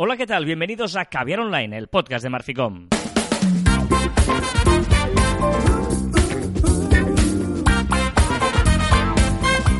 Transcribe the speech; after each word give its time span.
Hola, 0.00 0.16
¿qué 0.16 0.28
tal? 0.28 0.44
Bienvenidos 0.44 0.94
a 0.94 1.06
Caviar 1.06 1.40
Online, 1.40 1.76
el 1.76 1.88
podcast 1.88 2.22
de 2.22 2.30
Marficom. 2.30 2.88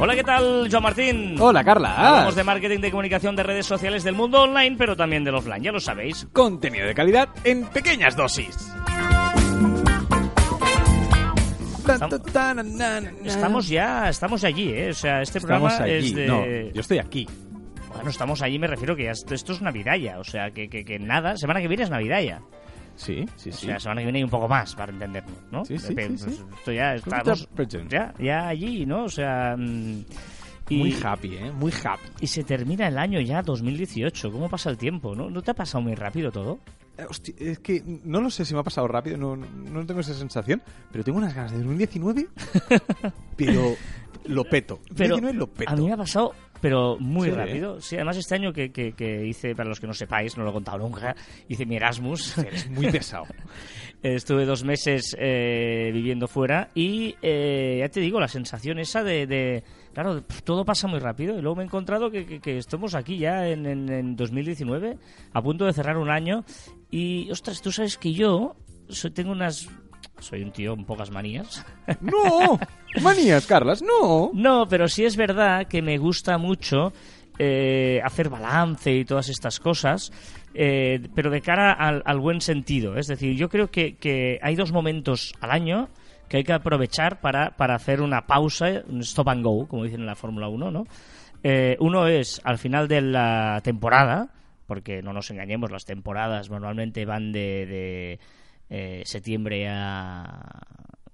Hola, 0.00 0.14
¿qué 0.14 0.22
tal, 0.22 0.68
Joan 0.70 0.82
Martín? 0.82 1.36
Hola, 1.40 1.64
Carla. 1.64 1.94
Hablamos 1.94 2.36
de 2.36 2.44
marketing 2.44 2.80
de 2.80 2.90
comunicación 2.90 3.34
de 3.34 3.42
redes 3.42 3.66
sociales 3.66 4.04
del 4.04 4.14
mundo 4.14 4.42
online, 4.42 4.76
pero 4.76 4.96
también 4.96 5.24
del 5.24 5.34
offline, 5.34 5.62
ya 5.62 5.72
lo 5.72 5.80
sabéis. 5.80 6.26
Contenido 6.32 6.86
de 6.86 6.94
calidad 6.94 7.28
en 7.42 7.66
pequeñas 7.66 8.14
dosis. 8.16 8.72
Estamos 13.24 13.68
ya, 13.68 14.08
estamos 14.08 14.44
allí, 14.44 14.70
¿eh? 14.72 14.90
O 14.90 14.94
sea, 14.94 15.22
este 15.22 15.38
Estamos 15.38 15.72
programa 15.74 15.84
allí. 15.84 16.06
es 16.08 16.14
de... 16.14 16.26
No, 16.26 16.44
yo 16.74 16.80
estoy 16.80 16.98
aquí. 16.98 17.26
Bueno, 17.92 18.10
estamos 18.10 18.42
allí, 18.42 18.58
me 18.58 18.66
refiero 18.66 18.94
que 18.96 19.04
ya 19.04 19.10
esto, 19.12 19.34
esto 19.34 19.52
es 19.52 19.62
Navidad 19.62 19.96
ya, 19.96 20.18
o 20.18 20.24
sea, 20.24 20.50
que, 20.50 20.68
que, 20.68 20.84
que 20.84 20.98
nada, 20.98 21.36
semana 21.36 21.60
que 21.60 21.68
viene 21.68 21.84
es 21.84 21.90
Navidad 21.90 22.20
ya. 22.20 22.40
Sí, 22.96 23.24
sí, 23.36 23.50
O 23.50 23.52
sí. 23.52 23.66
sea, 23.66 23.78
semana 23.78 24.00
que 24.00 24.06
viene 24.06 24.18
hay 24.18 24.24
un 24.24 24.30
poco 24.30 24.48
más, 24.48 24.74
para 24.74 24.92
entendernos, 24.92 25.38
¿no? 25.52 25.64
Sí, 25.64 25.78
sí, 25.78 25.94
Pero, 25.94 26.16
sí, 26.16 26.24
pues, 26.24 26.36
sí. 26.36 26.44
Esto 26.58 26.72
ya 26.72 26.94
estamos 26.94 27.48
ya, 27.88 28.12
ya 28.18 28.48
allí, 28.48 28.86
¿no? 28.86 29.04
O 29.04 29.08
sea... 29.08 29.56
mm, 29.56 30.02
y, 30.70 30.76
Muy 30.76 30.96
happy, 31.02 31.34
¿eh? 31.34 31.50
Muy 31.50 31.72
happy. 31.72 32.08
y 32.20 32.26
se 32.26 32.44
termina 32.44 32.88
el 32.88 32.98
año 32.98 33.20
ya, 33.20 33.40
2018. 33.42 34.30
¿Cómo 34.30 34.50
pasa 34.50 34.68
el 34.68 34.76
tiempo? 34.76 35.14
¿No, 35.14 35.30
¿No 35.30 35.40
te 35.40 35.50
ha 35.50 35.54
pasado 35.54 35.82
muy 35.82 35.94
rápido 35.94 36.30
todo? 36.30 36.58
Eh, 36.98 37.06
hostia, 37.08 37.34
es 37.38 37.60
que 37.60 37.82
no 38.04 38.20
lo 38.20 38.28
sé 38.28 38.44
si 38.44 38.52
me 38.54 38.60
ha 38.60 38.64
pasado 38.64 38.86
rápido, 38.88 39.16
no, 39.16 39.36
no, 39.36 39.86
tengo 39.86 40.00
esa 40.00 40.14
sensación, 40.14 40.60
pero 40.90 41.04
tengo 41.04 41.18
unas 41.18 41.34
ganas 41.34 41.52
de 41.52 41.58
2019, 41.58 42.28
pero 43.36 43.76
lo 44.24 44.44
peto. 44.44 44.80
Pero 44.96 45.14
2019 45.16 45.32
lo 45.38 45.46
peto. 45.46 45.70
a 45.70 45.76
mí 45.76 45.86
me 45.86 45.92
ha 45.92 45.96
pasado, 45.96 46.34
pero 46.60 46.96
muy 46.98 47.28
Sí, 47.30 47.34
rápido. 47.34 47.80
Sí, 47.80 47.96
además 47.96 48.16
este 48.16 48.34
año 48.34 48.52
que, 48.52 48.70
que- 48.72 48.92
que 48.92 49.26
hice, 49.26 49.54
para 49.54 49.68
los 49.68 49.80
que 49.80 49.86
no 49.86 49.94
sepáis, 49.94 50.36
no 50.36 50.44
lo 50.44 50.50
he 50.50 50.52
contado 50.52 50.78
nunca, 50.78 51.14
hice 51.48 51.66
mi 51.66 51.76
Erasmus. 51.76 52.36
Eres 52.38 52.70
muy 52.70 52.86
pesado. 52.92 53.24
Estuve 54.02 54.44
dos 54.44 54.62
meses 54.64 55.16
eh, 55.18 55.90
viviendo 55.92 56.28
fuera 56.28 56.70
y 56.74 57.16
eh, 57.20 57.78
ya 57.80 57.88
te 57.88 58.00
digo, 58.00 58.20
la 58.20 58.28
sensación 58.28 58.78
esa 58.78 59.02
de, 59.02 59.26
de- 59.26 59.64
claro, 59.92 60.22
todo 60.44 60.64
pasa 60.64 60.86
muy 60.86 61.00
rápido 61.00 61.36
y 61.38 61.42
luego 61.42 61.56
me 61.56 61.62
he 61.62 61.66
encontrado 61.66 62.10
que, 62.10 62.24
que- 62.24 62.40
que 62.40 62.58
estamos 62.58 62.94
aquí 62.94 63.18
ya 63.18 63.48
en, 63.48 63.66
en- 63.66 63.90
en 63.90 64.16
2019, 64.16 64.98
a 65.32 65.42
punto 65.42 65.64
de 65.64 65.72
cerrar 65.72 65.96
un 65.96 66.10
año 66.10 66.44
y, 66.90 67.28
ostras, 67.30 67.60
tú 67.60 67.72
sabes 67.72 67.98
que 67.98 68.12
yo 68.12 68.54
tengo 69.14 69.32
unas... 69.32 69.68
Soy 70.20 70.42
un 70.42 70.52
tío 70.52 70.74
con 70.74 70.84
pocas 70.84 71.10
manías. 71.10 71.64
¡No! 72.00 72.58
Manías, 73.02 73.46
Carlas, 73.46 73.82
no. 73.82 74.30
No, 74.34 74.66
pero 74.68 74.88
sí 74.88 75.04
es 75.04 75.16
verdad 75.16 75.66
que 75.66 75.82
me 75.82 75.98
gusta 75.98 76.38
mucho 76.38 76.92
eh, 77.38 78.00
hacer 78.04 78.28
balance 78.28 78.92
y 78.92 79.04
todas 79.04 79.28
estas 79.28 79.60
cosas, 79.60 80.12
eh, 80.54 81.00
pero 81.14 81.30
de 81.30 81.40
cara 81.40 81.72
al, 81.72 82.02
al 82.04 82.18
buen 82.18 82.40
sentido. 82.40 82.96
Es 82.96 83.06
decir, 83.06 83.36
yo 83.36 83.48
creo 83.48 83.70
que, 83.70 83.96
que 83.96 84.38
hay 84.42 84.56
dos 84.56 84.72
momentos 84.72 85.32
al 85.40 85.52
año 85.52 85.88
que 86.28 86.38
hay 86.38 86.44
que 86.44 86.52
aprovechar 86.52 87.20
para, 87.20 87.56
para 87.56 87.74
hacer 87.74 88.00
una 88.00 88.26
pausa, 88.26 88.82
un 88.88 89.00
stop 89.00 89.28
and 89.30 89.44
go, 89.44 89.66
como 89.66 89.84
dicen 89.84 90.00
en 90.00 90.06
la 90.06 90.14
Fórmula 90.14 90.48
1, 90.48 90.70
¿no? 90.70 90.84
Eh, 91.42 91.76
uno 91.80 92.06
es 92.06 92.40
al 92.44 92.58
final 92.58 92.88
de 92.88 93.00
la 93.00 93.60
temporada, 93.62 94.30
porque 94.66 95.02
no 95.02 95.12
nos 95.12 95.30
engañemos, 95.30 95.70
las 95.70 95.84
temporadas 95.84 96.50
normalmente 96.50 97.04
van 97.06 97.32
de, 97.32 97.66
de, 97.66 98.20
eh, 98.70 99.02
septiembre 99.04 99.68
a... 99.68 100.62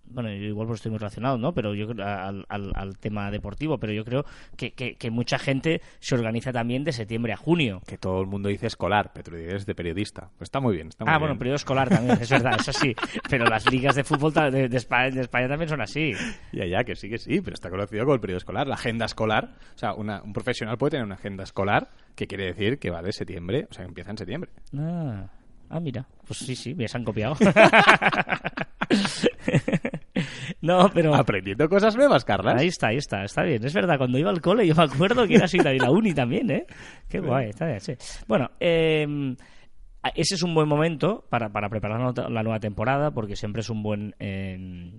Bueno, 0.07 0.29
yo 0.29 0.45
igual 0.45 0.69
pues 0.69 0.79
estoy 0.79 0.91
muy 0.91 0.99
relacionado, 1.01 1.39
¿no? 1.39 1.55
Pero 1.55 1.75
yo 1.75 1.91
al, 1.91 2.47
al- 2.49 2.73
al 2.77 2.99
tema 2.99 3.33
deportivo, 3.33 3.79
pero 3.79 3.93
yo 3.93 4.05
creo 4.05 4.25
que, 4.57 4.71
que- 4.73 4.95
que 4.95 5.11
mucha 5.11 5.41
gente 5.41 5.81
se 5.99 6.15
organiza 6.15 6.53
también 6.53 6.85
de 6.85 6.93
septiembre 6.93 7.33
a 7.33 7.37
junio. 7.37 7.83
Que 7.85 7.99
todo 7.99 8.21
el 8.21 8.29
mundo 8.29 8.49
dice 8.49 8.69
escolar, 8.69 9.11
pero 9.13 9.33
tú 9.33 9.37
dices 9.37 9.67
de 9.67 9.75
periodista. 9.75 10.29
Pues 10.39 10.43
está 10.47 10.61
muy 10.61 10.77
bien, 10.77 10.87
está 10.89 11.05
muy 11.05 11.11
Ah, 11.13 11.15
bien. 11.19 11.21
bueno, 11.31 11.39
periodo 11.39 11.57
escolar 11.57 11.89
también, 11.89 12.17
es 12.21 12.31
verdad, 12.31 12.55
es 12.61 12.69
así. 12.69 12.95
Pero 13.29 13.47
las 13.47 13.69
ligas 13.69 13.97
de 13.97 14.05
fútbol 14.05 14.33
ta- 14.33 14.53
de, 14.53 14.69
de 14.69 14.77
España, 14.77 15.11
de 15.17 15.23
España 15.23 15.49
también 15.49 15.69
son 15.69 15.81
así. 15.81 16.13
Ya, 16.53 16.65
ya, 16.65 16.85
que 16.85 16.95
sí, 16.95 17.09
que 17.11 17.19
sí, 17.19 17.41
pero 17.41 17.55
está 17.55 17.69
conocido 17.69 18.05
como 18.05 18.15
el 18.15 18.21
periodo 18.21 18.39
escolar, 18.39 18.69
la 18.69 18.75
agenda 18.77 19.07
escolar. 19.07 19.51
O 19.75 19.79
sea, 19.79 19.95
una- 19.95 20.23
un 20.23 20.33
profesional 20.33 20.79
puede 20.79 20.93
tener 20.93 21.07
una 21.07 21.17
agenda 21.17 21.43
escolar 21.43 21.91
que 22.15 22.29
quiere 22.29 22.45
decir 22.45 22.79
que 22.79 22.91
va 22.91 23.03
de 23.03 23.13
septiembre, 23.13 23.67
o 23.69 23.75
sea, 23.75 23.83
que 23.85 23.89
empieza 23.89 24.13
en 24.13 24.19
septiembre. 24.19 24.51
Ah, 24.79 25.25
ah, 25.71 25.81
mira, 25.81 26.07
pues 26.27 26.41
sí, 26.41 26.57
sí, 26.57 26.75
me 26.75 26.89
se 26.89 26.97
han 26.97 27.05
copiado. 27.05 27.37
no, 30.61 30.91
pero... 30.93 31.15
Aprendiendo 31.15 31.69
cosas 31.69 31.97
nuevas, 31.97 32.25
Carlas. 32.25 32.61
Ahí 32.61 32.69
está, 32.69 32.89
ahí 32.89 32.97
está, 32.97 33.25
está 33.25 33.43
bien. 33.43 33.65
Es 33.65 33.75
verdad, 33.75 33.99
cuando 33.99 34.19
iba 34.19 34.31
al 34.31 34.41
cole 34.41 34.67
yo 34.67 34.75
me 34.75 34.85
acuerdo 34.85 35.27
que 35.27 35.37
era 35.37 35.45
así, 35.45 35.59
y 35.59 35.79
la 35.79 35.91
uni 35.91 36.15
también, 36.15 36.51
¿eh? 36.51 36.67
Qué 37.09 37.21
guay, 37.21 37.51
está 37.51 37.67
bien, 37.67 37.81
sí. 37.81 37.95
Bueno, 38.27 38.51
eh, 38.61 39.37
ese 40.15 40.35
es 40.35 40.43
un 40.43 40.55
buen 40.55 40.69
momento 40.69 41.27
para, 41.31 41.51
para 41.51 41.69
preparar 41.69 42.31
la 42.31 42.43
nueva 42.43 42.61
temporada, 42.61 43.11
porque 43.11 43.37
siempre 43.37 43.61
es 43.61 43.71
un 43.71 43.83
buen... 43.83 44.15
eh, 44.19 44.93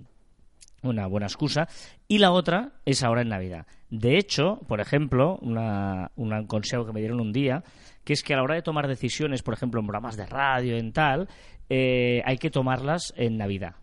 una 0.82 1.06
buena 1.06 1.26
excusa. 1.26 1.68
Y 2.08 2.18
la 2.18 2.32
otra 2.32 2.72
es 2.84 3.02
ahora 3.02 3.22
en 3.22 3.28
Navidad. 3.28 3.66
De 3.90 4.16
hecho, 4.16 4.60
por 4.66 4.80
ejemplo, 4.80 5.38
una, 5.42 6.10
un 6.16 6.46
consejo 6.46 6.86
que 6.86 6.92
me 6.92 7.00
dieron 7.00 7.20
un 7.20 7.32
día, 7.32 7.62
que 8.06 8.14
es 8.14 8.22
que 8.22 8.32
a 8.32 8.36
la 8.36 8.44
hora 8.44 8.54
de 8.54 8.62
tomar 8.62 8.86
decisiones, 8.86 9.42
por 9.42 9.52
ejemplo, 9.52 9.80
en 9.80 9.86
programas 9.86 10.16
de 10.16 10.24
radio, 10.24 10.76
en 10.76 10.92
tal, 10.92 11.28
eh, 11.68 12.22
hay 12.24 12.38
que 12.38 12.50
tomarlas 12.50 13.12
en 13.16 13.36
Navidad. 13.36 13.74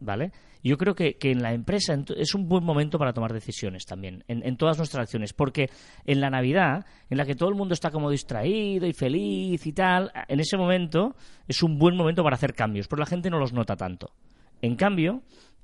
¿Vale? 0.00 0.32
Yo 0.62 0.76
creo 0.76 0.94
que, 0.94 1.14
que 1.14 1.30
en 1.30 1.40
la 1.40 1.52
empresa 1.54 1.94
es 2.16 2.34
un 2.34 2.48
buen 2.48 2.64
momento 2.64 2.98
para 2.98 3.12
tomar 3.12 3.32
decisiones 3.32 3.86
también, 3.86 4.24
en, 4.28 4.44
en 4.44 4.56
todas 4.56 4.76
nuestras 4.76 5.02
acciones, 5.04 5.32
porque 5.32 5.70
en 6.04 6.20
la 6.20 6.30
Navidad, 6.30 6.84
en 7.08 7.16
la 7.16 7.24
que 7.24 7.34
todo 7.34 7.48
el 7.48 7.54
mundo 7.54 7.72
está 7.74 7.90
como 7.90 8.10
distraído 8.10 8.86
y 8.86 8.92
feliz 8.92 9.66
y 9.66 9.72
tal, 9.72 10.10
en 10.28 10.40
ese 10.40 10.56
momento 10.56 11.14
es 11.46 11.62
un 11.62 11.78
buen 11.78 11.96
momento 11.96 12.22
para 12.22 12.34
hacer 12.34 12.54
cambios, 12.54 12.88
pero 12.88 13.00
la 13.00 13.06
gente 13.06 13.30
no 13.30 13.38
los 13.38 13.52
nota 13.52 13.76
tanto. 13.76 14.10
En 14.60 14.74
cambio, 14.76 15.22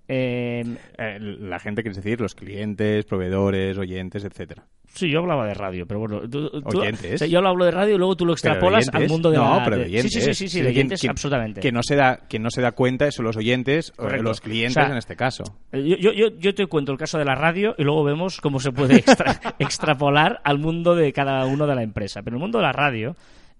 eh, 0.08 0.62
Eh, 0.98 1.18
la 1.20 1.58
gente, 1.58 1.82
quieres 1.82 1.96
decir, 1.96 2.20
los 2.20 2.34
clientes, 2.34 3.04
proveedores, 3.04 3.76
oyentes, 3.76 4.24
etcétera. 4.24 4.64
Sí, 4.94 5.10
yo 5.10 5.18
hablaba 5.18 5.46
de 5.46 5.52
radio, 5.54 5.86
pero 5.86 6.00
bueno. 6.00 6.20
tú- 6.28 6.48
tú- 6.62 6.78
Oyentes. 6.80 7.14
o 7.14 7.18
sea, 7.18 7.26
yo 7.26 7.42
lo 7.42 7.48
hablo 7.50 7.66
de 7.66 7.70
radio 7.70 7.94
y 7.96 7.98
luego 7.98 8.16
tú 8.16 8.24
lo 8.24 8.32
extrapolas 8.32 8.88
al 8.94 9.08
mundo 9.08 9.30
de 9.30 9.36
no, 9.36 9.58
la. 9.58 9.64
pero 9.64 9.76
de 9.76 9.84
oyentes. 9.84 10.12
Sí, 10.12 10.20
sí, 10.22 10.34
sí, 10.34 10.48
sí, 10.48 10.60
de 10.62 10.68
oyentes, 10.68 11.00
quien- 11.00 11.10
absolutamente. 11.10 11.60
Que 11.60 11.70
no 11.70 11.80
se 11.82 11.96
da, 11.96 12.20
quien 12.28 12.42
no 12.42 12.50
se 12.50 12.62
da 12.62 12.72
cuenta 12.72 13.10
son 13.10 13.26
los 13.26 13.36
oyentes, 13.36 13.92
o 13.98 14.08
los 14.08 14.40
clientes 14.40 14.76
O 14.78 14.80
sea, 14.80 14.90
en 14.90 14.96
este 14.96 15.14
caso. 15.16 15.44
Eh, 15.72 15.96
Yo, 16.00 16.12
yo, 16.12 16.28
yo, 16.38 16.54
te 16.54 16.66
cuento 16.66 16.92
el 16.92 16.98
caso 16.98 17.18
de 17.18 17.24
la 17.26 17.34
radio 17.34 17.74
y 17.76 17.82
luego 17.82 18.04
vemos 18.04 18.40
cómo 18.40 18.58
se 18.58 18.72
puede 18.72 18.96
extra- 18.96 19.38
extrapolar 19.58 20.40
al 20.44 20.58
mundo 20.58 20.94
de 20.94 21.12
cada 21.12 21.44
uno 21.44 21.66
de 21.66 21.74
la 21.74 21.82
empresa. 21.82 22.22
Pero 22.22 22.36
el 22.36 22.40
mundo 22.40 22.58
de 22.58 22.64
la 22.64 22.72
radio, 22.72 23.16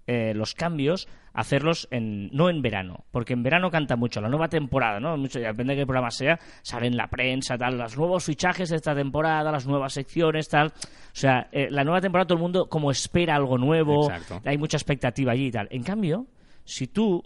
eh, 0.09 0.33
los 0.33 0.53
cambios, 0.53 1.07
hacerlos 1.33 1.87
en, 1.91 2.29
no 2.31 2.49
en 2.49 2.61
verano, 2.61 3.03
porque 3.11 3.33
en 3.33 3.43
verano 3.43 3.69
canta 3.69 3.97
mucho, 3.97 4.21
la 4.21 4.29
nueva 4.29 4.47
temporada, 4.47 5.01
¿no? 5.01 5.17
Mucho, 5.17 5.37
ya 5.37 5.49
depende 5.49 5.73
de 5.73 5.81
qué 5.81 5.85
programa 5.85 6.11
sea, 6.11 6.39
sale 6.61 6.87
en 6.87 6.95
la 6.95 7.07
prensa, 7.07 7.57
tal, 7.57 7.77
los 7.77 7.97
nuevos 7.97 8.23
fichajes 8.23 8.69
de 8.69 8.77
esta 8.77 8.95
temporada, 8.95 9.51
las 9.51 9.67
nuevas 9.67 9.91
secciones, 9.91 10.47
tal. 10.47 10.67
O 10.67 10.71
sea, 11.11 11.49
eh, 11.51 11.67
la 11.69 11.83
nueva 11.83 11.99
temporada 11.99 12.25
todo 12.25 12.37
el 12.37 12.41
mundo 12.41 12.69
como 12.69 12.89
espera 12.89 13.35
algo 13.35 13.57
nuevo, 13.57 14.09
Exacto. 14.09 14.41
hay 14.45 14.57
mucha 14.57 14.77
expectativa 14.77 15.33
allí 15.33 15.47
y 15.47 15.51
tal. 15.51 15.67
En 15.71 15.83
cambio, 15.83 16.27
si 16.63 16.87
tú 16.87 17.21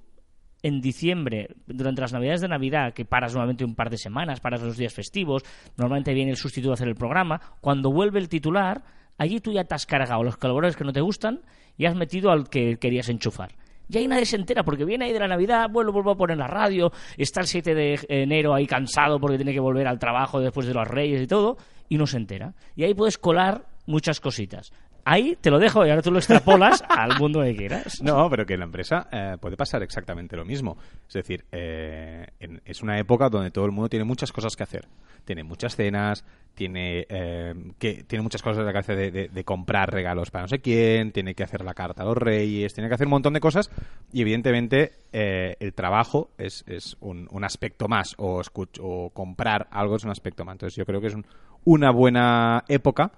en 0.63 0.81
diciembre, 0.81 1.49
durante 1.67 2.01
las 2.01 2.13
navidades 2.13 2.41
de 2.41 2.47
Navidad, 2.47 2.93
que 2.93 3.05
paras 3.05 3.33
nuevamente 3.33 3.63
un 3.63 3.75
par 3.75 3.89
de 3.89 3.97
semanas, 3.97 4.39
paras 4.39 4.61
los 4.61 4.77
días 4.77 4.93
festivos, 4.93 5.43
normalmente 5.77 6.13
viene 6.13 6.31
el 6.31 6.37
sustituto 6.37 6.71
a 6.71 6.73
hacer 6.73 6.87
el 6.87 6.95
programa, 6.95 7.41
cuando 7.61 7.91
vuelve 7.91 8.19
el 8.19 8.29
titular, 8.29 8.83
allí 9.17 9.39
tú 9.39 9.51
ya 9.51 9.63
te 9.63 9.75
has 9.75 9.85
cargado 9.85 10.23
los 10.23 10.37
colaboradores 10.37 10.75
que 10.75 10.83
no 10.83 10.93
te 10.93 11.01
gustan 11.01 11.41
y 11.81 11.87
has 11.87 11.95
metido 11.95 12.29
al 12.29 12.47
que 12.47 12.77
querías 12.77 13.09
enchufar. 13.09 13.55
Y 13.89 13.97
ahí 13.97 14.07
nadie 14.07 14.27
se 14.27 14.35
entera, 14.35 14.61
porque 14.61 14.85
viene 14.85 15.05
ahí 15.05 15.13
de 15.13 15.19
la 15.19 15.27
Navidad, 15.27 15.67
bueno, 15.67 15.91
vuelvo 15.91 16.11
a 16.11 16.15
poner 16.15 16.37
la 16.37 16.45
radio, 16.45 16.91
está 17.17 17.41
el 17.41 17.47
7 17.47 17.73
de 17.73 17.99
enero 18.07 18.53
ahí 18.53 18.67
cansado 18.67 19.19
porque 19.19 19.37
tiene 19.37 19.51
que 19.51 19.59
volver 19.59 19.87
al 19.87 19.97
trabajo 19.97 20.39
después 20.39 20.67
de 20.67 20.75
los 20.75 20.87
Reyes 20.87 21.23
y 21.23 21.25
todo, 21.25 21.57
y 21.89 21.97
no 21.97 22.05
se 22.05 22.17
entera. 22.17 22.53
Y 22.75 22.83
ahí 22.83 22.93
puedes 22.93 23.17
colar 23.17 23.65
muchas 23.87 24.19
cositas. 24.19 24.71
Ahí 25.03 25.37
te 25.41 25.49
lo 25.49 25.57
dejo 25.59 25.85
y 25.85 25.89
ahora 25.89 26.01
tú 26.01 26.11
lo 26.11 26.19
extrapolas 26.19 26.83
al 26.89 27.17
mundo 27.19 27.41
que 27.41 27.55
quieras. 27.55 28.01
No, 28.03 28.29
pero 28.29 28.45
que 28.45 28.53
en 28.53 28.59
la 28.59 28.65
empresa 28.65 29.07
eh, 29.11 29.37
puede 29.39 29.57
pasar 29.57 29.81
exactamente 29.83 30.35
lo 30.35 30.45
mismo. 30.45 30.77
Es 31.07 31.13
decir, 31.13 31.45
eh, 31.51 32.27
en- 32.39 32.61
es 32.65 32.81
una 32.81 32.97
época 32.99 33.29
donde 33.29 33.51
todo 33.51 33.65
el 33.65 33.71
mundo 33.71 33.89
tiene 33.89 34.05
muchas 34.05 34.31
cosas 34.31 34.55
que 34.55 34.63
hacer. 34.63 34.87
Tiene 35.25 35.43
muchas 35.43 35.75
cenas, 35.75 36.23
tiene, 36.55 37.05
eh, 37.09 37.53
que, 37.79 38.03
tiene 38.03 38.23
muchas 38.23 38.41
cosas 38.41 38.59
en 38.59 38.65
la 38.65 38.73
cabeza 38.73 38.93
de, 38.95 39.11
de- 39.11 39.27
de 39.29 39.43
comprar 39.43 39.91
regalos 39.91 40.31
para 40.31 40.43
no 40.43 40.47
sé 40.47 40.59
quién, 40.59 41.11
tiene 41.11 41.35
que 41.35 41.43
hacer 41.43 41.63
la 41.63 41.73
carta 41.73 42.01
a 42.01 42.05
los 42.05 42.17
reyes, 42.17 42.73
tiene 42.73 42.87
que 42.89 42.95
hacer 42.95 43.07
un 43.07 43.11
montón 43.11 43.33
de 43.33 43.39
cosas 43.39 43.69
y 44.11 44.21
evidentemente 44.21 44.93
el 45.11 45.73
trabajo 45.73 46.31
es, 46.37 46.63
es 46.67 46.97
un, 47.01 47.27
un 47.31 47.43
aspecto 47.43 47.87
más 47.87 48.15
o, 48.17 48.39
escuch- 48.41 48.79
o 48.81 49.09
comprar 49.11 49.67
algo 49.71 49.95
es 49.95 50.03
un 50.03 50.11
aspecto 50.11 50.43
más. 50.45 50.53
Entonces 50.55 50.75
yo 50.75 50.85
creo 50.85 51.01
que 51.01 51.07
es 51.07 51.15
un- 51.15 51.25
una 51.65 51.91
buena 51.91 52.63
época 52.67 53.11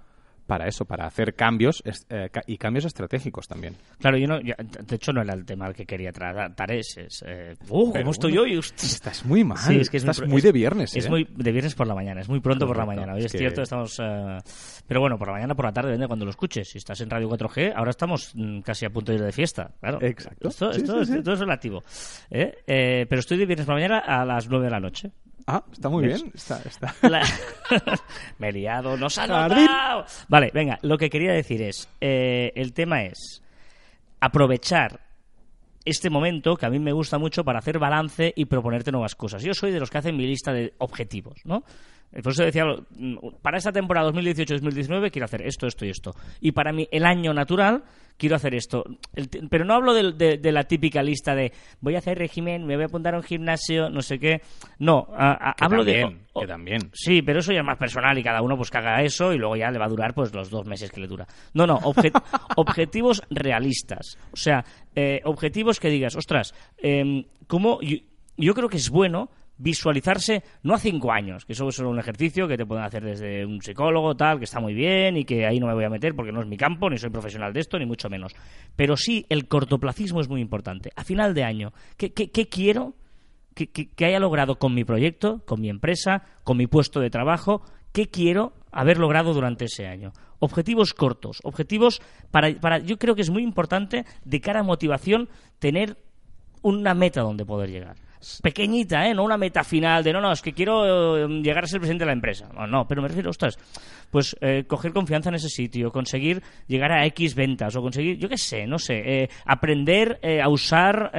para 0.48 0.68
eso, 0.68 0.86
para 0.86 1.06
hacer 1.06 1.36
cambios 1.36 1.82
es- 1.86 2.06
eh, 2.10 2.30
y 2.48 2.58
cambios 2.58 2.86
estratégicos 2.86 3.48
también. 3.48 3.76
Claro, 4.00 4.18
yo 4.18 4.28
no, 4.28 4.42
yo- 4.42 4.56
de 4.58 4.96
hecho 4.96 5.14
no 5.14 5.22
era 5.22 5.34
el 5.34 5.46
tema 5.46 5.66
al 5.68 5.74
que 5.74 5.86
quería 5.86 6.12
tratar 6.12 6.72
ese. 6.72 7.06
Es, 7.06 7.24
eh, 7.26 7.56
¡Uh, 7.70 7.92
cómo 7.94 8.12
estoy 8.12 8.38
hoy! 8.38 8.58
Estás 8.60 9.26
muy 9.26 9.44
mal, 9.44 9.58
Sí, 9.58 9.78
es 9.80 9.90
que 9.90 9.98
es 9.98 10.04
estás 10.04 10.28
muy 10.28 10.38
es- 10.38 10.44
de 10.44 10.52
viernes. 10.52 10.96
Es 10.96 11.06
¿eh? 11.06 11.10
muy 11.10 11.24
de 11.30 11.52
viernes 11.52 11.76
por 11.76 11.88
la 11.88 11.96
mañana, 11.96 12.22
es 12.22 12.30
muy 12.30 12.40
pronto 12.40 12.68
por 12.68 12.78
la 12.78 12.86
mañana. 12.86 13.14
Hoy 13.14 13.20
es 13.20 13.26
es, 13.26 13.32
que- 13.32 13.38
cierto, 13.40 13.62
estamos. 13.62 13.98
eh, 14.04 14.38
Pero 14.88 15.00
bueno, 15.00 15.18
por 15.18 15.28
la 15.28 15.34
mañana, 15.36 15.56
por 15.56 15.66
la 15.66 15.72
tarde, 15.72 15.90
depende 15.90 16.04
de 16.04 16.08
cuando 16.08 16.26
lo 16.26 16.32
escuches. 16.32 16.70
Si 16.70 16.78
estás 16.78 17.00
en 17.02 17.10
Radio 17.10 17.30
4G, 17.30 17.74
ahora 17.76 17.92
estamos 17.92 18.32
mm, 18.36 18.60
casi 18.62 18.86
a 18.86 18.90
punto 18.90 19.12
de 19.12 19.18
ir 19.20 19.24
de 19.24 19.32
fiesta. 19.32 19.72
Claro. 19.80 20.00
Exacto. 20.02 20.50
Esto, 20.50 20.74
Sí, 20.74 20.82
esto- 20.82 21.06
sí, 21.06 21.12
sí. 21.14 21.18
esto 21.20 21.34
es 21.34 21.40
relativo. 21.40 21.84
¿eh? 22.30 22.54
Eh, 22.68 23.06
pero 23.10 23.20
estoy 23.20 23.38
de 23.38 23.46
viernes 23.46 23.66
por 23.66 23.76
la 23.76 23.82
mañana 23.82 24.00
a 24.00 24.26
las 24.26 24.48
9 24.50 24.66
de 24.66 24.72
la 24.72 24.80
noche. 24.80 25.12
Ah, 25.48 25.64
está 25.72 25.90
muy 25.90 26.06
¿Ves? 26.08 26.22
bien. 26.24 26.34
Está, 26.36 26.62
está. 26.66 26.96
La- 27.10 27.26
Me 28.40 28.50
he 28.50 28.52
liado, 28.54 28.96
nos 28.98 29.18
ha 29.18 29.28
notado. 29.28 30.06
Vale, 30.30 30.52
venga, 30.54 30.80
lo 30.84 30.98
que 30.98 31.10
quería 31.10 31.34
decir 31.34 31.62
es, 31.62 31.90
eh, 32.02 32.52
el 32.56 32.74
tema 32.74 33.04
es 33.04 33.42
aprovechar 34.20 35.00
este 35.86 36.10
momento 36.10 36.56
que 36.56 36.66
a 36.66 36.70
mí 36.70 36.80
me 36.80 36.94
gusta 36.94 37.18
mucho 37.18 37.44
para 37.44 37.60
hacer 37.60 37.78
balance 37.78 38.32
y 38.36 38.46
proponerte 38.46 38.92
nuevas 38.92 39.16
cosas. 39.16 39.44
Yo 39.44 39.54
soy 39.54 39.72
de 39.72 39.80
los 39.80 39.90
que 39.90 39.98
hacen 39.98 40.16
mi 40.16 40.26
lista 40.26 40.54
de 40.54 40.74
objetivos, 40.78 41.42
¿no? 41.44 41.64
Eh, 42.14 42.22
Por 42.22 42.32
eso 42.32 42.44
decía, 42.44 42.64
mm, 42.92 43.18
para 43.42 43.58
esta 43.58 43.72
temporada 43.74 44.10
2018-2019 44.12 45.12
quiero 45.12 45.26
hacer 45.26 45.42
esto, 45.42 45.68
esto 45.68 45.86
y 45.86 45.90
esto. 45.90 46.16
Y 46.40 46.54
para 46.54 46.72
mí, 46.72 46.88
el 46.90 47.06
año 47.06 47.34
natural, 47.34 47.84
quiero 48.18 48.36
hacer 48.36 48.56
esto. 48.56 48.84
El 49.14 49.30
pero 49.50 49.66
no 49.66 49.74
hablo 49.74 49.94
del- 49.94 50.18
de, 50.18 50.38
de 50.38 50.52
la 50.52 50.64
típica 50.64 51.02
lista 51.04 51.36
de 51.36 51.52
voy 51.82 51.96
a 51.96 52.00
hacer 52.00 52.18
régimen, 52.18 52.66
me 52.66 52.76
voy 52.76 52.84
a 52.84 52.88
apuntar 52.88 53.14
a 53.14 53.18
un 53.18 53.24
gimnasio, 53.24 53.90
no 53.90 54.02
sé 54.02 54.20
qué. 54.20 54.42
No, 54.80 55.08
a- 55.16 55.50
a- 55.52 55.54
Que 55.56 55.66
hablo 55.66 55.78
también, 55.86 56.10
de... 56.10 56.20
o- 56.34 56.40
que 56.42 56.48
también. 56.48 56.82
Sí, 56.94 57.22
pero 57.22 57.40
eso 57.40 57.52
ya 57.52 57.60
es 57.60 57.66
más 57.66 57.78
personal 57.78 58.18
y 58.18 58.24
cada 58.24 58.42
uno 58.42 58.56
pues 58.58 58.70
que 58.72 58.78
haga 58.78 59.02
eso 59.04 59.34
y 59.34 59.38
luego 59.38 59.56
ya 59.56 59.72
le 59.72 59.80
va 59.80 59.86
a 59.86 59.90
durar 59.90 60.14
pues 60.14 60.34
los 60.34 60.50
dos 60.50 60.66
meses 60.66 60.92
que 60.92 61.02
le 61.02 61.08
dura. 61.08 61.28
No, 61.54 61.66
no, 61.68 61.80
obje- 61.82 62.12
objetivos 62.58 63.22
realistas. 63.30 64.18
O 64.32 64.38
sea, 64.38 64.64
eh, 64.96 65.22
objetivos 65.26 65.80
que 65.80 65.90
digas, 65.90 66.16
ostras, 66.16 66.54
em, 66.78 67.26
¿cómo? 67.48 67.80
Yo, 67.82 67.98
yo 68.38 68.54
creo 68.54 68.70
que 68.70 68.78
es 68.78 68.90
bueno 68.90 69.30
visualizarse 69.58 70.44
no 70.64 70.74
a 70.74 70.80
cinco 70.80 71.12
años, 71.12 71.46
que 71.46 71.54
eso 71.54 71.68
es 71.70 71.80
un 71.80 72.00
ejercicio 72.00 72.48
que 72.48 72.58
te 72.58 72.66
pueden 72.66 72.84
hacer 72.84 73.04
desde 73.04 73.46
un 73.46 73.62
psicólogo, 73.62 74.16
tal, 74.16 74.40
que 74.40 74.46
está 74.46 74.60
muy 74.60 74.74
bien 74.74 75.18
y 75.18 75.26
que 75.26 75.46
ahí 75.46 75.60
no 75.60 75.68
me 75.68 75.74
voy 75.74 75.84
a 75.86 75.90
meter 75.90 76.16
porque 76.16 76.32
no 76.32 76.42
es 76.42 76.48
mi 76.48 76.58
campo, 76.58 76.90
ni 76.90 76.98
soy 76.98 77.10
profesional 77.12 77.54
de 77.54 77.60
esto, 77.60 77.78
ni 77.80 77.86
mucho 77.86 78.10
menos. 78.10 78.34
Pero 78.76 78.98
sí, 78.98 79.26
el 79.30 79.48
cortoplacismo 79.48 80.20
es 80.22 80.28
muy 80.28 80.42
importante. 80.42 80.92
A 80.96 81.04
final 81.04 81.34
de 81.34 81.44
año, 81.44 81.74
¿qué, 81.98 82.12
qué, 82.14 82.30
quiero? 82.48 82.94
que, 83.56 83.68
que- 83.70 83.88
que 83.92 84.06
haya 84.06 84.20
logrado 84.20 84.58
con 84.58 84.74
mi 84.74 84.84
proyecto, 84.84 85.44
con 85.46 85.62
mi 85.62 85.70
empresa, 85.70 86.24
con 86.44 86.58
mi 86.58 86.66
puesto 86.66 87.00
de 87.00 87.12
trabajo, 87.12 87.62
qué 87.92 88.10
quiero 88.10 88.54
haber 88.72 88.98
logrado 88.98 89.32
durante 89.36 89.66
ese 89.66 89.86
año. 89.86 90.12
Objetivos 90.40 90.96
cortos, 90.96 91.40
objetivos 91.44 92.02
para, 92.32 92.52
para 92.60 92.80
yo 92.80 92.98
creo 92.98 93.14
que 93.14 93.22
es 93.22 93.30
muy 93.30 93.44
importante 93.44 94.06
de 94.26 94.42
cara 94.42 94.62
a 94.62 94.64
motivación 94.64 95.30
tener 95.60 95.98
una 96.64 96.96
meta 96.96 97.22
donde 97.22 97.46
poder 97.46 97.70
llegar. 97.70 97.96
Pequeñita, 98.42 99.08
¿eh? 99.08 99.14
No 99.14 99.24
una 99.24 99.38
meta 99.38 99.64
final 99.64 100.04
de 100.04 100.14
no, 100.14 100.22
no, 100.22 100.32
es 100.32 100.42
que 100.42 100.54
quiero 100.54 101.18
eh, 101.18 101.28
llegar 101.42 101.64
a 101.64 101.68
ser 101.68 101.80
presidente 101.80 102.04
de 102.04 102.08
la 102.08 102.14
empresa. 102.14 102.50
No, 102.54 102.66
no, 102.68 102.88
pero 102.88 103.02
me 103.02 103.08
refiero, 103.08 103.30
ostras, 103.30 103.58
pues 104.12 104.36
eh, 104.42 104.64
coger 104.68 104.94
confianza 104.94 105.30
en 105.30 105.36
ese 105.36 105.50
sitio, 105.50 105.92
conseguir 105.92 106.42
llegar 106.68 106.92
a 106.92 107.06
X 107.08 107.36
ventas 107.36 107.76
o 107.76 107.82
conseguir, 107.82 108.18
yo 108.18 108.30
qué 108.30 108.38
sé, 108.38 108.66
no 108.68 108.78
sé, 108.80 109.24
eh, 109.24 109.30
aprender 109.46 110.20
eh, 110.22 110.42
a 110.42 110.50
usar 110.50 111.12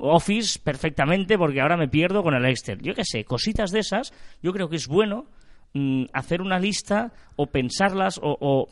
Office 0.00 0.58
perfectamente 0.62 1.38
porque 1.38 1.60
ahora 1.60 1.76
me 1.76 1.88
pierdo 1.88 2.22
con 2.22 2.34
el 2.34 2.44
Excel. 2.46 2.80
Yo 2.82 2.94
qué 2.94 3.04
sé, 3.04 3.24
cositas 3.24 3.70
de 3.70 3.80
esas, 3.80 4.12
yo 4.42 4.52
creo 4.52 4.68
que 4.68 4.76
es 4.76 4.86
bueno 4.88 5.26
mm, 5.74 6.04
hacer 6.12 6.42
una 6.42 6.58
lista 6.58 7.12
o 7.36 7.46
pensarlas 7.46 8.18
o, 8.18 8.36
o 8.40 8.68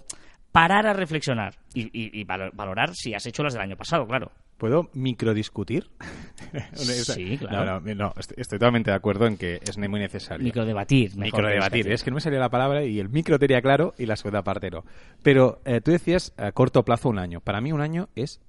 parar 0.53 0.87
a 0.87 0.93
reflexionar 0.93 1.55
y, 1.75 1.83
y- 1.87 2.21
y 2.21 2.25
valo- 2.25 2.51
valorar 2.53 2.95
si 2.95 3.15
has 3.15 3.27
hecho 3.27 3.43
las 3.43 3.55
del 3.55 3.63
año 3.63 3.77
pasado, 3.77 4.07
claro. 4.07 4.31
¿Puedo 4.59 4.91
microdiscutir? 4.93 5.91
Sí, 6.75 7.37
claro. 7.39 7.81
No, 7.81 7.81
no, 7.81 7.95
no, 7.95 8.15
estoy, 8.17 8.37
estoy 8.39 8.59
totalmente 8.59 8.91
de 8.91 8.97
acuerdo 8.97 9.27
en 9.27 9.37
que 9.37 9.61
es 9.67 9.77
muy 9.77 9.99
necesario. 9.99 10.45
Microdebatir. 10.45 11.17
mejor 11.17 11.43
Microdebatir, 11.43 11.91
es 11.91 12.05
que 12.05 12.11
no 12.11 12.17
me 12.17 12.21
salía 12.21 12.39
la 12.39 12.51
palabra 12.51 12.85
y 12.85 13.01
el 13.01 13.09
micro 13.09 13.41
tenía 13.41 13.61
claro 13.61 13.95
y 13.99 14.07
la 14.07 14.15
segunda 14.15 14.43
parte 14.43 14.71
no. 14.71 14.85
Pero 15.23 15.61
eh, 15.65 15.81
tú 15.81 15.91
decías 15.91 16.33
a 16.37 16.53
corto 16.53 16.85
plazo 16.85 17.09
un 17.09 17.19
año. 17.19 17.41
Para 17.41 17.61
mí 17.61 17.73
un 17.73 17.81
año 17.81 18.09
es 18.15 18.41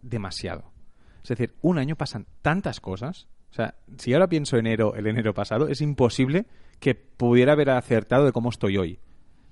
demasiado. 0.00 0.72
Es 1.22 1.28
decir, 1.28 1.52
un 1.60 1.78
año 1.78 1.96
pasan 1.96 2.26
tantas 2.40 2.80
cosas. 2.80 3.28
O 3.50 3.54
sea, 3.54 3.74
si 3.98 4.14
ahora 4.14 4.28
pienso 4.28 4.56
enero, 4.56 4.94
el 4.94 5.06
enero 5.06 5.34
pasado, 5.34 5.68
es 5.68 5.80
imposible 5.82 6.46
que 6.80 6.94
pudiera 6.94 7.52
haber 7.52 7.70
acertado 7.70 8.24
de 8.24 8.32
cómo 8.32 8.48
estoy 8.48 8.78
hoy. 8.78 8.98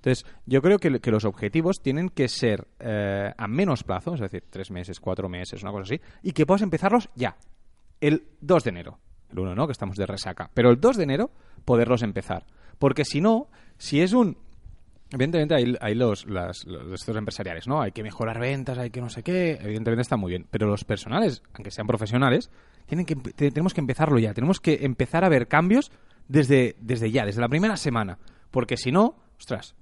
Entonces, 0.02 0.24
yo 0.46 0.62
creo 0.62 0.78
que, 0.78 0.88
los 1.10 1.24
objetivos 1.26 1.82
tienen 1.82 2.08
que 2.08 2.28
ser 2.28 2.66
eh, 2.78 3.32
a 3.36 3.46
menos 3.48 3.84
plazo, 3.84 4.14
es 4.14 4.20
decir, 4.20 4.44
tres 4.48 4.70
meses, 4.70 4.98
cuatro 4.98 5.28
meses, 5.28 5.62
una 5.62 5.72
cosa 5.72 5.82
así, 5.82 6.00
y 6.22 6.32
que 6.32 6.46
puedas 6.46 6.62
empezarlos 6.62 7.10
ya, 7.14 7.36
el 8.00 8.24
2 8.40 8.64
de 8.64 8.70
enero. 8.70 8.98
El 9.30 9.38
1 9.40 9.54
no, 9.54 9.66
que 9.66 9.72
estamos 9.72 9.96
de 9.96 10.06
resaca. 10.06 10.50
Pero 10.54 10.70
el 10.70 10.80
2 10.80 10.96
de 10.96 11.02
enero, 11.04 11.30
poderlos 11.66 12.02
empezar. 12.02 12.46
Porque 12.78 13.04
si 13.04 13.20
no, 13.20 13.48
si 13.76 14.00
es 14.00 14.12
un... 14.14 14.38
Evidentemente 15.12 15.54
hay, 15.80 15.94
los, 15.94 16.24
las, 16.26 16.64
los 16.64 16.92
estos 17.00 17.16
empresariales, 17.16 17.66
¿no? 17.68 17.82
Hay 17.82 17.92
que 17.92 18.02
mejorar 18.02 18.38
ventas, 18.40 18.78
hay 18.78 18.90
que 18.90 19.00
no 19.00 19.08
sé 19.10 19.22
qué. 19.22 19.58
Evidentemente 19.60 20.02
está 20.02 20.16
muy 20.16 20.30
bien. 20.30 20.46
Pero 20.50 20.66
los 20.68 20.84
personales, 20.84 21.42
aunque 21.52 21.70
sean 21.72 21.86
profesionales, 21.86 22.50
tienen 22.86 23.04
que, 23.06 23.16
te- 23.16 23.50
tenemos 23.50 23.74
que 23.74 23.80
empezarlo 23.80 24.18
ya. 24.18 24.32
Tenemos 24.34 24.60
que 24.60 24.78
empezar 24.82 25.24
a 25.24 25.28
ver 25.28 25.46
cambios 25.48 25.90
desde, 26.28 26.76
desde 26.80 27.10
ya, 27.10 27.26
desde 27.26 27.40
la 27.40 27.48
primera 27.48 27.76
semana. 27.76 28.18
Porque 28.52 28.76
si 28.76 28.92
no, 28.92 29.16
ostras, 29.38 29.74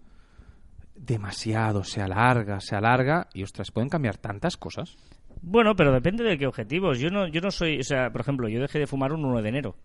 demasiado, 0.99 1.85
se 1.85 2.01
alarga, 2.03 2.61
se 2.61 2.77
alarga 2.77 3.29
y, 3.33 3.43
ostras, 3.43 3.71
pueden 3.71 3.89
cambiar 3.89 4.17
tantas 4.19 4.57
cosas. 4.57 4.97
Bueno, 5.41 5.77
pero 5.77 5.93
depende 5.93 6.25
de 6.25 6.37
qué 6.37 6.47
objetivos. 6.47 6.99
Yo 6.99 7.11
no, 7.11 7.29
yo 7.29 7.41
no 7.41 7.51
soy, 7.51 7.79
o 7.79 7.85
sea, 7.85 8.11
por 8.11 8.21
ejemplo, 8.21 8.49
yo 8.49 8.61
dejé 8.61 8.79
de 8.81 8.87
fumar 8.87 9.13
un 9.13 9.25
1 9.25 9.41
de 9.43 9.49
enero. 9.49 9.77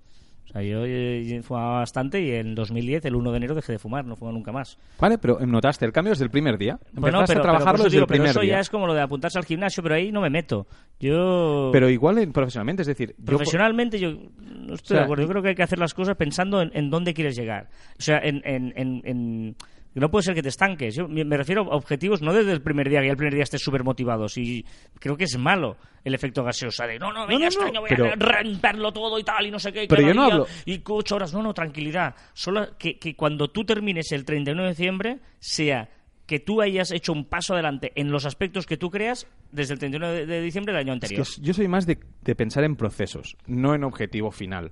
O 0.46 0.48
sea, 0.52 0.62
yo, 0.62 0.84
eh, 0.86 1.40
fumaba 1.42 1.80
bastante 1.80 2.22
y 2.22 2.32
en 2.32 2.54
2010, 2.54 3.06
el 3.06 3.16
1 3.16 3.32
de 3.32 3.38
enero, 3.38 3.56
dejé 3.56 3.72
de 3.74 3.80
fumar, 3.80 4.04
no 4.04 4.16
fumo 4.18 4.32
nunca 4.32 4.52
más. 4.52 4.78
Vale, 5.00 5.18
pero 5.18 5.40
notaste 5.46 5.86
el 5.86 5.94
cambio 5.94 6.12
desde 6.12 6.26
el 6.26 6.32
primer 6.32 6.58
día. 6.58 6.78
Bueno, 6.92 7.20
Empezaste 7.20 7.34
pero, 7.36 7.40
a 7.40 7.44
trabajarlo 7.44 7.72
pero 7.78 7.84
desde 7.86 7.96
digo, 7.96 8.04
el 8.04 8.08
pero 8.08 8.16
primer 8.18 8.30
eso 8.32 8.40
día. 8.42 8.54
ya 8.56 8.60
es 8.60 8.70
como 8.70 8.86
lo 8.88 8.94
de 8.94 9.02
apuntarse 9.02 9.38
al 9.40 9.46
gimnasio, 9.46 9.82
pero 9.82 9.96
ahí 9.96 10.12
no 10.12 10.20
me 10.22 10.30
meto. 10.30 10.68
Yo... 11.00 11.70
Pero 11.72 11.90
igual 11.90 12.18
en- 12.18 12.34
profesionalmente, 12.34 12.82
es 12.82 12.88
decir, 12.88 13.16
yo- 13.18 13.26
Profesionalmente 13.26 14.00
yo 14.00 14.12
no 14.12 14.74
estoy 14.74 14.74
O 14.74 14.78
sea, 14.86 14.98
de 14.98 15.04
acuerdo. 15.04 15.24
Yo 15.24 15.30
creo 15.30 15.44
que 15.44 15.50
hay 15.50 15.56
que 15.56 15.64
hacer 15.64 15.80
las 15.80 15.94
cosas 15.94 16.18
pensando 16.18 16.62
en, 16.62 16.72
en 16.74 16.90
dónde 16.90 17.14
quieres 17.14 17.36
llegar. 17.38 17.70
O 17.98 18.02
sea, 18.02 18.18
en... 18.20 18.42
en, 18.44 18.74
en- 18.76 19.02
en- 19.06 19.56
no 20.02 20.10
puede 20.10 20.24
ser 20.24 20.34
que 20.36 20.42
te 20.42 20.50
estanques. 20.50 20.96
Yo 20.96 21.08
me 21.08 21.38
refiero 21.38 21.64
a 21.72 21.76
objetivos 21.76 22.22
no 22.22 22.34
desde 22.34 22.52
el 22.52 22.62
primer 22.62 22.90
día, 22.90 23.00
que 23.00 23.06
ya 23.08 23.12
el 23.12 23.18
primer 23.18 23.34
día 23.34 23.44
estés 23.44 23.62
súper 23.62 23.84
motivado. 23.84 24.26
Y 24.36 24.66
creo 25.00 25.16
que 25.18 25.26
es 25.26 25.38
malo 25.38 25.78
el 26.04 26.14
efecto 26.16 26.44
gaseosa 26.44 26.86
de 26.88 26.98
no, 27.00 27.14
no, 27.14 27.28
venga, 27.28 27.42
no, 27.42 27.48
este 27.48 27.62
no, 27.62 27.68
año 27.68 27.82
voy 27.82 27.90
pero- 27.90 28.06
a 28.12 28.16
romperlo 28.16 28.92
todo 28.92 29.20
y 29.20 29.24
tal, 29.24 29.46
y 29.46 29.52
no 29.52 29.60
sé 29.60 29.72
qué. 29.72 29.84
y 29.84 29.88
Pero 29.88 30.02
yo 30.02 30.14
no 30.14 30.26
día, 30.26 30.34
hablo- 30.34 30.48
Y 30.66 30.82
ocho 30.88 31.16
horas. 31.16 31.34
No, 31.34 31.44
no, 31.44 31.54
tranquilidad. 31.54 32.16
Solo 32.34 32.78
que, 32.78 32.98
que 32.98 33.16
cuando 33.16 33.50
tú 33.52 33.64
termines 33.66 34.12
el 34.12 34.26
31 34.26 34.64
de 34.64 34.70
diciembre 34.70 35.20
sea 35.40 35.90
que 36.26 36.40
tú 36.40 36.62
hayas 36.62 36.92
hecho 36.92 37.12
un 37.12 37.26
paso 37.26 37.54
adelante 37.54 37.92
en 37.96 38.10
los 38.10 38.26
aspectos 38.26 38.66
que 38.66 38.78
tú 38.78 38.90
creas 38.90 39.28
desde 39.52 39.74
el 39.74 39.80
31 39.80 40.10
de, 40.10 40.26
de 40.26 40.42
diciembre 40.42 40.74
del 40.74 40.80
año 40.80 40.94
es 40.94 41.00
que 41.02 41.06
anterior. 41.18 41.28
yo 41.42 41.54
soy 41.54 41.68
más 41.68 41.86
de, 41.86 42.00
de 42.22 42.34
pensar 42.36 42.64
en 42.64 42.78
procesos, 42.78 43.36
no 43.46 43.76
en 43.76 43.84
objetivo 43.84 44.32
final. 44.32 44.72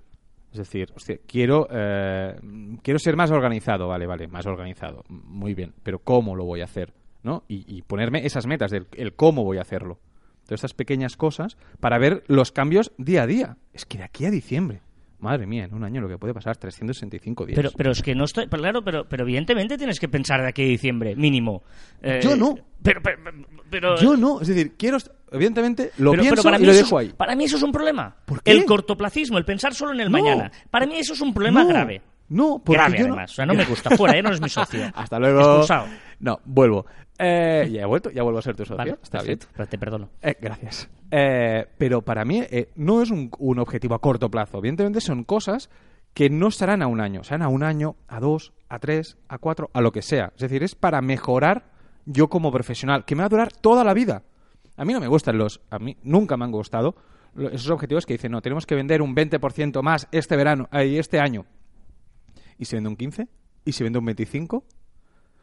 Es 0.52 0.58
decir, 0.58 0.92
hostia, 0.96 1.18
quiero, 1.26 1.68
eh, 1.72 2.36
quiero 2.84 3.00
ser 3.00 3.16
más 3.16 3.32
organizado, 3.32 3.88
vale, 3.88 4.06
vale, 4.06 4.28
más 4.28 4.46
organizado, 4.46 5.04
muy 5.08 5.54
bien, 5.54 5.74
pero 5.82 6.00
¿cómo 6.00 6.36
lo 6.36 6.44
voy 6.44 6.62
a 6.62 6.66
hacer? 6.66 6.94
¿no? 7.24 7.44
Y, 7.48 7.82
ponerme 7.84 8.26
esas 8.26 8.48
metas 8.48 8.72
del 8.72 8.88
el 8.94 9.14
cómo 9.14 9.44
voy 9.44 9.58
a 9.58 9.62
hacerlo. 9.62 10.00
Todas 10.46 10.60
estas 10.60 10.74
pequeñas 10.74 11.18
cosas 11.18 11.58
para 11.80 12.00
ver 12.00 12.24
los 12.28 12.52
cambios 12.52 12.92
día 12.98 13.24
a 13.24 13.28
día. 13.28 13.58
Es 13.74 13.86
que 13.86 14.00
de 14.00 14.04
aquí 14.04 14.26
a 14.26 14.32
diciembre, 14.32 14.82
madre 15.22 15.46
mía, 15.48 15.64
en 15.66 15.74
un 15.74 15.84
año 15.84 16.02
lo 16.02 16.10
que 16.10 16.18
puede 16.18 16.34
pasar, 16.34 16.58
365 16.58 17.46
días. 17.46 17.56
Pero, 17.56 17.72
pero 17.78 17.92
es 17.92 18.02
que 18.02 18.14
no 18.16 18.26
estoy. 18.26 18.48
pero 18.48 18.62
Claro, 18.62 18.84
pero, 18.84 19.06
pero 19.08 19.24
evidentemente 19.24 19.78
tienes 19.78 20.00
que 20.00 20.08
pensar 20.10 20.42
de 20.42 20.50
aquí 20.50 20.64
a 20.64 20.66
diciembre, 20.66 21.16
mínimo. 21.16 21.64
Eh, 22.02 22.20
Yo 22.24 22.36
no. 22.36 22.56
Pero, 22.84 23.02
pero, 23.02 23.18
pero- 23.70 23.96
Yo 23.98 24.18
no, 24.18 24.42
es 24.42 24.48
decir, 24.48 24.74
quiero, 24.78 24.98
evidentemente, 25.32 25.92
lo 25.98 26.12
pienso 26.14 26.44
para 26.44 26.58
y 26.58 26.62
mí 26.62 26.66
lo 26.68 26.74
dejo 26.74 27.00
es- 27.00 27.08
ahí. 27.08 27.14
Para 27.16 27.36
mí 27.36 27.46
eso 27.46 27.58
es 27.58 27.64
un 27.64 27.72
problema. 27.72 28.16
¿Por 28.26 28.42
qué? 28.44 28.52
El 28.52 28.66
cortoplacismo, 28.66 29.38
el 29.38 29.46
pensar 29.46 29.74
solo 29.74 29.94
en 29.94 30.02
el 30.02 30.12
No. 30.12 30.18
mañana. 30.18 30.52
Para 30.70 30.86
mí 30.86 30.98
eso 30.98 31.14
es 31.14 31.22
un 31.22 31.34
problema 31.34 31.64
No, 31.64 31.70
grave. 31.70 32.02
No, 32.30 32.62
porque 32.64 32.78
grave, 32.80 32.98
yo 32.98 33.08
no- 33.08 33.14
además. 33.14 33.32
O 33.32 33.36
sea, 33.36 33.46
no 33.46 33.54
me 33.54 33.66
gusta. 33.66 33.90
Fuera, 33.98 34.16
ya 34.16 34.22
no 34.22 34.30
eres 34.30 34.42
mi 34.42 34.50
socio. 34.50 34.82
Hasta 34.96 35.20
luego. 35.20 35.40
Expulsado. 35.42 35.88
No, 36.20 36.40
vuelvo. 36.46 36.86
Eh, 37.22 37.70
ya 37.72 37.82
he 37.82 37.86
vuelto, 37.86 38.10
ya 38.10 38.24
vuelvo 38.24 38.40
a 38.40 38.42
ser 38.42 38.56
tu 38.56 38.64
socio. 38.64 38.78
Vale, 38.78 38.98
Está 39.02 39.20
perfecto. 39.20 39.46
bien. 39.48 39.54
Pero 39.56 39.70
te 39.70 39.78
perdono. 39.78 40.10
Eh, 40.22 40.36
gracias. 40.42 40.90
Eh, 41.12 41.68
pero 41.78 42.02
para 42.02 42.26
mí 42.26 42.42
eh, 42.50 42.72
no 42.76 43.02
es 43.02 43.12
un, 43.12 43.30
un 43.38 43.60
objetivo 43.60 43.96
a 43.96 44.00
corto 44.00 44.30
plazo. 44.30 44.58
Evidentemente 44.58 45.02
son 45.02 45.24
cosas 45.24 45.70
que 46.14 46.30
no 46.30 46.52
serán 46.52 46.82
a 46.82 46.88
un 46.88 47.00
año. 47.00 47.24
Serán 47.24 47.44
a 47.44 47.48
un 47.48 47.64
año, 47.64 47.96
a 48.08 48.20
dos, 48.20 48.54
a 48.70 48.80
tres, 48.80 49.18
a 49.28 49.38
cuatro, 49.38 49.70
a 49.74 49.82
lo 49.82 49.92
que 49.92 50.02
sea. 50.02 50.32
Es 50.36 50.42
decir, 50.42 50.64
es 50.64 50.76
para 50.76 51.02
mejorar 51.02 51.66
yo 52.06 52.30
como 52.30 52.52
profesional, 52.52 53.06
que 53.06 53.16
me 53.16 53.22
va 53.22 53.28
a 53.28 53.30
durar 53.30 53.52
toda 53.54 53.84
la 53.84 53.94
vida. 53.94 54.24
A 54.76 54.86
mí 54.86 54.94
no 54.94 55.00
me 55.00 55.08
gustan 55.08 55.38
los... 55.38 55.62
A 55.70 55.80
mí 55.80 55.98
nunca 56.04 56.38
me 56.38 56.46
han 56.46 56.52
gustado 56.52 56.96
esos 57.36 57.70
objetivos 57.70 58.06
que 58.06 58.14
dicen, 58.14 58.32
no, 58.32 58.42
tenemos 58.42 58.66
que 58.66 58.76
vender 58.76 59.02
un 59.02 59.16
20% 59.16 59.82
más 59.82 60.08
este 60.12 60.36
verano, 60.36 60.68
y 60.74 60.98
este 60.98 61.20
año. 61.20 61.46
¿Y 62.58 62.66
si 62.66 62.76
vende 62.76 62.90
un 62.90 62.96
15? 62.96 63.28
¿Y 63.66 63.72
si 63.72 63.84
vende 63.84 64.00
un 64.00 64.06
25? 64.06 64.66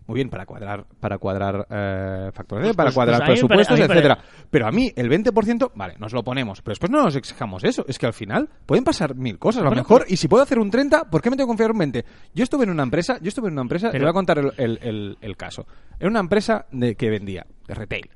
Muy 0.09 0.17
bien, 0.17 0.31
para 0.31 0.45
cuadrar, 0.47 0.85
para 0.99 1.19
cuadrar 1.19 1.67
eh, 1.71 2.31
facturación, 2.33 2.69
Pues- 2.71 2.77
para 2.77 2.87
pues- 2.89 2.95
cuadrar 2.95 3.19
pues 3.21 3.29
presupuestos, 3.39 3.79
etcétera. 3.79 4.19
Pero 4.51 4.67
a 4.67 4.73
mí, 4.73 4.91
el 4.97 5.09
20%, 5.09 5.71
vale, 5.77 5.95
nos 5.99 6.13
lo 6.13 6.25
ponemos. 6.25 6.61
Pero 6.63 6.73
después 6.73 6.91
no 6.91 7.03
nos 7.05 7.15
exijamos 7.15 7.63
eso. 7.63 7.85
Es 7.87 7.99
que 7.99 8.07
al 8.07 8.15
final 8.15 8.49
pueden 8.67 8.83
pasar 8.85 9.15
mil 9.15 9.39
cosas. 9.39 9.61
A 9.61 9.65
lo 9.65 9.71
Bueno, 9.71 9.83
mejor, 9.83 10.07
y 10.09 10.17
si 10.17 10.27
puedo 10.27 10.43
hacer 10.43 10.59
un 10.59 10.71
30, 10.71 11.11
¿por 11.11 11.21
qué 11.23 11.31
me 11.31 11.37
tengo 11.37 11.47
que 11.47 11.51
confiar 11.51 11.71
un 11.73 11.79
20? 11.79 12.05
Yo 12.35 12.43
estuve 12.43 12.65
en 12.65 12.71
una 12.71 12.83
empresa, 12.83 13.19
yo 13.21 13.29
estuve 13.29 13.49
en 13.49 13.53
una 13.53 13.63
empresa, 13.63 13.89
Pero- 13.93 14.01
te 14.01 14.05
voy 14.07 14.11
a 14.11 14.15
contar 14.15 14.39
el, 14.39 14.53
el- 14.57 14.79
el- 14.83 15.19
el 15.21 15.37
caso. 15.37 15.67
Era 16.01 16.09
una 16.11 16.21
empresa 16.21 16.67
de, 16.73 16.97
que 16.97 17.11
vendía, 17.11 17.47
de 17.67 17.75
retail, 17.75 18.11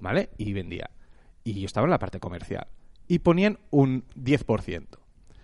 ¿vale? 0.00 0.30
Y 0.38 0.52
vendía. 0.52 0.90
Y 1.44 1.60
yo 1.60 1.66
estaba 1.66 1.86
en 1.86 1.92
la 1.92 1.98
parte 2.00 2.18
comercial. 2.18 2.66
Y 3.06 3.20
ponían 3.20 3.60
un 3.70 4.02
10%. 4.16 4.98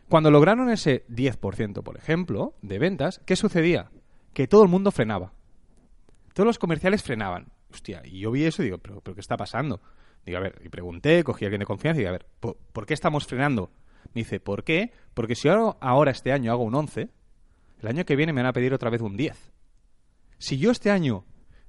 Cuando 0.09 0.33
lograron 0.33 0.69
ese 0.69 1.05
10%, 1.09 1.83
por 1.85 1.97
ejemplo, 1.97 2.55
de 2.61 2.81
ventas, 2.81 3.21
¿qué 3.25 3.37
sucedía? 3.37 3.91
Que 4.35 4.49
todo 4.49 4.65
el 4.65 4.69
mundo 4.69 4.91
frenaba. 4.91 5.33
Todos 6.35 6.47
los 6.47 6.59
comerciales 6.59 7.03
frenaban. 7.03 7.53
Hostia, 7.73 8.03
y 8.05 8.21
yo 8.21 8.31
vi 8.31 8.45
eso 8.45 8.62
y 8.62 8.67
digo, 8.67 8.79
¿pero, 8.79 9.03
qué 9.03 9.21
está 9.21 9.37
pasando? 9.37 9.81
Digo, 10.25 10.39
a 10.39 10.41
ver, 10.41 10.61
y 10.65 10.69
pregunté, 10.69 11.25
cogí 11.25 11.45
a 11.45 11.49
alguien 11.49 11.61
de 11.61 11.67
confianza 11.67 11.99
y 11.99 12.03
digo, 12.03 12.11
a 12.11 12.12
ver, 12.12 12.27
¿por, 12.41 12.57
por 12.73 12.87
qué 12.87 12.95
estamos 12.95 13.27
frenando? 13.27 13.71
Me 14.15 14.21
dice, 14.21 14.41
¿por 14.41 14.65
qué? 14.65 14.93
Porque 15.15 15.35
si 15.35 15.49
ahora, 15.49 15.77
ahora 15.81 16.11
este 16.11 16.33
año 16.33 16.53
hago 16.53 16.65
un 16.65 16.75
11, 16.75 17.09
el 17.81 17.89
año 17.89 18.05
que 18.05 18.17
viene 18.17 18.33
me 18.33 18.43
van 18.43 18.49
a 18.49 18.53
pedir 18.53 18.75
otra 18.75 18.91
vez 18.91 19.01
un 19.01 19.17
10. 19.17 19.53
Si 20.39 20.59
yo 20.59 20.71
este 20.71 20.91
año 20.91 21.25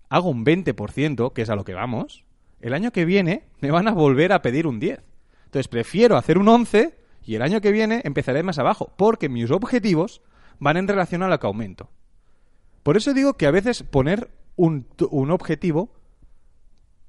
hago 0.10 0.29
un 0.29 0.46
20%, 0.46 1.34
que 1.34 1.41
es 1.41 1.50
a 1.50 1.55
lo 1.55 1.63
que 1.63 1.74
vamos, 1.74 2.25
el 2.60 2.74
año 2.74 2.91
que 2.91 3.05
viene 3.05 3.46
me 3.62 3.72
van 3.72 3.88
a 3.88 3.91
volver 3.91 4.32
a 4.32 4.41
pedir 4.41 4.67
un 4.67 4.79
10. 4.79 5.01
Entonces 5.46 5.67
prefiero 5.67 6.17
hacer 6.17 6.38
un 6.38 6.48
11 6.48 6.98
y 7.25 7.36
el 7.36 7.41
año 7.41 7.62
que 7.62 7.72
viene 7.72 8.01
empezaré 8.03 8.43
más 8.43 8.60
abajo, 8.60 8.93
porque 8.98 9.29
mis 9.29 9.51
objetivos 9.51 10.22
van 10.60 10.77
en 10.77 10.88
relación 10.88 11.24
a 11.24 11.27
lo 11.27 11.39
que 11.39 11.48
aumento. 11.48 11.89
Por 12.84 12.98
eso 12.98 13.13
digo 13.13 13.34
que 13.34 13.48
a 13.48 13.51
veces 13.51 13.84
poner 13.84 14.29
un, 14.55 14.86
un 15.10 15.31
objetivo 15.31 15.89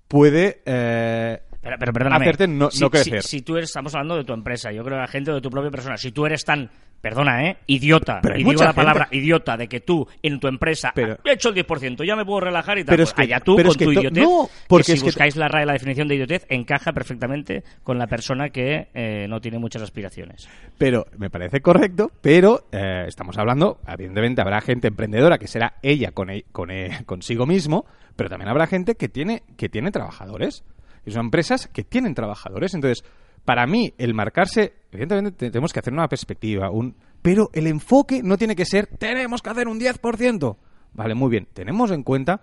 puede 0.09 0.63
eh, 0.65 1.43
Pero, 1.65 1.77
pero 1.79 1.93
perdóname. 1.93 2.25
hacerte 2.25 2.47
no, 2.47 2.71
si, 2.71 2.81
no 2.81 2.91
crecer. 2.91 3.23
Si, 3.23 3.43
tú 3.43 3.57
eres, 3.57 3.71
estamos 3.71 3.93
hablando 3.95 4.17
de 4.17 4.25
tu 4.25 4.33
empresa, 4.33 4.71
yo 4.71 4.85
creo 4.85 4.97
que 4.97 5.01
la 5.03 5.09
gente 5.09 5.33
de 5.33 5.41
tu 5.41 5.51
propia 5.51 5.71
persona, 5.71 5.97
si 5.97 6.13
tú 6.13 6.27
eres 6.27 6.45
tan, 6.45 6.71
perdona, 7.01 7.49
¿eh? 7.49 7.57
Idiota, 7.67 8.21
Pero 8.23 8.37
y 8.39 8.45
digo 8.45 8.63
la 8.63 8.73
palabra 8.73 9.09
idiota, 9.11 9.57
de 9.57 9.67
que 9.69 9.81
tú 9.81 10.07
en 10.23 10.41
tu 10.41 10.47
empresa 10.49 10.93
Pero- 10.95 11.19
he 11.25 11.33
hecho 11.33 11.49
el 11.51 11.55
10%, 11.55 12.05
ya 12.05 12.17
me 12.17 12.25
puedo 12.25 12.41
relajar 12.41 12.79
y 12.79 12.85
tal. 12.85 12.93
Pero 12.95 13.03
pues 13.03 13.09
es 13.11 13.15
que- 13.15 13.23
allá 13.23 13.41
tú 13.41 13.57
pero 13.57 13.69
con 13.69 13.73
es 13.73 13.77
que 13.79 13.85
tu 13.85 13.93
idiotez. 13.93 14.23
no, 14.25 14.47
que 14.47 14.53
porque 14.69 14.85
si 14.85 14.93
es 14.93 15.03
buscáis 15.03 15.37
la 15.37 15.49
RAE, 15.49 15.67
la 15.67 15.73
definición 15.75 16.07
de 16.09 16.15
idiotez, 16.15 16.47
encaja 16.49 16.93
perfectamente 16.93 17.65
con 17.83 17.99
la 17.99 18.07
persona 18.07 18.49
que 18.51 18.89
eh, 18.95 19.27
no 19.29 19.41
tiene 19.41 19.59
muchas 19.59 19.83
aspiraciones. 19.83 20.49
Pero 20.79 21.07
me 21.19 21.29
parece 21.31 21.61
correcto, 21.61 22.11
pero 22.23 22.67
eh, 22.73 23.05
estamos 23.07 23.37
hablando, 23.39 23.81
evidentemente 23.87 24.41
habrá 24.41 24.61
gente 24.61 24.89
emprendedora 24.89 25.39
que 25.39 25.47
será 25.47 25.75
ella 25.83 26.13
con, 26.13 26.31
e- 26.31 26.45
con 26.53 26.71
e- 26.71 27.05
consigo 27.05 27.45
mismo, 27.47 27.85
pero 28.17 28.31
también 28.31 28.49
habrá 28.49 28.67
gente 28.67 28.95
que 28.95 29.09
tiene, 29.09 29.43
que 29.59 29.69
tiene 29.69 29.91
trabajadores. 29.91 30.63
Y 31.07 31.11
son 31.11 31.27
empresas 31.27 31.69
que 31.69 31.85
tienen 31.85 32.15
trabajadores. 32.15 32.75
Entonces, 32.75 33.05
para 33.45 33.67
mí, 33.67 33.93
el 33.99 34.15
marcarse, 34.15 34.73
evidentemente 34.91 35.33
te- 35.33 35.51
tenemos 35.51 35.73
que 35.73 35.81
hacer 35.81 35.93
una 35.93 36.09
perspectiva, 36.09 36.71
un, 36.71 36.97
pero 37.23 37.51
el 37.53 37.67
enfoque 37.67 38.23
no 38.23 38.37
tiene 38.39 38.57
que 38.57 38.65
ser, 38.65 38.87
tenemos 38.99 39.43
que 39.43 39.51
hacer 39.51 39.69
un 39.69 39.79
10%. 39.79 40.57
Vale, 40.95 41.15
muy 41.15 41.31
bien, 41.31 41.47
tenemos 41.53 41.91
en 41.91 42.03
cuenta 42.03 42.41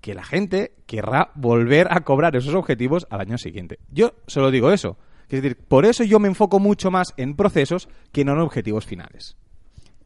que 0.00 0.14
la 0.14 0.24
gente 0.24 0.72
querrá 0.86 1.30
volver 1.36 1.86
a 1.90 2.00
cobrar 2.00 2.34
esos 2.36 2.54
objetivos 2.54 3.06
al 3.10 3.20
año 3.20 3.38
siguiente. 3.38 3.78
Yo 3.90 4.14
solo 4.26 4.50
digo 4.50 4.72
eso. 4.72 4.98
Es 5.28 5.40
decir, 5.40 5.56
por 5.56 5.86
eso 5.86 6.04
yo 6.04 6.18
me 6.18 6.28
enfoco 6.28 6.58
mucho 6.58 6.90
más 6.90 7.14
en 7.16 7.36
procesos 7.36 7.88
que 8.10 8.24
no 8.24 8.32
en 8.32 8.40
objetivos 8.40 8.84
finales. 8.84 9.36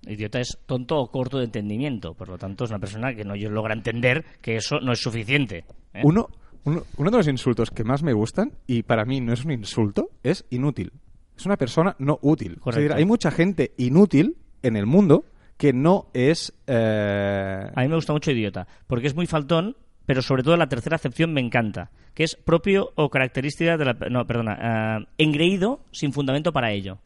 Idiota 0.07 0.39
es 0.39 0.59
tonto 0.67 0.99
o 0.99 1.11
corto 1.11 1.39
de 1.39 1.47
entendimiento, 1.47 2.15
por 2.15 2.29
lo 2.29 2.39
tanto 2.39 2.65
es 2.65 2.71
una 2.71 2.79
persona 2.79 3.13
que 3.15 3.25
no 3.25 3.35
logra 3.35 3.75
entender 3.75 4.25
que 4.41 4.55
eso 4.57 4.79
no 4.81 4.93
es 4.93 5.01
suficiente. 5.01 5.65
¿eh? 5.95 6.03
Uno, 6.05 6.29
uno, 6.67 6.83
uno 6.99 7.11
de 7.11 7.17
los 7.17 7.29
insultos 7.29 7.71
que 7.71 7.83
más 7.85 8.03
me 8.03 8.13
gustan, 8.13 8.53
y 8.67 8.83
para 8.83 9.05
mí 9.05 9.21
no 9.21 9.33
es 9.33 9.45
un 9.45 9.53
insulto, 9.53 10.11
es 10.23 10.45
inútil. 10.51 10.93
Es 11.37 11.47
una 11.47 11.57
persona 11.57 11.97
no 11.99 12.19
útil. 12.23 12.53
Es 12.53 12.59
Correcto. 12.61 12.81
decir, 12.83 12.97
hay 12.97 13.05
mucha 13.05 13.31
gente 13.31 13.73
inútil 13.79 14.37
en 14.63 14.77
el 14.77 14.87
mundo 14.87 15.25
que 15.57 15.73
no 15.73 16.07
es... 16.13 16.53
eh, 16.67 17.71
A 17.75 17.81
mí 17.83 17.89
me 17.89 17.95
gusta 17.95 18.13
mucho 18.13 18.31
idiota, 18.31 18.67
porque 18.87 19.07
es 19.07 19.15
muy 19.15 19.27
faltón, 19.27 19.77
pero 20.05 20.23
sobre 20.23 20.43
todo 20.43 20.57
la 20.57 20.69
tercera 20.69 20.97
acepción 20.97 21.33
me 21.33 21.41
encanta, 21.41 21.91
que 22.15 22.25
es 22.25 22.37
propio 22.37 22.93
o 22.95 23.09
característica 23.11 23.77
de 23.77 23.85
la... 23.85 23.95
No, 24.11 24.27
perdona, 24.27 24.57
ah, 24.61 24.99
engreído 25.19 25.81
sin 25.93 26.13
fundamento 26.13 26.53
para 26.53 26.73
ello. 26.73 26.99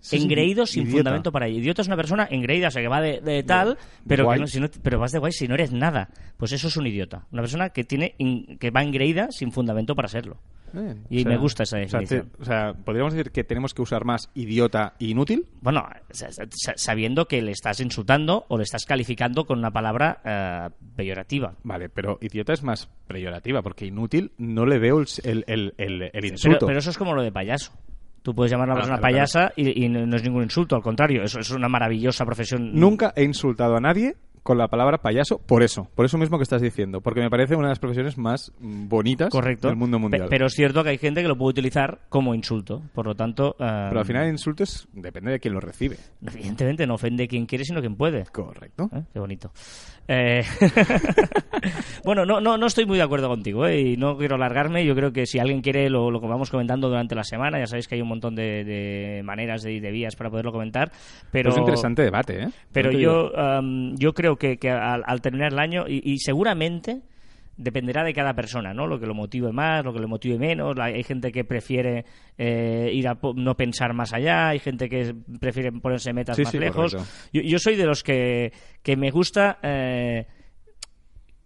Sí, 0.00 0.18
sí, 0.18 0.22
engreído 0.24 0.66
sin 0.66 0.82
idiota. 0.84 0.98
fundamento 0.98 1.32
para 1.32 1.46
ello. 1.48 1.58
Idiota 1.58 1.82
es 1.82 1.88
una 1.88 1.96
persona 1.96 2.28
engreída, 2.30 2.68
o 2.68 2.70
sea, 2.70 2.80
que 2.82 2.88
va 2.88 3.00
de, 3.00 3.20
de 3.20 3.42
tal, 3.42 3.76
pero, 4.06 4.30
que 4.30 4.38
no, 4.38 4.46
si 4.46 4.60
no- 4.60 4.68
pero 4.82 5.00
vas 5.00 5.10
de 5.12 5.18
guay 5.18 5.32
si 5.32 5.48
no 5.48 5.54
eres 5.54 5.72
nada. 5.72 6.08
Pues 6.36 6.52
eso 6.52 6.68
es 6.68 6.76
un 6.76 6.86
idiota. 6.86 7.26
Una 7.32 7.42
persona 7.42 7.70
que 7.70 7.82
tiene 7.84 8.14
in- 8.18 8.58
que 8.58 8.70
va 8.70 8.82
engreída 8.82 9.28
sin 9.32 9.50
fundamento 9.50 9.96
para 9.96 10.06
serlo. 10.08 10.36
bien, 10.72 11.04
Y 11.08 11.24
me 11.24 11.36
gusta 11.38 11.62
esa 11.62 11.76
o 11.78 11.88
sea, 11.88 12.00
te- 12.00 12.04
definición. 12.16 12.32
o 12.40 12.44
sea, 12.44 12.74
podríamos 12.74 13.14
decir 13.14 13.32
que 13.32 13.42
tenemos 13.42 13.72
que 13.74 13.82
usar 13.82 14.04
más 14.04 14.30
idiota 14.34 14.94
e 15.00 15.06
inútil. 15.06 15.46
Bueno, 15.62 15.84
sa- 16.10 16.30
sa- 16.30 16.74
sabiendo 16.76 17.26
que 17.26 17.40
le 17.42 17.50
estás 17.52 17.80
insultando 17.80 18.44
o 18.48 18.58
le 18.58 18.64
estás 18.64 18.84
calificando 18.84 19.44
con 19.46 19.58
una 19.58 19.70
palabra 19.72 20.20
ah, 20.24 20.70
peyorativa. 20.94 21.54
Vale, 21.64 21.88
pero 21.88 22.18
idiota 22.20 22.52
es 22.52 22.62
más 22.62 22.88
peyorativa, 23.08 23.62
porque 23.62 23.86
inútil 23.86 24.32
no 24.38 24.66
le 24.66 24.78
veo 24.78 24.98
el, 25.00 25.06
el, 25.24 25.44
el- 25.48 25.74
el- 25.78 26.02
el 26.02 26.10
Pero, 26.12 26.26
insulto. 26.28 26.66
pero 26.66 26.78
eso 26.78 26.90
es 26.90 26.98
como 26.98 27.14
lo 27.14 27.22
de 27.22 27.32
payaso. 27.32 27.72
Tú 28.26 28.34
puedes 28.34 28.50
llamar 28.50 28.70
a 28.70 28.72
una 28.72 28.80
Ah, 28.80 28.82
persona 28.82 28.98
claro, 28.98 29.14
payasa 29.14 29.52
y, 29.54 29.84
y 29.84 29.88
no 29.88 30.16
es 30.16 30.24
ningún 30.24 30.42
insulto, 30.42 30.74
al 30.74 30.82
contrario, 30.82 31.22
eso 31.22 31.38
es 31.38 31.48
una 31.52 31.68
maravillosa 31.68 32.24
profesión. 32.24 32.72
Nunca 32.74 33.12
he 33.14 33.22
insultado 33.22 33.76
a 33.76 33.80
nadie 33.80 34.16
con 34.42 34.58
la 34.58 34.66
palabra 34.68 34.98
payaso 34.98 35.38
por 35.38 35.62
eso, 35.64 35.88
por 35.96 36.04
eso 36.06 36.18
mismo 36.18 36.36
que 36.36 36.42
estás 36.44 36.60
diciendo, 36.62 37.00
porque 37.00 37.20
me 37.20 37.30
parece 37.30 37.54
una 37.54 37.66
de 37.68 37.70
las 37.72 37.78
profesiones 37.78 38.16
más 38.18 38.52
bonitas 38.60 39.28
Correcto. 39.30 39.68
del 39.68 39.76
mundo 39.76 39.96
Pe- 39.96 40.00
mundial. 40.02 40.26
Pero 40.28 40.46
es 40.46 40.54
cierto 40.54 40.82
que 40.82 40.90
hay 40.90 40.98
gente 40.98 41.22
que 41.22 41.28
lo 41.28 41.36
puede 41.36 41.50
utilizar 41.50 42.00
como 42.08 42.34
insulto. 42.34 42.82
Por 42.94 43.06
lo 43.06 43.14
tanto, 43.14 43.54
ah, 43.60 43.86
Pero 43.90 44.00
al 44.00 44.06
final 44.06 44.24
el 44.24 44.30
insulto 44.32 44.64
es, 44.64 44.88
depende 44.92 45.30
de 45.32 45.38
quién 45.40 45.54
lo 45.54 45.60
recibe. 45.60 45.96
evidentemente 46.24 46.84
no 46.86 46.94
ofende 46.94 47.26
quien 47.28 47.46
quiere, 47.46 47.64
sino 47.64 47.80
quien 47.80 47.94
puede. 47.96 48.24
Correcto. 48.32 48.88
¿Eh? 48.92 49.02
Qué 49.12 49.18
bonito. 49.20 49.50
Eh, 50.08 50.42
bueno, 52.04 52.24
no, 52.24 52.40
no, 52.40 52.56
no 52.56 52.66
estoy 52.66 52.86
muy 52.86 52.96
de 52.96 53.02
acuerdo 53.02 53.28
contigo 53.28 53.66
¿eh? 53.66 53.80
y 53.80 53.96
no 53.96 54.16
quiero 54.16 54.36
alargarme. 54.36 54.84
Yo 54.84 54.94
creo 54.94 55.12
que 55.12 55.26
si 55.26 55.38
alguien 55.38 55.62
quiere 55.62 55.90
lo, 55.90 56.10
lo 56.10 56.20
vamos 56.20 56.50
comentando 56.50 56.88
durante 56.88 57.14
la 57.14 57.24
semana. 57.24 57.58
Ya 57.58 57.66
sabéis 57.66 57.88
que 57.88 57.96
hay 57.96 58.02
un 58.02 58.08
montón 58.08 58.34
de, 58.34 58.64
de 58.64 59.22
maneras 59.24 59.64
y 59.66 59.80
de 59.80 59.90
vías 59.90 60.16
para 60.16 60.30
poderlo 60.30 60.52
comentar. 60.52 60.90
Pero 61.30 61.50
Es 61.50 61.56
un 61.56 61.62
interesante 61.62 62.02
debate, 62.02 62.44
¿eh? 62.44 62.48
Pero 62.72 62.92
yo, 62.92 63.32
yo 63.94 64.12
creo 64.12 64.36
que, 64.36 64.58
que 64.58 64.70
al, 64.70 65.02
al 65.06 65.20
terminar 65.20 65.52
el 65.52 65.58
año, 65.58 65.84
y, 65.88 66.12
y 66.12 66.18
seguramente 66.18 67.02
dependerá 67.56 68.04
de 68.04 68.12
cada 68.12 68.34
persona, 68.34 68.74
¿no? 68.74 68.86
Lo 68.86 68.98
que 69.00 69.06
lo 69.06 69.14
motive 69.14 69.50
más, 69.52 69.84
lo 69.84 69.92
que 69.92 70.00
lo 70.00 70.08
motive 70.08 70.38
menos. 70.38 70.76
Hay 70.78 71.02
gente 71.02 71.32
que 71.32 71.44
prefiere 71.44 72.04
eh, 72.36 72.90
ir 72.92 73.08
a 73.08 73.18
no 73.34 73.56
pensar 73.56 73.92
más 73.94 74.12
allá, 74.12 74.48
hay 74.48 74.58
gente 74.58 74.88
que 74.88 75.14
prefiere 75.40 75.72
ponerse 75.72 76.12
metas 76.12 76.36
Sí, 76.36 76.42
más 76.42 76.52
sí, 76.52 76.58
lejos. 76.58 76.92
Yo, 77.32 77.42
yo 77.42 77.58
soy 77.58 77.76
de 77.76 77.86
los 77.86 78.02
que, 78.02 78.52
que 78.82 78.96
me 78.96 79.10
gusta 79.10 79.58
eh, 79.62 80.26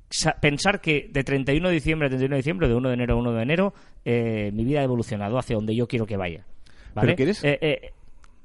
sa- 0.09 0.37
pensar 0.40 0.81
que 0.81 1.09
de 1.12 1.23
31 1.25 1.69
de 1.69 1.75
diciembre 1.75 2.07
a 2.07 2.11
31 2.11 2.35
de 2.35 2.38
diciembre, 2.38 2.69
de 2.69 2.75
1 2.75 2.88
de 2.88 2.95
enero 2.95 3.14
a 3.14 3.19
1 3.19 3.33
de 3.33 3.43
enero, 3.43 3.75
eh, 4.05 4.50
mi 4.52 4.64
vida 4.64 4.81
ha 4.81 4.85
evolucionado 4.85 5.38
hacia 5.38 5.57
donde 5.57 5.75
yo 5.76 5.87
quiero 5.87 6.07
que 6.07 6.17
vaya. 6.17 6.45
¿vale? 6.95 7.14
Pero 7.17 7.33
Eh, 7.43 7.59
eh, 7.61 7.90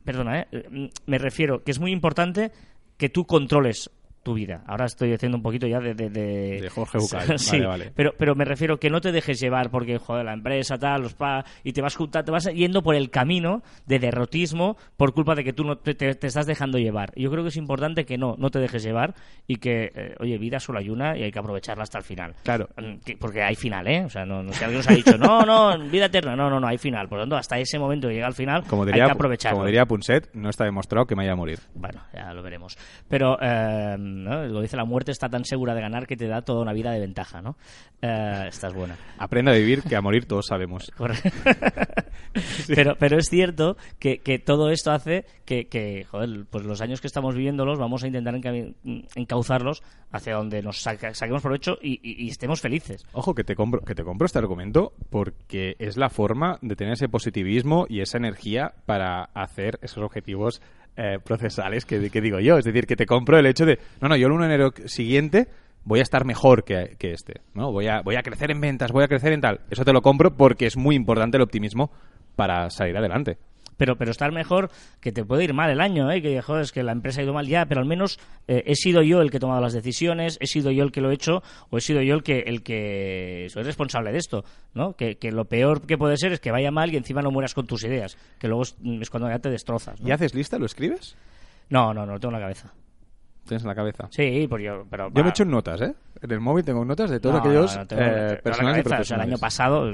perdona, 0.04 0.42
eh, 0.52 0.90
me 1.08 1.18
refiero 1.18 1.64
que 1.64 1.72
es 1.72 1.80
muy 1.80 1.92
importante 1.92 2.52
que 2.98 3.10
tú 3.10 3.26
controles 3.26 3.90
tu 4.26 4.34
vida. 4.34 4.64
Ahora 4.66 4.86
estoy 4.86 5.14
haciendo 5.14 5.38
un 5.38 5.44
poquito 5.44 5.68
ya 5.68 5.80
de... 5.80 5.94
De, 5.94 6.10
de- 6.10 6.62
De 6.62 6.70
Jorge 6.70 6.98
Bucay. 6.98 7.28
sí, 7.38 7.52
Vale, 7.60 7.68
vale. 7.68 7.92
Pero, 7.96 8.16
pero 8.18 8.34
me 8.34 8.44
refiero 8.44 8.80
que 8.80 8.90
no 8.90 9.00
te 9.00 9.12
dejes 9.12 9.40
llevar 9.40 9.70
porque, 9.70 10.00
joder, 10.00 10.26
la 10.26 10.34
empresa, 10.34 10.80
tal, 10.80 11.04
los 11.04 11.14
pa... 11.14 11.46
Y 11.64 11.74
te 11.74 11.82
vas, 11.84 11.96
junta- 11.96 12.24
te 12.24 12.32
vas 12.32 12.46
yendo 12.52 12.82
por 12.82 12.96
el 12.96 13.12
camino 13.12 13.62
de 13.86 14.00
derrotismo 14.00 14.78
por 14.98 15.14
culpa 15.14 15.36
de 15.36 15.44
que 15.44 15.54
tú 15.54 15.64
no 15.64 15.78
te, 15.78 15.94
te- 15.94 16.16
te 16.16 16.26
estás 16.26 16.48
dejando 16.48 16.80
llevar. 16.80 17.12
Yo 17.16 17.30
creo 17.30 17.44
que 17.44 17.50
es 17.50 17.58
importante 17.58 18.04
que 18.06 18.18
no, 18.18 18.34
no 18.40 18.50
te 18.50 18.58
dejes 18.58 18.82
llevar 18.84 19.14
y 19.46 19.58
que, 19.58 19.92
eh, 19.94 20.16
oye, 20.20 20.40
vida 20.40 20.60
solo 20.60 20.80
hay 20.80 20.90
una 20.90 21.16
y 21.16 21.22
hay 21.22 21.32
que 21.32 21.38
aprovecharla 21.38 21.84
hasta 21.84 22.00
el 22.00 22.04
final. 22.04 22.34
Claro. 22.44 22.68
Mm, 22.78 22.96
que- 23.06 23.18
Porque 23.18 23.44
hay 23.44 23.54
final, 23.56 23.88
¿eh? 23.88 24.06
O 24.06 24.10
sea, 24.10 24.26
no, 24.26 24.42
no 24.42 24.52
si 24.54 24.64
alguien 24.64 24.80
nos 24.80 24.90
ha 24.90 24.94
dicho, 24.96 25.18
no, 25.20 25.42
no, 25.44 25.78
vida 25.88 26.06
eterna. 26.08 26.36
No, 26.36 26.50
no, 26.50 26.60
no, 26.60 26.66
hay 26.68 26.80
final. 26.80 27.08
Por 27.08 27.20
lo 27.20 27.24
tanto, 27.26 27.38
hasta 27.38 27.60
ese 27.60 27.78
momento 27.78 28.08
que 28.08 28.16
llega 28.16 28.26
al 28.26 28.34
final, 28.34 28.64
Como 28.68 28.86
diría, 28.88 29.04
hay 29.04 29.10
que 29.10 29.14
aprovecharlo. 29.14 29.58
como 29.58 29.68
diría 29.68 29.86
Punset, 29.86 30.34
no 30.34 30.50
está 30.50 30.66
demostrado 30.66 31.06
que 31.06 31.16
me 31.16 31.22
vaya 31.22 31.34
a 31.34 31.36
morir. 31.36 31.60
Bueno, 31.76 32.02
ya 32.12 32.34
lo 32.34 32.42
veremos. 32.42 32.76
Pero, 33.08 33.38
eh, 33.40 33.96
¿no? 34.24 34.46
lo 34.46 34.62
dice 34.62 34.78
la 34.78 34.86
muerte 34.86 35.12
está 35.12 35.30
tan 35.30 35.46
segura 35.46 35.74
de 35.76 35.82
ganar 35.82 36.08
que 36.08 36.16
te 36.18 36.28
da 36.28 36.42
toda 36.42 36.62
una 36.62 36.74
vida 36.74 36.92
de 36.92 37.00
ventaja, 37.00 37.42
¿no? 37.42 37.58
Eh, 38.02 38.46
esta 38.48 38.68
es 38.68 38.74
buena. 38.74 38.96
Aprenda 39.18 39.52
a 39.52 39.56
vivir, 39.56 39.82
que 39.84 39.96
a 39.96 40.02
morir 40.02 40.26
todos 40.26 40.46
sabemos. 40.48 40.92
Pero, 42.68 42.96
pero 43.00 43.18
es 43.18 43.28
cierto 43.30 43.78
que, 43.98 44.18
que 44.18 44.40
todo 44.40 44.70
esto 44.70 44.92
hace 44.92 45.24
que, 45.46 45.68
que, 45.68 46.04
joder, 46.04 46.46
pues 46.50 46.66
los 46.66 46.82
años 46.82 47.00
que 47.00 47.08
estamos 47.08 47.34
viviéndolos 47.36 47.80
vamos 47.80 48.04
a 48.04 48.08
intentar 48.08 48.36
encauzarlos 49.16 49.84
hacia 50.12 50.36
donde 50.36 50.62
nos 50.62 50.82
saca- 50.82 51.14
saquemos 51.14 51.42
provecho 51.42 51.78
y, 51.82 51.94
y- 52.04 52.26
y 52.26 52.30
estemos 52.30 52.60
felices. 52.60 53.06
Ojo, 53.14 53.34
que 53.36 53.44
te 53.46 53.56
compro, 53.56 53.82
que 53.82 53.96
te 53.96 54.04
compro 54.04 54.26
este 54.26 54.40
argumento 54.40 54.94
porque 55.10 55.76
es 55.80 55.96
la 55.96 56.10
forma 56.10 56.58
de 56.62 56.76
tener 56.76 56.94
ese 56.94 57.08
positivismo 57.08 57.86
y 57.88 58.02
esa 58.02 58.18
energía 58.18 58.74
para 58.86 59.24
hacer 59.34 59.80
esos 59.82 60.04
objetivos 60.04 60.62
eh, 60.98 61.20
procesales 61.24 61.86
que, 61.86 62.00
digo 62.00 62.40
yo. 62.40 62.58
Es 62.58 62.66
decir, 62.66 62.86
que 62.88 62.96
te 62.96 63.06
compro 63.06 63.38
el 63.38 63.46
hecho 63.46 63.66
de, 63.66 63.80
no, 64.02 64.08
no, 64.08 64.16
yo 64.16 64.28
el 64.28 64.34
1 64.34 64.48
de 64.48 64.54
enero 64.54 64.74
siguiente 64.86 65.48
voy 65.84 66.00
a 66.00 66.04
estar 66.04 66.26
mejor 66.26 66.64
que, 66.64 66.96
que 66.98 67.12
este, 67.12 67.42
¿no? 67.54 67.72
Voy 67.72 67.88
a, 67.88 68.02
voy 68.02 68.16
a 68.16 68.24
crecer 68.24 68.52
en 68.52 68.60
ventas, 68.60 68.92
voy 68.92 69.04
a 69.04 69.08
crecer 69.08 69.34
en 69.34 69.42
tal. 69.42 69.62
Eso 69.70 69.86
te 69.86 69.94
lo 69.94 70.02
compro 70.02 70.36
porque 70.36 70.66
es 70.66 70.78
muy 70.78 70.96
importante 70.96 71.38
el 71.38 71.44
optimismo 71.44 71.92
para 72.36 72.70
salir 72.70 72.98
adelante. 72.98 73.38
Pero, 73.78 73.98
pero 73.98 74.12
estar 74.12 74.32
mejor 74.32 74.70
que 75.02 75.12
te 75.12 75.26
puede 75.26 75.44
ir 75.44 75.54
mal 75.54 75.70
el 75.70 75.82
año, 75.82 76.10
¿eh? 76.12 76.22
que 76.22 76.42
joder, 76.42 76.62
es 76.64 76.72
que 76.72 76.82
la 76.84 76.92
empresa 76.94 77.22
ha 77.22 77.24
ido 77.24 77.34
mal 77.34 77.46
ya, 77.48 77.66
pero 77.66 77.82
al 77.82 77.88
menos 77.88 78.20
eh, 78.48 78.64
he 78.66 78.76
sido 78.76 79.02
yo 79.02 79.22
el 79.22 79.32
que 79.32 79.38
he 79.38 79.40
tomado 79.40 79.60
las 79.62 79.74
decisiones, 79.74 80.38
he 80.40 80.48
sido 80.48 80.72
yo 80.72 80.84
el 80.84 80.92
que 80.92 81.02
lo 81.02 81.12
he 81.12 81.14
hecho, 81.14 81.44
o 81.70 81.78
he 81.78 81.82
sido 81.82 82.02
yo 82.02 82.16
el 82.16 82.24
que, 82.24 82.40
el 82.40 82.64
que 82.64 83.48
soy 83.50 83.64
responsable 83.64 84.12
de 84.12 84.18
esto, 84.20 84.46
¿no? 84.74 84.94
Que, 84.94 85.18
que 85.18 85.32
lo 85.32 85.46
peor 85.46 85.86
que 85.86 85.98
puede 85.98 86.18
ser 86.18 86.32
es 86.32 86.40
que 86.40 86.52
vaya 86.52 86.72
mal 86.72 86.94
y 86.94 86.98
encima 86.98 87.22
no 87.22 87.32
mueras 87.32 87.54
con 87.54 87.68
tus 87.68 87.84
ideas, 87.84 88.18
que 88.40 88.48
luego 88.48 88.64
es, 88.64 88.76
es 89.02 89.10
cuando 89.10 89.30
ya 89.30 89.40
te 89.40 89.50
destrozas. 89.50 90.00
¿no? 90.00 90.08
¿Y 90.08 90.12
haces 90.12 90.34
lista? 90.34 90.58
¿Lo 90.58 90.66
escribes? 90.66 91.16
No, 91.70 91.94
no, 91.94 92.06
no 92.06 92.14
lo 92.14 92.20
tengo 92.20 92.34
en 92.36 92.40
la 92.42 92.46
cabeza. 92.46 92.74
Tienes 93.46 93.62
en 93.64 93.68
la 93.68 93.76
cabeza. 93.76 94.08
Sí, 94.10 94.48
pues 94.50 94.64
yo, 94.64 94.86
pero... 94.90 95.10
Yo 95.14 95.22
me 95.22 95.28
he 95.28 95.32
hecho 95.32 95.46
notas, 95.46 95.82
¿eh? 95.82 95.94
En 96.22 96.32
el 96.32 96.40
móvil 96.40 96.64
tengo 96.66 96.84
notas 96.84 97.12
de 97.12 97.20
todos 97.20 97.36
No, 97.36 97.42
aquellos 97.42 97.76
no, 97.76 97.82
no 97.82 97.88
tengo- 97.88 98.02
eh, 98.02 98.40
y 98.44 98.50
cabeza, 98.50 99.00
o 99.00 99.04
sea, 99.04 99.18
el 99.18 99.22
año 99.24 99.38
pasado, 99.38 99.92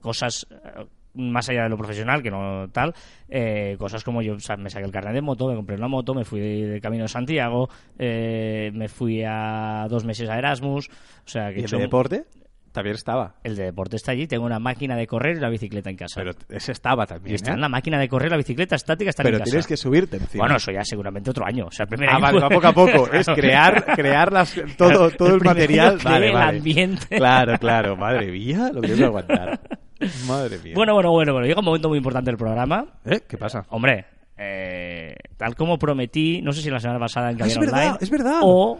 cosas 0.00 0.46
eh, 0.50 0.86
más 1.16 1.48
allá 1.48 1.64
de 1.64 1.68
lo 1.70 1.76
profesional, 1.76 2.22
que 2.22 2.30
no 2.30 2.68
tal, 2.70 2.94
eh, 3.28 3.76
cosas 3.78 4.04
como 4.04 4.22
yo 4.22 4.34
o 4.34 4.40
sea, 4.40 4.56
me 4.56 4.70
saqué 4.70 4.84
el 4.84 4.92
carnet 4.92 5.14
de 5.14 5.22
moto, 5.22 5.48
me 5.48 5.56
compré 5.56 5.76
una 5.76 5.88
moto, 5.88 6.14
me 6.14 6.24
fui 6.24 6.40
de 6.40 6.80
Camino 6.80 7.04
de 7.04 7.08
Santiago, 7.08 7.68
eh, 7.98 8.70
me 8.74 8.88
fui 8.88 9.22
a 9.26 9.86
dos 9.88 10.04
meses 10.04 10.28
a 10.28 10.38
Erasmus, 10.38 10.88
o 10.88 11.28
sea, 11.28 11.52
que 11.52 11.60
¿Y 11.60 11.64
el 11.64 11.70
de 11.70 11.78
deporte? 11.78 12.24
También 12.72 12.94
estaba. 12.96 13.36
el 13.42 13.56
de 13.56 13.64
deporte 13.64 13.96
está 13.96 14.12
allí, 14.12 14.26
tengo 14.26 14.44
una 14.44 14.58
máquina 14.58 14.96
de 14.96 15.06
correr 15.06 15.36
y 15.36 15.38
una 15.38 15.48
bicicleta 15.48 15.88
en 15.88 15.96
casa. 15.96 16.20
Pero 16.20 16.32
ese 16.50 16.72
estaba 16.72 17.06
también, 17.06 17.32
y 17.32 17.34
está 17.36 17.52
¿eh? 17.52 17.54
en 17.54 17.62
la 17.62 17.70
máquina 17.70 17.98
de 17.98 18.06
correr, 18.06 18.30
la 18.30 18.36
bicicleta 18.36 18.76
estática 18.76 19.08
está 19.08 19.22
Pero 19.22 19.36
en 19.36 19.40
mi 19.40 19.44
casa. 19.44 19.50
tienes 19.52 19.66
que 19.66 19.76
subirte 19.78 20.18
encima. 20.18 20.42
Bueno, 20.42 20.56
eso 20.56 20.70
ya 20.70 20.84
seguramente 20.84 21.30
otro 21.30 21.46
año. 21.46 21.68
O 21.68 21.70
sea, 21.70 21.84
el 21.84 21.88
primer 21.88 22.10
Ah, 22.10 22.16
año 22.16 22.22
vale, 22.22 22.38
fue- 22.40 22.48
va 22.48 22.54
poco 22.54 22.66
a 22.66 22.72
poco. 22.74 23.10
Es 23.14 23.26
crear, 23.28 23.82
crear 23.94 24.30
las, 24.30 24.54
todo, 24.76 25.10
todo 25.10 25.36
el, 25.36 25.40
material. 25.40 25.98
Vale, 26.04 26.28
el 26.28 26.36
ambiente. 26.36 27.16
Claro, 27.16 27.58
claro. 27.58 27.96
Madre 27.96 28.30
mía, 28.30 28.70
lo 28.70 28.82
que 28.82 28.92
que 28.94 29.04
aguantar. 29.04 29.58
Madre 30.28 30.58
mía. 30.58 30.72
Bueno, 30.74 30.94
bueno, 30.94 31.10
bueno, 31.10 31.32
bueno. 31.32 31.46
Llega 31.46 31.60
un 31.60 31.64
momento 31.64 31.88
muy 31.88 31.98
importante 31.98 32.30
del 32.30 32.38
programa. 32.38 32.86
¿Eh? 33.04 33.20
¿Qué 33.28 33.38
pasa? 33.38 33.64
Hombre, 33.70 34.04
eh, 34.36 35.14
tal 35.36 35.54
como 35.54 35.78
prometí, 35.78 36.42
no 36.42 36.52
sé 36.52 36.62
si 36.62 36.70
la 36.70 36.80
semana 36.80 36.98
pasada 37.00 37.30
en 37.30 37.42
Ah, 37.42 37.46
es 37.46 37.58
verdad, 37.58 37.78
Online. 37.82 37.98
es 38.00 38.10
verdad. 38.10 38.40
O, 38.42 38.78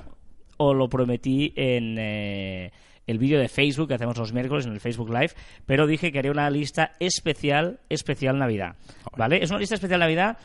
o 0.58 0.74
lo 0.74 0.88
prometí 0.88 1.52
en 1.56 1.96
eh, 1.98 2.70
el 3.06 3.18
vídeo 3.18 3.38
de 3.38 3.48
Facebook 3.48 3.88
que 3.88 3.94
hacemos 3.94 4.16
los 4.18 4.32
miércoles 4.32 4.66
en 4.66 4.72
el 4.72 4.80
Facebook 4.80 5.08
Live, 5.10 5.30
pero 5.64 5.86
dije 5.86 6.10
que 6.12 6.18
haría 6.18 6.30
una 6.32 6.50
lista 6.50 6.92
especial, 7.00 7.80
especial 7.88 8.38
Navidad. 8.38 8.76
¿Vale? 9.16 9.42
Es 9.42 9.50
una 9.50 9.60
lista 9.60 9.76
especial 9.76 10.00
Navidad. 10.00 10.36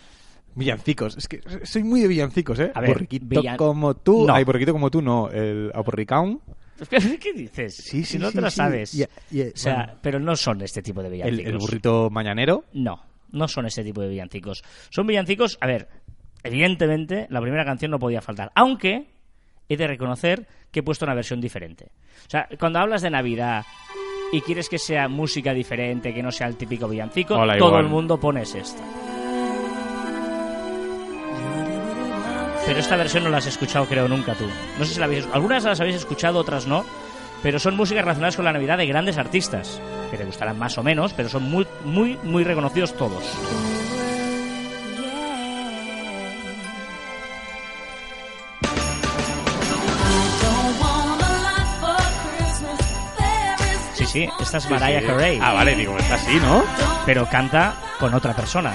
Villancicos. 0.53 1.17
Es 1.17 1.27
que 1.29 1.39
soy 1.63 1.83
muy 1.83 2.01
de 2.01 2.09
villancicos, 2.09 2.59
¿eh? 2.59 2.71
A 2.75 2.81
ver, 2.81 2.89
borriquito 2.91 3.25
villan- 3.41 3.55
como 3.55 3.93
tú. 3.95 4.27
No. 4.27 4.33
Ay, 4.33 4.43
borriquito 4.43 4.73
como 4.73 4.89
tú 4.91 5.01
no. 5.01 5.29
El 5.29 5.71
aporricán. 5.73 6.39
¿Qué 7.19 7.33
dices? 7.33 7.75
Sí, 7.75 8.03
sí, 8.03 8.05
si 8.05 8.17
no 8.19 8.29
sí, 8.29 8.35
te 8.35 8.41
lo 8.41 8.49
sí. 8.49 8.55
sabes. 8.55 8.93
O 8.95 9.57
sea, 9.57 9.75
bueno. 9.75 9.93
pero 10.01 10.19
no 10.19 10.35
son 10.35 10.61
este 10.61 10.81
tipo 10.81 11.01
de 11.01 11.07
El, 11.07 11.13
villancicos. 11.13 11.51
el 11.51 11.57
burrito 11.57 12.09
mañanero. 12.09 12.65
No, 12.73 13.03
no 13.31 13.47
son 13.47 13.65
este 13.65 13.83
tipo 13.83 14.01
de 14.01 14.09
villancicos. 14.09 14.63
Son 14.89 15.05
villancicos, 15.07 15.57
a 15.61 15.67
ver, 15.67 15.87
evidentemente 16.43 17.27
la 17.29 17.41
primera 17.41 17.65
canción 17.65 17.91
no 17.91 17.99
podía 17.99 18.21
faltar, 18.21 18.51
aunque 18.55 19.07
he 19.69 19.77
de 19.77 19.87
reconocer 19.87 20.47
que 20.71 20.79
he 20.79 20.83
puesto 20.83 21.05
una 21.05 21.13
versión 21.15 21.39
diferente. 21.39 21.91
O 22.27 22.29
sea, 22.29 22.47
cuando 22.59 22.79
hablas 22.79 23.01
de 23.01 23.09
Navidad 23.09 23.65
y 24.33 24.41
quieres 24.41 24.67
que 24.69 24.79
sea 24.79 25.07
música 25.07 25.53
diferente, 25.53 26.13
que 26.13 26.23
no 26.23 26.31
sea 26.31 26.47
el 26.47 26.55
típico 26.57 26.87
villancico, 26.87 27.35
Hola, 27.35 27.57
todo 27.57 27.69
igual. 27.69 27.85
el 27.85 27.91
mundo 27.91 28.19
pones 28.19 28.55
esta. 28.55 28.83
Pero 32.65 32.79
esta 32.79 32.95
versión 32.95 33.23
no 33.23 33.29
la 33.29 33.37
has 33.37 33.47
escuchado, 33.47 33.85
creo, 33.85 34.07
nunca 34.07 34.35
tú. 34.35 34.47
No 34.77 34.85
sé 34.85 34.93
si 34.93 34.99
la 34.99 35.05
habéis 35.05 35.27
Algunas 35.33 35.63
las 35.63 35.79
habéis 35.79 35.97
escuchado, 35.97 36.39
otras 36.39 36.67
no. 36.67 36.85
Pero 37.41 37.59
son 37.59 37.75
músicas 37.75 38.03
relacionadas 38.03 38.35
con 38.35 38.45
la 38.45 38.53
Navidad 38.53 38.77
de 38.77 38.85
grandes 38.85 39.17
artistas. 39.17 39.81
Que 40.11 40.17
te 40.17 40.25
gustarán 40.25 40.59
más 40.59 40.77
o 40.77 40.83
menos, 40.83 41.13
pero 41.13 41.27
son 41.27 41.43
muy, 41.43 41.67
muy, 41.83 42.17
muy 42.23 42.43
reconocidos 42.43 42.95
todos. 42.95 43.23
Sí, 53.95 54.05
sí, 54.05 54.29
esta 54.39 54.57
es 54.57 54.69
Mariah 54.69 55.05
Carey. 55.05 55.39
Ah, 55.41 55.53
vale, 55.53 55.75
digo, 55.75 55.97
está 55.97 56.15
así, 56.15 56.35
¿no? 56.39 56.63
Pero 57.05 57.27
canta 57.27 57.75
con 57.99 58.13
otra 58.13 58.33
persona. 58.33 58.73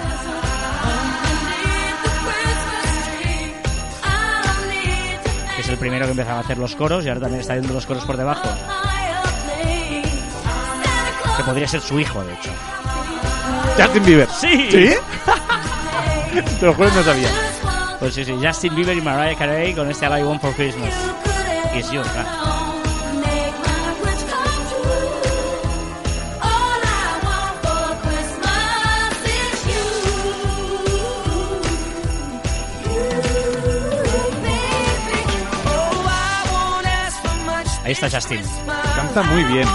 Es 5.67 5.73
el 5.73 5.79
primero 5.79 6.05
que 6.05 6.13
empezaba 6.13 6.39
a 6.39 6.43
hacer 6.43 6.59
los 6.59 6.76
coros 6.76 7.05
y 7.05 7.09
ahora 7.09 7.23
también 7.23 7.41
está 7.41 7.55
haciendo 7.55 7.75
los 7.75 7.87
coros 7.87 8.05
por 8.05 8.17
debajo. 8.17 8.49
Que 11.37 11.43
podría 11.43 11.67
ser 11.67 11.81
su 11.81 11.99
hijo, 11.99 12.23
de 12.23 12.35
hecho. 12.35 12.50
Justin 13.76 14.05
Bieber. 14.05 14.29
¡Sí! 14.29 14.69
¿Sí? 14.71 14.95
Te 16.61 16.67
lo 16.67 16.73
juro, 16.73 16.89
no 16.95 17.02
sabía. 17.02 17.31
Pues 17.99 18.15
sí, 18.15 18.25
sí, 18.25 18.39
Justin 18.41 18.76
Bieber 18.76 18.97
y 18.97 19.00
Mariah 19.00 19.37
Carey 19.37 19.75
con 19.75 19.91
este 19.91 20.07
All 20.07 20.21
I 20.21 20.23
Want 20.23 20.41
for 20.41 20.55
Christmas. 20.55 20.95
Is 21.75 21.91
You, 21.91 22.00
claro. 22.02 22.46
Está 38.00 38.11
Justin. 38.11 38.41
Canta 38.95 39.23
muy 39.23 39.43
bien. 39.45 39.67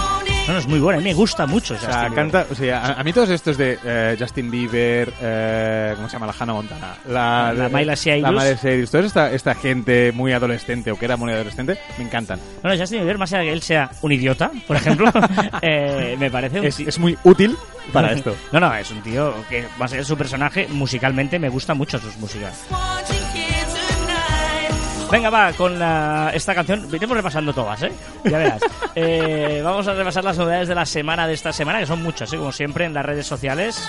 No, 0.47 0.53
no, 0.53 0.59
es 0.59 0.67
muy 0.67 0.79
buena, 0.79 0.97
a 0.97 1.01
mí 1.01 1.09
me 1.09 1.13
gusta 1.13 1.45
mucho 1.45 1.75
O 1.75 1.77
sea, 1.77 2.01
Bieber. 2.01 2.13
canta, 2.15 2.45
o 2.49 2.55
sea, 2.55 2.79
a, 2.81 2.93
a 2.99 3.03
mí 3.03 3.13
todos 3.13 3.29
estos 3.29 3.57
de 3.57 3.77
eh, 3.83 4.15
Justin 4.19 4.49
Bieber, 4.49 5.11
eh, 5.21 5.93
¿cómo 5.95 6.07
se 6.07 6.13
llama? 6.13 6.25
La 6.27 6.35
Hannah 6.37 6.53
Montana. 6.53 6.95
La, 7.07 7.53
La 7.55 7.69
Miley 7.69 7.95
Cyrus. 7.95 8.21
La 8.21 8.31
Miley 8.31 8.55
Cyrus. 8.57 8.91
Toda 8.91 9.05
esta, 9.05 9.31
esta 9.31 9.55
gente 9.55 10.11
muy 10.11 10.33
adolescente 10.33 10.91
o 10.91 10.97
que 10.99 11.05
era 11.05 11.15
muy 11.17 11.31
adolescente, 11.31 11.79
me 11.97 12.03
encantan. 12.05 12.39
Bueno, 12.61 12.77
Justin 12.79 12.99
Bieber, 12.99 13.17
más 13.17 13.31
allá 13.33 13.39
de 13.41 13.45
que 13.47 13.53
él 13.53 13.61
sea 13.61 13.89
un 14.01 14.11
idiota, 14.11 14.51
por 14.67 14.75
ejemplo, 14.77 15.11
eh, 15.61 16.15
me 16.19 16.29
parece 16.31 16.59
un 16.59 16.65
Es, 16.65 16.79
es 16.79 16.99
muy 16.99 17.17
útil 17.23 17.55
para 17.93 18.11
esto. 18.13 18.35
No, 18.51 18.59
no, 18.59 18.73
es 18.75 18.89
un 18.91 19.01
tío 19.01 19.33
que, 19.49 19.65
más 19.77 19.91
allá 19.91 20.01
de 20.01 20.05
su 20.05 20.17
personaje, 20.17 20.67
musicalmente 20.69 21.39
me 21.39 21.49
gusta 21.49 21.73
mucho 21.73 21.97
sus 21.99 22.17
músicas. 22.17 22.65
Venga, 25.11 25.29
va, 25.29 25.51
con 25.53 25.77
la- 25.77 26.31
esta 26.33 26.55
canción. 26.55 26.87
Iremos 26.93 27.17
repasando 27.17 27.53
todas, 27.53 27.83
¿eh? 27.83 27.91
Ya 28.25 28.37
verás. 28.37 28.61
Eh, 28.93 29.61
vamos 29.63 29.87
a 29.87 29.93
repasar 29.93 30.21
las 30.21 30.37
novedades 30.37 30.67
de 30.67 30.75
la 30.75 30.85
semana 30.85 31.25
de 31.25 31.33
esta 31.33 31.53
semana, 31.53 31.79
que 31.79 31.85
son 31.85 32.03
muchas, 32.03 32.33
¿eh? 32.33 32.37
Como 32.37 32.51
siempre, 32.51 32.83
en 32.83 32.93
las 32.93 33.05
redes 33.05 33.25
sociales. 33.25 33.81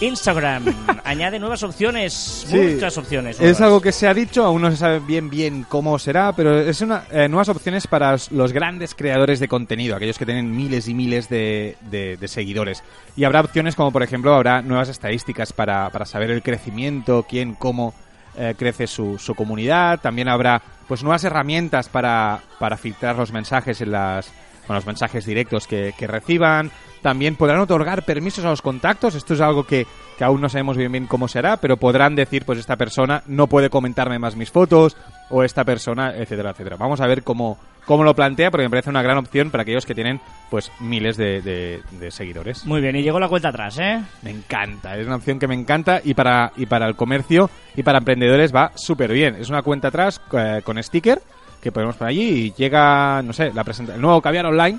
Instagram 0.00 0.64
añade 1.04 1.38
nuevas 1.38 1.62
opciones, 1.62 2.14
Sí, 2.48 2.56
muchas 2.56 2.96
opciones. 2.96 3.38
Es 3.40 3.60
algo 3.60 3.82
que 3.82 3.92
se 3.92 4.06
ha 4.08 4.14
dicho, 4.14 4.44
aún 4.44 4.62
no 4.62 4.70
se 4.70 4.78
sabe 4.78 5.00
bien 5.00 5.28
bien 5.28 5.66
cómo 5.68 5.98
será, 5.98 6.32
pero 6.32 6.58
es 6.58 6.80
una 6.80 7.02
eh, 7.10 7.28
nuevas 7.28 7.48
opciones 7.50 7.86
para 7.86 8.14
os- 8.14 8.30
los 8.32 8.52
grandes 8.52 8.94
creadores 8.94 9.40
de 9.40 9.48
contenido, 9.48 9.94
aquellos 9.96 10.16
que 10.18 10.24
tienen 10.24 10.56
miles 10.56 10.88
y 10.88 10.94
miles 10.94 11.28
de, 11.28 11.76
de- 11.90 12.16
de 12.16 12.28
seguidores. 12.28 12.82
Y 13.16 13.24
habrá 13.24 13.40
opciones 13.42 13.74
como, 13.74 13.90
por 13.92 14.02
ejemplo, 14.02 14.32
habrá 14.34 14.62
nuevas 14.62 14.88
estadísticas 14.88 15.52
para, 15.52 15.90
para 15.90 16.06
saber 16.06 16.30
el 16.30 16.42
crecimiento, 16.42 17.26
quién, 17.28 17.54
cómo 17.54 17.92
eh, 18.38 18.54
crece 18.56 18.86
su, 18.86 19.18
su 19.18 19.34
comunidad. 19.34 20.00
También 20.00 20.28
habrá 20.28 20.62
pues 20.86 21.02
nuevas 21.02 21.24
herramientas 21.24 21.88
para, 21.88 22.40
para 22.58 22.76
filtrar 22.76 23.16
los 23.16 23.32
mensajes 23.32 23.80
en 23.80 23.92
las 23.92 24.32
con 24.66 24.76
los 24.76 24.86
mensajes 24.86 25.24
directos 25.24 25.66
que, 25.66 25.94
que 25.98 26.06
reciban. 26.06 26.70
También 27.02 27.36
podrán 27.36 27.60
otorgar 27.60 28.04
permisos 28.04 28.44
a 28.44 28.50
los 28.50 28.62
contactos. 28.62 29.14
Esto 29.14 29.34
es 29.34 29.40
algo 29.40 29.64
que, 29.64 29.86
que 30.16 30.24
aún 30.24 30.40
no 30.40 30.48
sabemos 30.48 30.76
bien 30.76 30.90
bien 30.92 31.06
cómo 31.06 31.28
será, 31.28 31.56
pero 31.58 31.76
podrán 31.76 32.14
decir, 32.16 32.44
pues 32.44 32.58
esta 32.58 32.76
persona 32.76 33.22
no 33.26 33.46
puede 33.46 33.70
comentarme 33.70 34.18
más 34.18 34.36
mis 34.36 34.50
fotos, 34.50 34.96
o 35.30 35.42
esta 35.44 35.64
persona, 35.64 36.14
etcétera, 36.16 36.50
etcétera. 36.50 36.76
Vamos 36.76 37.00
a 37.00 37.06
ver 37.06 37.22
cómo, 37.22 37.58
cómo 37.84 38.02
lo 38.02 38.14
plantea, 38.14 38.50
porque 38.50 38.64
me 38.64 38.70
parece 38.70 38.88
una 38.90 39.02
gran 39.02 39.18
opción 39.18 39.50
para 39.50 39.62
aquellos 39.62 39.84
que 39.84 39.94
tienen 39.94 40.20
pues 40.50 40.72
miles 40.80 41.16
de, 41.18 41.42
de- 41.42 41.82
de 42.00 42.10
seguidores. 42.10 42.64
Muy 42.64 42.80
bien, 42.80 42.96
y 42.96 43.02
llegó 43.02 43.20
la 43.20 43.28
cuenta 43.28 43.50
atrás, 43.50 43.78
¿eh? 43.78 44.02
Me 44.22 44.30
encanta, 44.30 44.96
es 44.96 45.06
una 45.06 45.16
opción 45.16 45.38
que 45.38 45.46
me 45.46 45.54
encanta 45.54 46.00
y 46.02 46.14
para, 46.14 46.52
y 46.56 46.64
para 46.66 46.86
el 46.86 46.96
comercio 46.96 47.50
y 47.76 47.82
para 47.82 47.98
emprendedores 47.98 48.54
va 48.54 48.72
súper 48.74 49.12
bien. 49.12 49.34
Es 49.36 49.50
una 49.50 49.62
cuenta 49.62 49.88
atrás 49.88 50.20
eh, 50.32 50.62
con 50.64 50.82
sticker 50.82 51.20
que 51.62 51.72
podemos 51.72 51.96
poner 51.96 52.10
allí 52.12 52.22
y 52.46 52.52
llega, 52.52 53.20
no 53.22 53.32
sé, 53.32 53.52
la 53.52 53.64
presenta 53.64 53.94
el 53.94 54.00
nuevo 54.00 54.22
caviar 54.22 54.46
online 54.46 54.78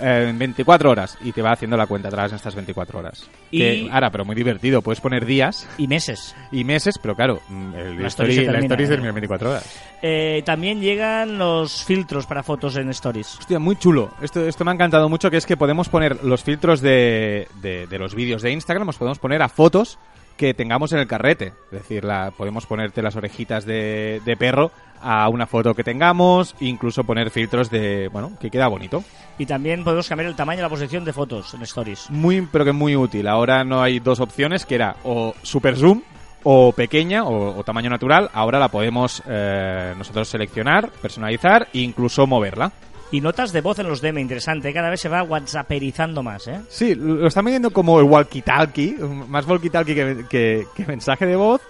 eh, 0.00 0.26
en 0.30 0.38
24 0.38 0.90
horas 0.90 1.16
y 1.22 1.32
te 1.32 1.42
va 1.42 1.52
haciendo 1.52 1.76
la 1.76 1.86
cuenta 1.86 2.08
atrás 2.08 2.30
en 2.32 2.36
estas 2.36 2.54
24 2.54 2.98
horas. 2.98 3.28
Y- 3.50 3.58
Que, 3.58 3.88
ahora, 3.92 4.10
pero 4.10 4.24
muy 4.24 4.34
divertido, 4.34 4.82
puedes 4.82 5.00
poner 5.00 5.24
días 5.26 5.68
Y 5.78 5.86
meses. 5.86 6.34
y 6.52 6.64
meses, 6.64 6.98
pero 7.00 7.14
claro, 7.14 7.40
mm, 7.48 7.74
el 7.74 8.02
La 8.02 8.08
story, 8.08 8.32
story 8.38 8.86
termina 8.86 9.08
en 9.08 9.14
24 9.14 9.50
horas. 9.50 9.78
Eh, 10.02 10.42
también 10.44 10.80
llegan 10.80 11.38
los 11.38 11.84
filtros 11.84 12.26
para 12.26 12.42
fotos 12.42 12.76
en 12.76 12.90
Stories. 12.90 13.38
Hostia, 13.38 13.58
muy 13.58 13.76
chulo. 13.76 14.10
Esto, 14.20 14.46
esto 14.46 14.64
me 14.64 14.70
ha 14.70 14.74
encantado 14.74 15.08
mucho, 15.08 15.30
que 15.30 15.36
es 15.38 15.46
que 15.46 15.56
podemos 15.56 15.88
poner 15.88 16.22
los 16.24 16.42
filtros 16.42 16.80
de, 16.80 17.48
de, 17.62 17.86
de 17.86 17.98
los 17.98 18.14
vídeos 18.14 18.42
de 18.42 18.52
Instagram, 18.52 18.86
los 18.86 18.96
podemos 18.98 19.18
poner 19.18 19.42
a 19.42 19.48
fotos 19.48 19.98
que 20.36 20.54
tengamos 20.54 20.92
en 20.92 20.98
el 20.98 21.06
carrete. 21.06 21.52
Es 21.72 21.82
decir, 21.82 22.04
la, 22.04 22.30
podemos 22.30 22.66
ponerte 22.66 23.02
las 23.02 23.16
orejitas 23.16 23.64
de, 23.64 24.20
de 24.24 24.36
perro 24.36 24.70
a 25.00 25.28
una 25.28 25.46
foto 25.46 25.74
que 25.74 25.84
tengamos, 25.84 26.54
incluso 26.60 27.04
poner 27.04 27.30
filtros 27.30 27.70
de, 27.70 28.08
bueno, 28.08 28.32
que 28.40 28.50
queda 28.50 28.68
bonito. 28.68 29.04
Y 29.38 29.46
también 29.46 29.84
podemos 29.84 30.08
cambiar 30.08 30.28
el 30.28 30.36
tamaño 30.36 30.58
de 30.58 30.62
la 30.62 30.68
posición 30.68 31.04
de 31.04 31.12
fotos 31.12 31.54
en 31.54 31.62
Stories. 31.62 32.10
Muy, 32.10 32.46
pero 32.50 32.64
que 32.64 32.72
muy 32.72 32.96
útil. 32.96 33.28
Ahora 33.28 33.64
no 33.64 33.82
hay 33.82 34.00
dos 34.00 34.20
opciones, 34.20 34.64
que 34.64 34.74
era 34.74 34.96
o 35.04 35.34
super 35.42 35.76
zoom 35.76 36.02
o 36.42 36.72
pequeña 36.72 37.24
o, 37.24 37.58
o 37.58 37.64
tamaño 37.64 37.90
natural. 37.90 38.30
Ahora 38.32 38.58
la 38.58 38.68
podemos 38.68 39.22
eh, 39.26 39.94
nosotros 39.98 40.28
seleccionar, 40.28 40.90
personalizar 41.02 41.68
e 41.72 41.80
incluso 41.80 42.26
moverla. 42.26 42.72
Y 43.12 43.20
notas 43.20 43.52
de 43.52 43.60
voz 43.60 43.78
en 43.78 43.88
los 43.88 44.00
DM, 44.00 44.18
interesante. 44.20 44.68
¿eh? 44.70 44.74
Cada 44.74 44.90
vez 44.90 45.00
se 45.00 45.08
va 45.08 45.22
whatsapperizando 45.22 46.22
más, 46.22 46.48
¿eh? 46.48 46.60
Sí, 46.68 46.94
lo 46.94 47.26
están 47.26 47.44
vendiendo 47.44 47.70
como 47.70 48.00
el 48.00 48.06
walkie-talkie, 48.06 48.98
más 49.28 49.46
walkie-talkie 49.46 49.94
que, 49.94 50.24
que- 50.28 50.66
que 50.74 50.86
mensaje 50.86 51.24
de 51.26 51.36
voz, 51.36 51.60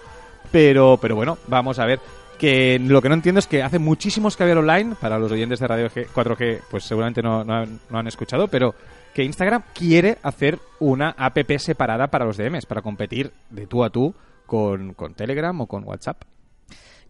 pero, 0.51 0.97
pero 1.01 1.15
bueno, 1.15 1.37
vamos 1.47 1.77
a 1.79 1.85
ver. 1.85 1.99
Que 2.39 2.77
lo 2.79 3.01
que 3.01 3.09
no 3.09 3.15
entiendo 3.15 3.39
es 3.39 3.47
que 3.47 3.63
hace 3.63 3.79
muchísimos 3.79 4.39
había 4.39 4.57
online, 4.59 4.95
para 5.01 5.17
los 5.17 5.31
oyentes 5.31 5.59
de 5.59 5.67
Radio 5.67 5.89
G- 5.89 6.07
4G, 6.13 6.61
pues 6.69 6.83
seguramente 6.83 7.21
no, 7.23 7.43
no 7.43 7.53
han, 7.55 7.79
no 7.89 7.97
han 7.97 8.05
escuchado, 8.07 8.47
pero 8.47 8.75
que 9.13 9.23
Instagram 9.23 9.63
quiere 9.73 10.19
hacer 10.21 10.59
una 10.79 11.15
app 11.17 11.37
separada 11.57 12.07
para 12.07 12.25
los 12.25 12.37
DMs, 12.37 12.67
para 12.67 12.83
competir 12.83 13.31
de 13.49 13.65
tú 13.65 13.83
a 13.83 13.89
tú 13.89 14.13
con, 14.45 14.93
con 14.93 15.15
Telegram 15.15 15.59
o 15.61 15.65
con 15.65 15.83
WhatsApp. 15.83 16.21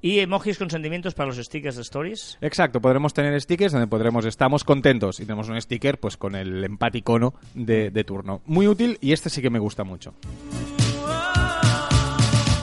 Y 0.02 0.20
emojis 0.20 0.58
con 0.58 0.70
sentimientos 0.70 1.14
para 1.14 1.28
los 1.28 1.38
stickers 1.38 1.76
de 1.76 1.82
Stories. 1.82 2.38
Exacto, 2.42 2.82
podremos 2.82 3.14
tener 3.14 3.40
stickers 3.42 3.72
donde 3.72 3.88
podremos 3.88 4.26
estamos 4.26 4.64
contentos 4.64 5.20
y 5.20 5.24
tenemos 5.24 5.50
un 5.50 5.60
sticker 5.60 6.00
pues 6.00 6.18
con 6.18 6.36
el 6.36 6.64
empaticono 6.64 7.34
de, 7.54 7.90
de 7.90 8.04
turno. 8.04 8.42
Muy 8.46 8.68
útil 8.68 8.98
y 9.02 9.14
este 9.14 9.30
sí 9.30 9.42
que 9.42 9.50
me 9.50 9.60
gusta 9.60 9.84
mucho. 9.84 10.14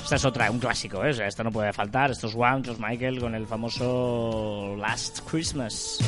Esta 0.05 0.17
es 0.17 0.25
otra, 0.27 0.51
un 0.51 0.59
clásico, 0.59 1.03
¿eh? 1.03 1.11
O 1.11 1.15
sea, 1.15 1.27
esta 1.27 1.43
no 1.43 1.51
puede 1.51 1.73
faltar. 1.73 2.11
Estos 2.11 2.35
los 2.35 2.79
Michael 2.79 3.21
con 3.21 3.35
el 3.35 3.47
famoso 3.47 4.77
Last 4.77 5.21
Christmas. 5.29 5.99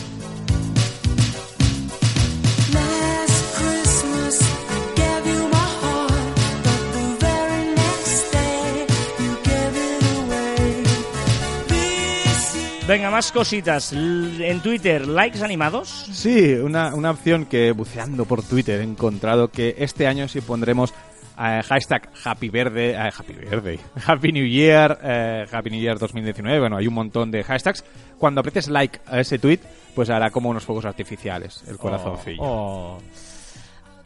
Venga, 12.89 13.11
más 13.11 13.33
cositas. 13.33 13.93
En 13.93 14.61
Twitter, 14.61 15.09
likes 15.09 15.43
animados. 15.43 15.89
Sí, 15.89 16.53
una, 16.55 16.95
una 16.95 17.11
opción 17.11 17.45
que 17.45 17.73
buceando 17.73 18.27
por 18.27 18.45
Twitter 18.45 18.81
he 18.81 18.85
encontrado 18.85 19.49
que 19.49 19.75
este 19.79 20.07
año 20.07 20.29
sí 20.29 20.41
pondremos 20.41 20.95
eh, 21.37 21.63
hashtag 21.67 22.09
Happy 22.25 22.49
Verde, 22.49 22.93
eh, 22.93 22.97
Happy 22.97 23.33
Verde, 23.33 23.81
Happy 24.07 24.31
New 24.31 24.47
Year, 24.47 25.01
eh, 25.03 25.47
Happy 25.51 25.71
New 25.71 25.81
Year 25.81 25.99
2019. 25.99 26.61
Bueno, 26.61 26.77
hay 26.77 26.87
un 26.87 26.95
montón 26.95 27.33
de 27.33 27.43
hashtags. 27.43 27.85
Cuando 28.19 28.41
apretes 28.41 28.69
like 28.69 29.01
a 29.07 29.19
ese 29.19 29.41
tweet, 29.41 29.59
pues 29.97 30.09
hará 30.09 30.31
como 30.31 30.49
unos 30.51 30.65
fuegos 30.65 30.85
artificiales, 30.85 31.65
el 31.67 31.79
corazoncillo. 31.79 32.41
Oh. 32.41 32.99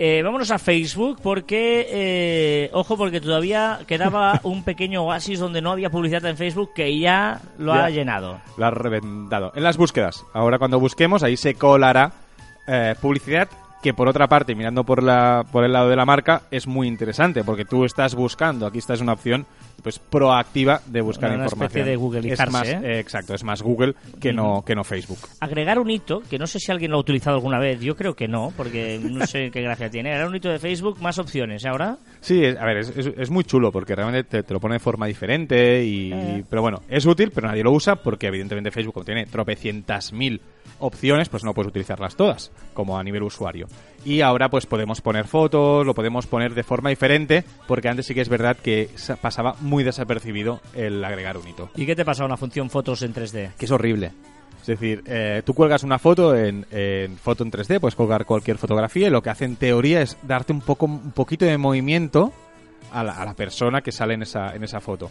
Eh, 0.02 0.22
vámonos 0.22 0.50
a 0.50 0.58
Facebook 0.58 1.18
porque, 1.22 1.86
eh, 1.90 2.70
ojo, 2.72 2.96
porque 2.96 3.20
todavía 3.20 3.80
quedaba 3.86 4.40
un 4.44 4.64
pequeño 4.64 5.02
oasis 5.02 5.38
donde 5.38 5.60
no 5.60 5.72
había 5.72 5.90
publicidad 5.90 6.24
en 6.24 6.38
Facebook 6.38 6.72
que 6.74 6.98
ya 6.98 7.42
lo 7.58 7.74
ha 7.74 7.90
llenado. 7.90 8.40
Lo 8.56 8.64
has 8.64 8.72
reventado. 8.72 9.52
En 9.54 9.62
las 9.62 9.76
búsquedas. 9.76 10.24
Ahora 10.32 10.58
cuando 10.58 10.80
busquemos, 10.80 11.22
ahí 11.22 11.36
se 11.36 11.52
colará 11.52 12.12
eh, 12.66 12.94
publicidad 12.98 13.50
que 13.82 13.92
por 13.92 14.08
otra 14.08 14.26
parte, 14.26 14.54
mirando 14.54 14.84
por, 14.84 15.02
la, 15.02 15.44
por 15.52 15.64
el 15.64 15.72
lado 15.74 15.90
de 15.90 15.96
la 15.96 16.06
marca, 16.06 16.44
es 16.50 16.66
muy 16.66 16.88
interesante 16.88 17.44
porque 17.44 17.66
tú 17.66 17.84
estás 17.84 18.14
buscando, 18.14 18.66
aquí 18.66 18.78
esta 18.78 18.94
es 18.94 19.02
una 19.02 19.12
opción 19.12 19.46
pues 19.82 19.98
proactiva 19.98 20.80
de 20.86 21.00
buscar 21.00 21.30
Una 21.30 21.44
información. 21.44 21.66
especie 21.66 21.90
de 21.90 21.96
googleizarse, 21.96 22.42
Es 22.44 22.50
más, 22.52 22.68
¿eh? 22.68 22.80
eh, 22.84 22.98
exacto, 23.00 23.34
es 23.34 23.44
más 23.44 23.62
Google 23.62 23.94
que 24.20 24.32
no, 24.32 24.62
que 24.64 24.74
no 24.74 24.84
Facebook. 24.84 25.18
Agregar 25.40 25.78
un 25.78 25.90
hito, 25.90 26.20
que 26.28 26.38
no 26.38 26.46
sé 26.46 26.58
si 26.58 26.70
alguien 26.72 26.90
lo 26.90 26.98
ha 26.98 27.00
utilizado 27.00 27.36
alguna 27.36 27.58
vez, 27.58 27.80
yo 27.80 27.96
creo 27.96 28.14
que 28.14 28.28
no, 28.28 28.52
porque 28.56 29.00
no 29.02 29.26
sé 29.26 29.50
qué 29.50 29.62
gracia 29.62 29.90
tiene. 29.90 30.10
Agregar 30.10 30.28
un 30.28 30.36
hito 30.36 30.48
de 30.48 30.58
Facebook, 30.58 31.00
más 31.00 31.18
opciones. 31.18 31.64
Ahora, 31.66 31.96
Sí, 32.20 32.44
es- 32.44 32.56
a 32.56 32.64
ver, 32.64 32.78
es, 32.78 32.88
es- 32.96 33.12
es 33.16 33.30
muy 33.30 33.44
chulo 33.44 33.72
porque 33.72 33.94
realmente 33.94 34.24
te, 34.24 34.42
te 34.42 34.54
lo 34.54 34.60
pone 34.60 34.74
de 34.74 34.80
forma 34.80 35.06
diferente 35.06 35.84
y... 35.84 36.12
Eh. 36.12 36.44
Pero 36.48 36.62
bueno, 36.62 36.82
es 36.88 37.06
útil, 37.06 37.30
pero 37.34 37.48
nadie 37.48 37.62
lo 37.62 37.72
usa 37.72 37.96
porque 37.96 38.26
evidentemente 38.26 38.70
Facebook 38.70 38.94
como 38.94 39.04
tiene 39.04 39.26
tropecientas 39.26 40.12
mil 40.12 40.40
opciones, 40.78 41.28
pues 41.28 41.44
no 41.44 41.52
puedes 41.54 41.68
utilizarlas 41.70 42.16
todas 42.16 42.50
como 42.74 42.98
a 42.98 43.02
nivel 43.04 43.22
usuario. 43.22 43.66
Y 44.04 44.22
ahora 44.22 44.48
pues 44.48 44.64
podemos 44.66 45.00
poner 45.00 45.26
fotos, 45.26 45.84
lo 45.84 45.94
podemos 45.94 46.26
poner 46.26 46.54
de 46.54 46.62
forma 46.62 46.88
diferente 46.90 47.44
porque 47.66 47.88
antes 47.88 48.06
sí 48.06 48.14
que 48.14 48.22
es 48.22 48.28
verdad 48.28 48.56
que 48.56 48.88
sa- 48.94 49.16
pasaba 49.16 49.56
muy 49.60 49.84
desapercibido 49.84 50.60
el 50.74 51.04
agregar 51.04 51.36
un 51.36 51.46
hito. 51.48 51.68
¿y 51.76 51.84
qué 51.86 51.94
te 51.96 52.04
pasa 52.04 52.22
a 52.22 52.26
una 52.26 52.36
función 52.36 52.70
fotos 52.70 53.02
en 53.02 53.12
3D? 53.12 53.50
Que 53.58 53.64
es 53.66 53.70
horrible. 53.70 54.12
Es 54.60 54.66
decir, 54.66 55.02
eh, 55.06 55.42
tú 55.44 55.54
cuelgas 55.54 55.82
una 55.84 55.98
foto 55.98 56.36
en, 56.36 56.66
en 56.70 57.16
foto 57.16 57.42
en 57.44 57.50
3D, 57.50 57.80
puedes 57.80 57.94
colgar 57.94 58.26
cualquier 58.26 58.58
fotografía 58.58 59.08
y 59.08 59.10
lo 59.10 59.22
que 59.22 59.30
hace 59.30 59.46
en 59.46 59.56
teoría 59.56 60.02
es 60.02 60.18
darte 60.22 60.52
un 60.52 60.60
poco 60.60 60.84
un 60.86 61.12
poquito 61.12 61.46
de 61.46 61.56
movimiento 61.58 62.30
a 62.92 63.02
la, 63.02 63.12
a 63.12 63.24
la 63.24 63.34
persona 63.34 63.80
que 63.80 63.90
sale 63.90 64.14
en 64.14 64.22
esa, 64.22 64.54
en 64.54 64.62
esa 64.64 64.80
foto. 64.80 65.10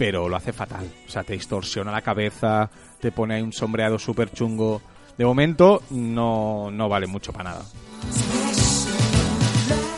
Pero 0.00 0.30
lo 0.30 0.36
hace 0.36 0.54
fatal. 0.54 0.90
O 1.06 1.10
sea, 1.10 1.24
te 1.24 1.34
distorsiona 1.34 1.92
la 1.92 2.00
cabeza, 2.00 2.70
te 3.00 3.12
pone 3.12 3.34
ahí 3.34 3.42
un 3.42 3.52
sombreado 3.52 3.98
súper 3.98 4.32
chungo. 4.32 4.80
De 5.18 5.26
momento 5.26 5.82
no, 5.90 6.70
no 6.70 6.88
vale 6.88 7.06
mucho 7.06 7.34
para 7.34 7.50
nada. 7.50 7.62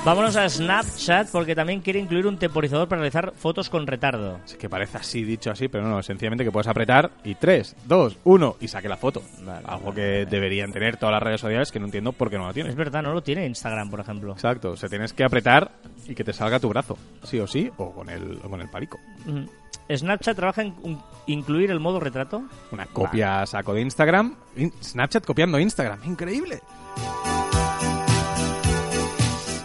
Vámonos 0.05 0.35
a 0.35 0.49
Snapchat 0.49 1.31
porque 1.31 1.55
también 1.55 1.83
quiere 1.83 2.01
incluir 2.01 2.27
un 2.27 2.37
temporizador 2.37 2.89
para 2.89 3.03
realizar 3.03 3.33
fotos 3.37 3.71
con 3.71 3.87
retardo. 3.87 4.41
Es 4.45 4.57
que 4.57 4.69
parece 4.69 4.99
así, 4.99 5.23
dicho 5.23 5.53
así, 5.53 5.69
pero 5.69 5.87
no, 5.87 6.03
sencillamente 6.03 6.43
que 6.43 6.51
puedes 6.51 6.67
apretar 6.67 7.13
y 7.23 7.37
3, 7.37 7.77
2, 7.85 8.19
1 8.25 8.57
y 8.59 8.67
saque 8.67 8.89
la 8.89 8.97
foto. 8.97 9.23
Algo 9.65 9.95
que 9.95 10.27
deberían 10.29 10.73
tener 10.73 10.97
todas 10.97 11.13
las 11.13 11.23
redes 11.23 11.41
sociales 11.41 11.71
que 11.71 11.79
no 11.79 11.85
entiendo 11.85 12.11
por 12.11 12.29
qué 12.29 12.39
no 12.39 12.49
lo 12.49 12.53
tienen. 12.53 12.71
Es 12.71 12.77
verdad, 12.77 13.05
no 13.05 13.13
lo 13.13 13.23
tiene 13.23 13.47
Instagram, 13.47 13.89
por 13.89 14.01
ejemplo. 14.01 14.33
Exacto, 14.33 14.73
o 14.73 14.77
sea, 14.77 14.89
tienes 14.89 15.13
que 15.13 15.23
apretar 15.23 15.71
y 16.09 16.17
que 16.17 16.25
te 16.25 16.33
salga 16.33 16.59
tu 16.59 16.69
brazo, 16.69 16.99
sí 17.23 17.39
o 17.39 17.47
sí, 17.47 17.71
o 17.77 17.93
con 17.93 18.11
el, 18.11 18.41
o 18.43 18.51
con 18.51 18.61
el 18.61 18.69
palico. 18.69 18.99
Mm. 19.25 19.62
Snapchat 19.97 20.37
trabaja 20.37 20.63
en 20.63 20.75
incluir 21.27 21.71
el 21.71 21.81
modo 21.81 22.01
retrato. 22.01 22.43
Una 22.71 22.87
copia 22.87 23.43
a 23.43 23.47
saco 23.47 23.75
de 23.75 23.81
Instagram. 23.83 24.35
In- 24.57 24.73
Snapchat 24.83 25.25
copiando 25.25 25.59
Instagram, 25.59 26.01
increíble. 26.05 26.61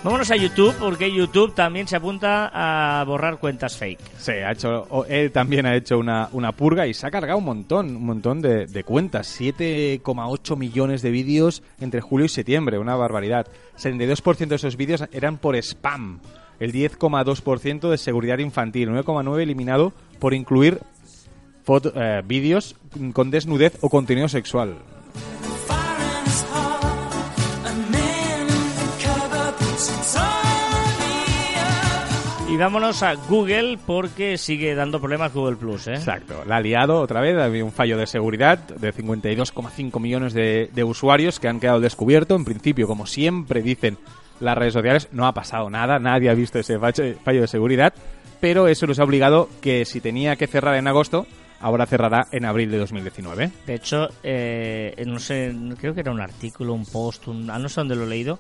Vámonos 0.04 0.32
a 0.32 0.38
YouTube 0.38 0.74
porque 0.80 1.12
YouTube 1.12 1.54
también 1.54 1.86
se 1.86 1.98
apunta 1.98 2.50
a 2.54 3.04
borrar 3.04 3.40
cuentas 3.40 3.76
fake. 3.76 4.00
Sí, 4.18 4.32
ha 4.32 4.52
hecho, 4.54 5.06
él 5.10 5.34
también 5.34 5.66
ha 5.66 5.76
hecho 5.76 5.98
una, 5.98 6.30
una 6.32 6.54
purga 6.54 6.88
y 6.88 6.94
se 6.94 7.06
ha 7.08 7.12
cargado 7.12 7.40
un 7.40 7.44
montón, 7.46 7.94
un 7.98 8.06
montón 8.06 8.42
de, 8.42 8.68
de 8.68 8.84
cuentas. 8.86 9.38
7,8 9.42 10.56
millones 10.56 11.02
de 11.02 11.12
vídeos 11.12 11.62
entre 11.82 12.00
julio 12.00 12.26
y 12.26 12.30
septiembre, 12.30 12.78
una 12.78 12.96
barbaridad. 12.96 13.48
72% 13.78 14.48
de 14.48 14.56
esos 14.56 14.78
vídeos 14.78 15.04
eran 15.12 15.38
por 15.40 15.58
spam. 15.58 16.20
El 16.60 16.74
10,2% 16.74 17.90
de 17.90 17.98
seguridad 17.98 18.40
infantil. 18.40 18.90
9,9% 18.90 19.40
eliminado 19.40 19.94
por 20.20 20.34
incluir 20.34 20.80
eh, 21.68 22.22
vídeos 22.26 22.76
con 23.14 23.30
desnudez 23.30 23.78
o 23.82 23.90
contenido 23.90 24.30
sexual. 24.30 24.78
Y 32.50 32.56
vámonos 32.56 33.04
a 33.04 33.16
Google 33.16 33.78
porque 33.86 34.38
sigue 34.38 34.74
dando 34.74 35.02
problemas 35.02 35.34
Google 35.34 35.58
Plus, 35.58 35.88
¿eh? 35.88 35.96
Exacto, 35.96 36.46
la 36.48 36.56
ha 36.56 36.62
liado 36.62 37.02
otra 37.02 37.20
vez, 37.20 37.36
ha 37.36 37.44
habido 37.44 37.66
un 37.66 37.74
fallo 37.74 37.98
de 37.98 38.08
seguridad 38.08 38.58
de 38.58 38.94
52,5 38.94 40.00
millones 40.00 40.34
de, 40.34 40.70
de 40.74 40.84
usuarios 40.86 41.42
que 41.42 41.50
han 41.50 41.60
quedado 41.60 41.82
descubierto. 41.82 42.36
En 42.36 42.46
principio, 42.46 42.88
como 42.88 43.06
siempre 43.06 43.62
dicen 43.62 43.98
las 44.40 44.58
redes 44.58 44.74
sociales, 44.74 45.08
no 45.12 45.26
ha 45.28 45.34
pasado 45.34 45.70
nada, 45.70 46.00
nadie 46.00 46.30
ha 46.30 46.34
visto 46.34 46.60
ese 46.60 46.78
fallo 46.80 47.42
de 47.42 47.48
seguridad, 47.48 47.94
pero 48.40 48.68
eso 48.68 48.88
nos 48.88 49.00
ha 49.00 49.04
obligado 49.04 49.50
que 49.62 49.86
si 49.86 50.02
tenía 50.02 50.36
que 50.36 50.48
cerrar 50.48 50.76
en 50.76 50.88
agosto, 50.88 51.26
ahora 51.60 51.86
cerrará 51.86 52.28
en 52.32 52.46
abril 52.46 52.72
de 52.72 52.78
2019. 52.78 53.52
De 53.66 53.74
hecho, 53.74 54.10
eh, 54.24 55.04
no 55.06 55.20
sé, 55.20 55.56
creo 55.80 55.94
que 55.94 56.02
era 56.02 56.12
un 56.12 56.22
artículo, 56.22 56.74
un 56.74 56.86
post, 56.86 57.28
un, 57.28 57.50
ah, 57.50 57.60
no 57.60 57.70
sé 57.70 57.82
dónde 57.82 57.96
lo 57.96 58.04
he 58.04 58.08
leído, 58.08 58.40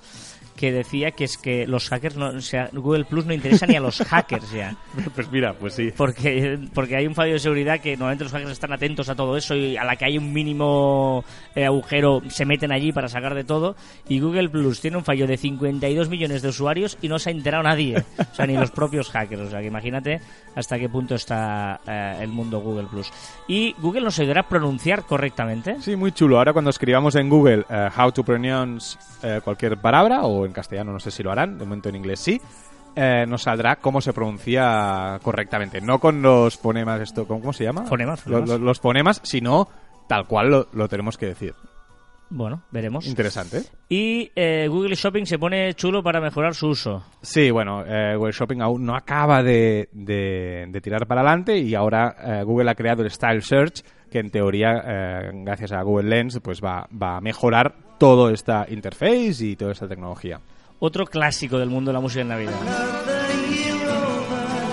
que 0.57 0.71
decía 0.73 1.11
que 1.11 1.23
es 1.23 1.37
que 1.37 1.65
los 1.65 1.87
hackers, 1.87 2.17
no, 2.17 2.27
o 2.27 2.41
sea, 2.41 2.69
Google 2.73 3.05
Plus 3.05 3.25
no 3.25 3.33
interesa 3.33 3.65
ni 3.65 3.75
a 3.75 3.79
los 3.79 3.99
hackers 3.99 4.51
ya. 4.51 4.75
Pues 5.15 5.31
mira, 5.31 5.53
pues 5.53 5.73
sí. 5.73 5.93
Porque, 5.95 6.59
porque 6.73 6.95
hay 6.95 7.07
un 7.07 7.15
fallo 7.15 7.33
de 7.33 7.39
seguridad 7.39 7.79
que 7.79 7.91
normalmente 7.95 8.25
los 8.25 8.33
hackers 8.33 8.51
están 8.51 8.73
atentos 8.73 9.07
a 9.09 9.15
todo 9.15 9.37
eso 9.37 9.55
y 9.55 9.77
a 9.77 9.83
la 9.83 9.95
que 9.95 10.05
hay 10.05 10.17
un 10.17 10.33
mínimo 10.33 11.23
eh, 11.55 11.65
agujero 11.65 12.21
se 12.27 12.45
meten 12.45 12.71
allí 12.71 12.91
para 12.91 13.07
sacar 13.07 13.33
de 13.35 13.43
todo. 13.43 13.75
Y 14.09 14.19
Google 14.19 14.49
Plus 14.49 14.81
tiene 14.81 14.97
un 14.97 15.03
fallo 15.03 15.27
de 15.27 15.37
52 15.37 16.09
millones 16.09 16.41
de 16.41 16.49
usuarios 16.49 16.97
y 17.01 17.07
no 17.07 17.19
se 17.19 17.29
ha 17.29 17.31
enterado 17.31 17.63
nadie. 17.63 18.03
O 18.19 18.35
sea, 18.35 18.45
ni 18.47 18.55
los 18.55 18.71
propios 18.71 19.09
hackers. 19.11 19.41
O 19.43 19.49
sea, 19.49 19.61
que 19.61 19.67
imagínate 19.67 20.19
hasta 20.55 20.79
qué 20.79 20.89
punto 20.89 21.15
está 21.15 21.79
eh, 21.87 22.17
el 22.21 22.29
mundo 22.29 22.59
Google 22.59 22.87
Plus. 22.87 23.11
Y 23.47 23.73
Google 23.79 24.01
nos 24.01 24.19
ayudará 24.19 24.41
a 24.41 24.49
pronunciar 24.49 25.03
correctamente. 25.03 25.77
Sí, 25.81 25.95
muy 25.95 26.11
chulo. 26.11 26.37
Ahora 26.37 26.53
cuando 26.53 26.71
escribamos 26.71 27.15
en 27.15 27.29
Google 27.29 27.65
eh, 27.69 27.89
how 27.95 28.11
to 28.11 28.23
pronounce 28.23 28.97
eh, 29.21 29.39
cualquier 29.43 29.77
palabra, 29.77 30.23
o 30.23 30.46
en 30.47 30.53
castellano 30.53 30.91
no 30.91 30.99
sé 30.99 31.11
si 31.11 31.21
lo 31.23 31.31
harán, 31.31 31.57
de 31.57 31.65
momento 31.65 31.89
en 31.89 31.95
inglés 31.95 32.19
sí, 32.19 32.41
eh, 32.95 33.25
nos 33.27 33.43
saldrá 33.43 33.75
cómo 33.75 34.01
se 34.01 34.11
pronuncia 34.13 35.19
correctamente. 35.21 35.81
No 35.81 35.99
con 35.99 36.21
los 36.21 36.57
fonemas, 36.57 36.99
esto, 37.01 37.27
¿cómo, 37.27 37.39
cómo 37.41 37.53
se 37.53 37.63
llama? 37.63 37.83
Fonemas, 37.85 38.25
Lo- 38.25 38.39
fonemas. 38.39 38.49
lo- 38.49 38.65
los 38.65 38.79
fonemas, 38.79 39.21
sino 39.23 39.67
tal 40.07 40.25
cual 40.25 40.49
lo, 40.49 40.67
lo 40.73 40.87
tenemos 40.87 41.17
que 41.17 41.27
decir. 41.27 41.53
Bueno, 42.29 42.61
veremos. 42.71 43.07
Interesante. 43.07 43.61
Y 43.87 44.31
eh, 44.35 44.67
Google 44.69 44.95
Shopping 44.95 45.25
se 45.25 45.39
pone 45.39 45.73
chulo 45.75 46.03
para 46.03 46.19
mejorar 46.19 46.53
su 46.55 46.67
uso. 46.67 47.03
Sí, 47.21 47.51
bueno, 47.51 47.83
eh, 47.85 48.15
Google 48.17 48.33
Shopping 48.33 48.61
aún 48.61 48.85
no 48.85 48.95
acaba 48.95 49.41
de, 49.43 49.87
de- 49.93 50.65
de 50.69 50.81
tirar 50.81 51.07
para 51.07 51.21
adelante 51.21 51.57
y 51.57 51.73
ahora 51.73 52.15
eh, 52.21 52.43
Google 52.43 52.69
ha 52.71 52.75
creado 52.75 53.01
el 53.03 53.09
Style 53.11 53.41
Search 53.41 53.81
que 54.11 54.19
en 54.19 54.29
teoría, 54.29 54.71
gracias 55.33 55.73
a 55.73 55.81
Google 55.81 56.07
Lens, 56.09 56.39
pues 56.41 56.61
va, 56.63 56.87
va 56.91 57.17
a 57.17 57.21
mejorar 57.21 57.75
toda 57.97 58.31
esta 58.31 58.65
interface 58.69 59.45
y 59.45 59.55
toda 59.57 59.73
esta 59.73 59.85
tecnología. 59.87 60.39
Otro 60.79 61.05
clásico 61.05 61.57
del 61.59 61.69
mundo 61.69 61.89
de 61.89 61.93
la 61.93 61.99
música 61.99 62.21
en 62.21 62.29
Navidad. 62.29 62.53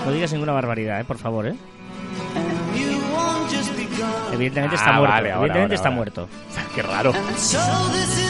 No 0.05 0.11
digas 0.11 0.31
ninguna 0.31 0.53
barbaridad, 0.53 1.01
eh, 1.01 1.03
por 1.03 1.17
favor, 1.17 1.47
¿eh? 1.47 1.55
Evidentemente 4.35 4.75
está 4.75 4.91
Ah, 4.91 4.99
muerto. 4.99 5.13
vale, 5.15 5.31
ahora, 5.31 5.45
evidentemente 5.45 5.75
ahora, 5.75 5.75
está 5.75 5.89
muerto. 5.91 6.29
Qué 6.75 6.81
raro. 6.81 7.13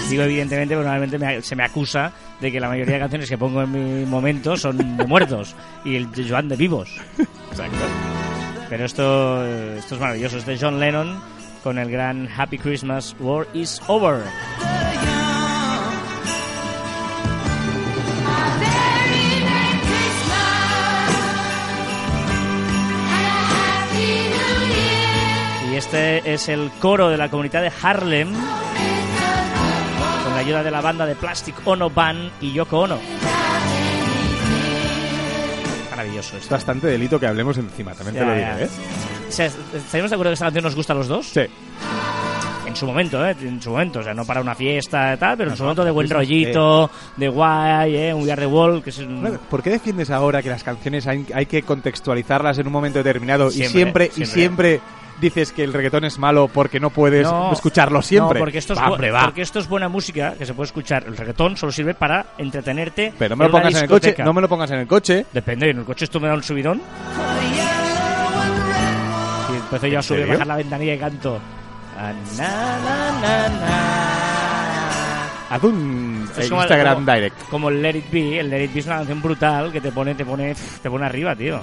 Digo 0.10 0.24
evidentemente, 0.24 0.76
porque 0.76 0.88
normalmente 0.90 1.18
me- 1.18 1.42
se 1.42 1.56
me 1.56 1.64
acusa 1.64 2.12
de 2.40 2.52
que 2.52 2.60
la 2.60 2.68
mayoría 2.70 2.94
de 2.96 3.00
canciones 3.00 3.30
que 3.30 3.38
pongo 3.38 3.62
en 3.64 3.72
mi 3.72 4.06
momento 4.06 4.56
son 4.56 4.98
de 4.98 5.06
muertos 5.06 5.56
y 5.84 5.96
el 5.96 6.12
de 6.12 6.30
Joan 6.30 6.48
de 6.48 6.56
vivos. 6.56 6.90
Exacto. 7.50 7.78
Pero 8.70 8.86
esto, 8.86 9.46
esto 9.46 9.96
es 9.96 10.02
maravilloso. 10.02 10.38
Es 10.38 10.46
de 10.46 10.58
John 10.60 10.80
Lennon 10.80 11.20
con 11.64 11.78
el 11.80 11.90
gran 11.90 12.30
Happy 12.36 12.58
Christmas, 12.60 13.16
War 13.20 13.48
is 13.54 13.82
Over. 13.88 14.22
Y 25.76 25.78
este 25.78 26.34
es 26.34 26.48
el 26.48 26.72
coro 26.80 27.10
de 27.10 27.18
la 27.18 27.28
comunidad 27.28 27.62
de 27.62 27.70
Harlem 27.82 28.32
con 28.32 30.34
la 30.34 30.40
ayuda 30.40 30.64
de 30.64 30.72
la 30.72 30.80
banda 30.80 31.06
de 31.06 31.16
Plastic 31.16 31.54
Ono 31.66 31.90
Band 31.90 32.32
y 32.40 32.54
Yoko 32.54 32.80
Ono. 32.80 32.98
Maravilloso 35.92 36.38
Es 36.38 36.48
bastante 36.48 36.88
delito 36.88 37.20
que 37.20 37.28
hablemos 37.28 37.58
encima, 37.58 37.94
también 37.94 38.16
te 38.16 38.26
lo 38.26 38.34
diré, 38.34 38.64
¿eh? 38.64 38.70
O 39.28 39.32
sea, 39.34 39.48
¿Estaremos 39.48 40.12
de 40.12 40.16
acuerdo 40.16 40.30
que 40.30 40.36
esta 40.36 40.46
canción 40.46 40.64
nos 40.64 40.76
gusta 40.76 40.94
a 40.94 40.96
los 40.96 41.10
dos? 41.10 41.28
Sí. 41.28 41.46
En 42.76 42.80
su 42.80 42.86
momento, 42.88 43.26
¿eh? 43.26 43.34
En 43.42 43.62
su 43.62 43.70
momento, 43.72 44.00
o 44.00 44.04
sea, 44.04 44.14
no 44.14 44.26
para 44.26 44.42
una 44.42 44.54
fiesta 44.54 45.14
y 45.14 45.18
tal, 45.18 45.38
pero 45.38 45.50
en 45.52 45.56
su 45.56 45.64
momento 45.64 45.86
de 45.86 45.92
buen 45.92 46.10
rollito, 46.10 46.92
de 47.16 47.30
guay, 47.30 47.96
¿eh? 47.96 48.14
Un 48.14 48.24
We 48.24 48.32
Are 48.34 48.42
the 48.42 48.48
Wall, 48.48 48.84
que 48.84 48.90
es 48.90 48.98
un- 49.00 49.40
¿Por 49.50 49.64
qué 49.64 49.70
defiendes 49.70 50.12
ahora 50.12 50.44
que 50.44 50.50
las 50.50 50.62
canciones 50.62 51.08
hay, 51.08 51.26
hay 51.34 51.46
que 51.46 51.64
contextualizarlas 51.64 52.58
en 52.60 52.68
un 52.68 52.74
momento 52.74 53.00
determinado 53.00 53.50
Siempre, 53.50 53.70
y 53.70 53.72
siempre, 53.72 54.06
y 54.08 54.10
siempre. 54.26 54.34
siempre 54.34 54.82
dices 55.22 55.54
que 55.54 55.64
el 55.64 55.72
reggaetón 55.72 56.04
es 56.04 56.20
malo 56.20 56.50
porque 56.50 56.82
no 56.82 56.90
puedes 56.90 57.24
No, 57.24 57.54
escucharlo 57.54 58.02
siempre? 58.02 58.40
No, 58.40 58.44
porque 58.44 58.58
esto, 58.58 58.74
es 58.74 58.80
Va, 58.80 58.92
hombre, 58.92 59.10
va. 59.10 59.24
porque 59.24 59.42
esto 59.44 59.60
es 59.60 59.70
buena 59.70 59.88
música 59.88 60.34
que 60.38 60.46
se 60.46 60.54
puede 60.54 60.66
escuchar. 60.66 61.06
El 61.08 61.16
reggaetón 61.16 61.56
solo 61.56 61.72
sirve 61.72 61.94
para 61.94 62.26
entretenerte. 62.38 63.14
Pero 63.18 63.38
no 63.38 63.40
me 63.40 63.46
lo 63.46 63.52
pongas 63.52 63.74
en 63.74 63.84
el 63.84 63.90
coche, 63.90 64.16
no 64.22 64.34
me 64.34 64.42
lo 64.42 64.50
pongas 64.50 64.72
en 64.72 64.80
el 64.80 64.88
coche. 64.88 65.26
Depende, 65.32 65.70
en 65.70 65.78
el 65.78 65.86
coche 65.86 66.04
esto 66.04 66.20
me 66.20 66.28
da 66.28 66.34
un 66.34 66.44
subidón. 66.44 66.82
Y 69.50 69.56
empiezo 69.56 69.88
yo 69.88 70.00
a 70.00 70.02
subir, 70.04 70.28
bajar 70.28 70.48
la 70.48 70.58
ventanilla 70.58 70.94
y 70.96 70.98
canto. 71.00 71.40
Ah, 71.98 72.14
na, 72.38 72.50
na, 72.84 72.98
na, 73.22 73.50
na. 73.50 73.76
Haz 75.50 75.64
un 75.64 76.28
Es 76.38 76.52
eh, 76.52 76.54
Instagram 76.54 76.96
como- 76.96 77.12
Direct. 77.14 77.42
Como 77.50 77.70
el 77.70 77.82
Let 77.82 77.98
It 77.98 78.12
Be, 78.12 78.40
el 78.40 78.50
Let 78.50 78.64
It 78.66 78.74
Be 78.74 78.80
es 78.82 78.86
una 78.88 78.96
canción 78.98 79.22
brutal 79.22 79.72
que 79.72 79.80
te 79.80 79.92
pone, 79.92 80.14
te 80.16 80.26
pone, 80.26 80.56
te 80.82 80.90
pone 80.90 81.06
arriba, 81.06 81.36
tío. 81.36 81.62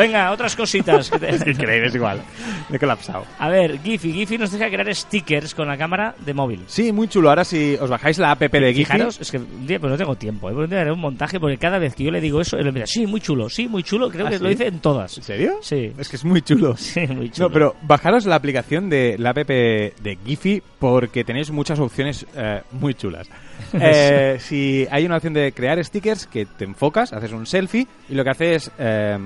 Venga, 0.00 0.30
otras 0.30 0.54
cositas. 0.56 1.10
que 1.10 1.18
te- 1.18 1.28
Increíble, 1.50 1.86
es 1.86 1.94
igual. 1.94 2.20
Me 2.68 2.76
he 2.76 2.78
colapsado. 2.80 3.24
A 3.38 3.48
ver, 3.48 3.80
Giphy. 3.82 4.12
Giphy 4.12 4.38
nos 4.38 4.50
deja 4.52 4.68
crear 4.68 4.94
stickers 4.94 5.54
con 5.54 5.68
la 5.68 5.76
cámara 5.76 6.14
de 6.24 6.34
móvil. 6.34 6.62
Sí, 6.66 6.92
muy 6.92 7.08
chulo. 7.08 7.28
Ahora 7.30 7.44
si 7.44 7.74
os 7.80 7.88
bajáis 7.90 8.18
la 8.18 8.32
app 8.32 8.40
de 8.40 8.72
Giphy... 8.72 8.84
Fijaros, 8.84 9.20
es 9.20 9.30
que 9.30 9.38
un 9.38 9.66
día 9.66 9.78
pues 9.78 9.90
no 9.90 9.96
tengo 9.98 10.14
tiempo, 10.16 10.50
¿eh? 10.50 10.76
Haré 10.76 10.92
un 10.92 11.00
montaje 11.00 11.38
porque 11.40 11.58
cada 11.58 11.78
vez 11.78 11.94
que 11.94 12.04
yo 12.04 12.10
le 12.10 12.20
digo 12.20 12.40
eso, 12.40 12.56
él 12.56 12.64
me 12.72 12.80
dice, 12.80 12.86
sí, 12.86 13.06
muy 13.06 13.20
chulo, 13.20 13.48
sí, 13.48 13.68
muy 13.68 13.82
chulo, 13.82 14.10
creo 14.10 14.26
¿Ah, 14.26 14.30
que 14.30 14.38
sí? 14.38 14.42
lo 14.42 14.48
dice 14.50 14.66
en 14.66 14.80
todas. 14.80 15.16
¿En 15.18 15.24
serio? 15.24 15.58
Sí. 15.62 15.92
Es 15.98 16.08
que 16.08 16.16
es 16.16 16.24
muy 16.24 16.42
chulo. 16.42 16.74
Sí, 16.76 17.06
muy 17.06 17.30
chulo. 17.30 17.48
No, 17.48 17.52
pero 17.52 17.76
bajaros 17.82 18.26
la 18.26 18.36
aplicación 18.36 18.88
de 18.90 19.16
la 19.18 19.30
app 19.30 19.38
de 19.46 20.18
Giphy 20.24 20.62
porque 20.78 21.24
tenéis 21.24 21.50
muchas 21.50 21.78
opciones 21.78 22.26
eh, 22.34 22.62
muy 22.72 22.94
chulas. 22.94 23.28
Eh, 23.80 24.36
si 24.40 24.86
hay 24.90 25.06
una 25.06 25.16
opción 25.16 25.32
de 25.34 25.52
crear 25.52 25.82
stickers 25.84 26.26
que 26.26 26.46
te 26.46 26.64
enfocas, 26.64 27.12
haces 27.12 27.32
un 27.32 27.46
selfie 27.46 27.86
y 28.08 28.14
lo 28.14 28.24
que 28.24 28.30
hace 28.30 28.54
es 28.54 28.70
eh, 28.78 29.16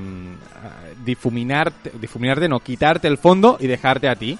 difuminar, 1.05 1.73
difuminarte, 2.01 2.49
no, 2.49 2.61
quitarte 2.61 3.09
el 3.09 3.18
fondo 3.18 3.57
y 3.61 3.66
dejarte 3.66 4.09
a 4.09 4.16
ti. 4.16 4.38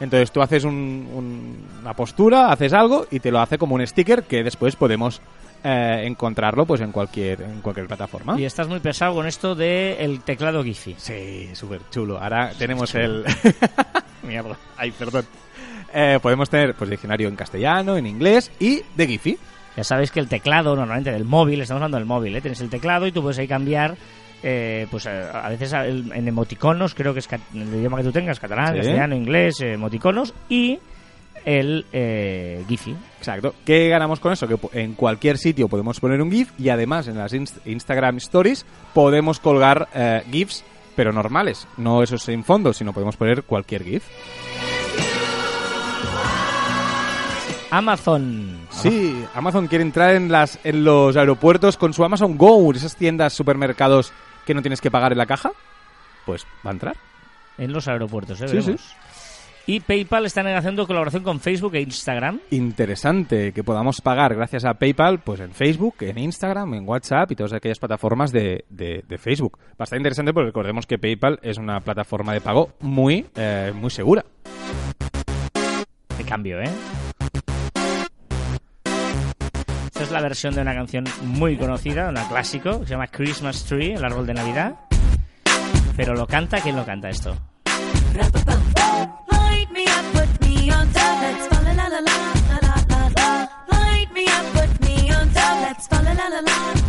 Entonces 0.00 0.32
tú 0.32 0.42
haces 0.42 0.64
un- 0.64 1.08
un- 1.12 1.66
una 1.82 1.94
postura, 1.94 2.50
haces 2.50 2.72
algo 2.72 3.06
y 3.10 3.20
te 3.20 3.30
lo 3.30 3.40
hace 3.40 3.56
como 3.58 3.74
un 3.76 3.86
sticker 3.86 4.24
que 4.24 4.42
después 4.42 4.74
podemos 4.76 5.20
eh, 5.64 6.02
encontrarlo 6.06 6.66
pues 6.66 6.80
en 6.80 6.90
cualquier 6.90 7.40
en 7.42 7.60
cualquier 7.60 7.86
plataforma. 7.86 8.34
Y 8.40 8.44
estás 8.44 8.66
muy 8.66 8.80
pesado 8.80 9.14
con 9.14 9.28
esto 9.28 9.54
del 9.54 10.20
teclado 10.22 10.64
Giphy. 10.64 10.96
Sí, 10.98 11.50
súper 11.54 11.82
chulo. 11.88 12.18
Ahora 12.18 12.50
tenemos 12.58 12.92
el... 12.96 13.24
Mierda. 14.24 14.56
Ay, 14.76 14.90
perdón. 14.90 15.24
Eh, 15.94 16.18
podemos 16.22 16.48
tener 16.48 16.74
pues 16.74 16.88
diccionario 16.90 17.28
en 17.28 17.36
castellano, 17.36 17.96
en 17.96 18.06
inglés 18.06 18.50
y 18.58 18.80
de 18.96 19.06
Giphy. 19.06 19.38
Ya 19.76 19.84
sabéis 19.84 20.10
que 20.10 20.20
el 20.20 20.28
teclado, 20.28 20.74
normalmente 20.76 21.10
del 21.12 21.24
móvil, 21.24 21.60
estamos 21.60 21.78
hablando 21.80 21.96
del 21.98 22.06
móvil, 22.06 22.36
¿eh? 22.36 22.40
tienes 22.40 22.60
el 22.60 22.68
teclado 22.70 23.06
y 23.06 23.12
tú 23.12 23.22
puedes 23.22 23.38
ahí 23.38 23.48
cambiar, 23.48 23.96
eh, 24.42 24.86
pues 24.90 25.06
eh, 25.06 25.24
a 25.32 25.48
veces 25.48 25.72
a- 25.72 25.86
el- 25.86 26.12
en 26.12 26.28
emoticonos, 26.28 26.94
creo 26.94 27.12
que 27.14 27.20
es 27.20 27.28
el 27.54 27.74
idioma 27.74 27.96
que 27.98 28.04
tú 28.04 28.12
tengas, 28.12 28.38
catalán, 28.38 28.72
Sí. 28.72 28.76
castellano, 28.76 29.14
inglés, 29.16 29.60
eh, 29.62 29.72
emoticonos, 29.72 30.34
y 30.50 30.78
el 31.44 31.86
eh, 31.92 32.64
Giphy. 32.68 32.94
Exacto. 33.18 33.54
¿Qué 33.64 33.88
ganamos 33.88 34.20
con 34.20 34.32
eso? 34.32 34.46
Que 34.46 34.56
en 34.78 34.92
cualquier 34.94 35.38
sitio 35.38 35.68
podemos 35.68 35.98
poner 36.00 36.20
un 36.22 36.30
GIF 36.30 36.50
y 36.58 36.68
además 36.68 37.08
en 37.08 37.16
las 37.18 37.32
inst- 37.32 37.58
Instagram 37.64 38.18
Stories 38.18 38.64
podemos 38.94 39.40
colgar 39.40 39.88
eh, 39.94 40.22
GIFs, 40.30 40.64
pero 40.94 41.12
normales. 41.12 41.66
No 41.78 42.02
esos 42.02 42.22
sin 42.22 42.44
fondo, 42.44 42.72
sino 42.74 42.92
podemos 42.92 43.16
poner 43.16 43.42
cualquier 43.44 43.82
GIF. 43.82 44.04
Amazon. 47.72 48.66
Sí, 48.70 49.24
Amazon 49.34 49.66
quiere 49.66 49.82
entrar 49.82 50.14
en, 50.14 50.30
las, 50.30 50.58
en 50.62 50.84
los 50.84 51.16
aeropuertos 51.16 51.78
con 51.78 51.94
su 51.94 52.04
Amazon 52.04 52.36
Go, 52.36 52.70
esas 52.72 52.96
tiendas, 52.96 53.32
supermercados 53.32 54.12
que 54.44 54.52
no 54.52 54.60
tienes 54.60 54.82
que 54.82 54.90
pagar 54.90 55.12
en 55.12 55.18
la 55.18 55.24
caja. 55.24 55.52
Pues 56.26 56.44
va 56.66 56.70
a 56.70 56.74
entrar. 56.74 56.96
En 57.56 57.72
los 57.72 57.88
aeropuertos, 57.88 58.40
¿eh? 58.42 58.48
Sí, 58.48 58.56
Veremos. 58.56 58.94
Y 59.64 59.80
PayPal 59.80 60.26
está 60.26 60.40
haciendo 60.58 60.86
colaboración 60.86 61.22
con 61.22 61.40
Facebook 61.40 61.74
e 61.76 61.80
Instagram. 61.80 62.40
interesante 62.50 63.52
que 63.52 63.64
podamos 63.64 64.02
pagar 64.02 64.34
gracias 64.34 64.64
a 64.66 64.74
PayPal, 64.74 65.20
pues 65.20 65.40
en 65.40 65.52
Facebook, 65.52 65.94
en 66.00 66.18
Instagram, 66.18 66.74
en 66.74 66.86
WhatsApp 66.86 67.30
y 67.32 67.36
todas 67.36 67.52
aquellas 67.54 67.78
plataformas 67.78 68.32
de, 68.32 68.64
de- 68.68 69.02
de 69.08 69.18
Facebook. 69.18 69.58
Bastante 69.78 70.00
interesante 70.00 70.34
porque 70.34 70.48
recordemos 70.48 70.84
que 70.86 70.98
PayPal 70.98 71.38
es 71.42 71.56
una 71.56 71.80
plataforma 71.80 72.34
de 72.34 72.40
pago 72.42 72.70
muy, 72.80 73.24
eh, 73.36 73.72
muy 73.74 73.90
segura. 73.90 74.24
De 76.18 76.24
cambio, 76.24 76.60
¿eh? 76.60 76.68
Esta 80.02 80.16
es 80.16 80.20
la 80.20 80.28
versión 80.28 80.52
de 80.52 80.62
una 80.62 80.74
canción 80.74 81.04
muy 81.22 81.56
conocida, 81.56 82.08
una 82.08 82.26
clásico, 82.26 82.80
que 82.80 82.86
se 82.86 82.90
llama 82.90 83.06
Christmas 83.06 83.62
Tree, 83.62 83.94
el 83.94 84.04
árbol 84.04 84.26
de 84.26 84.34
Navidad. 84.34 84.74
Pero 85.96 86.14
lo 86.14 86.26
canta, 86.26 86.60
¿quién 86.60 86.74
lo 86.74 86.84
canta 86.84 87.08
esto? 87.08 87.36
Me 88.12 88.24
fall 88.24 88.44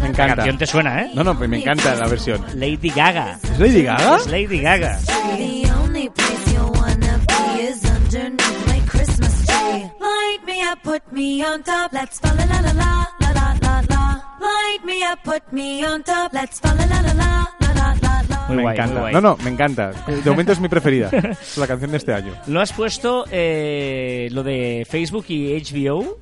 la 0.02 0.10
encanta. 0.10 0.36
canción 0.36 0.58
te 0.58 0.66
suena, 0.66 1.02
¿eh? 1.04 1.12
No, 1.14 1.24
no, 1.24 1.38
pues 1.38 1.48
me 1.48 1.60
encanta 1.60 1.94
la 1.94 2.08
versión. 2.08 2.44
Lady 2.56 2.90
Gaga. 2.90 3.38
¿Es 3.44 3.60
Lady 3.60 3.84
Gaga? 3.84 4.18
Es 4.18 4.26
Lady 4.26 4.60
Gaga. 4.60 5.00
me 18.56 18.64
encanta. 18.64 19.02
Muy 19.02 19.12
no, 19.14 19.22
no, 19.22 19.38
me 19.38 19.50
encanta. 19.50 19.92
De 20.08 20.30
momento 20.30 20.52
es 20.52 20.60
mi 20.60 20.68
preferida. 20.68 21.10
Es 21.42 21.58
la 21.58 21.68
canción 21.68 21.92
de 21.92 21.98
este 21.98 22.14
año. 22.14 22.34
Lo 22.48 22.62
has 22.62 22.74
puesto 22.74 23.26
eh, 23.32 24.30
lo 24.32 24.44
de 24.44 24.86
Facebook 24.90 25.26
y 25.30 25.60
HBO. 25.60 26.20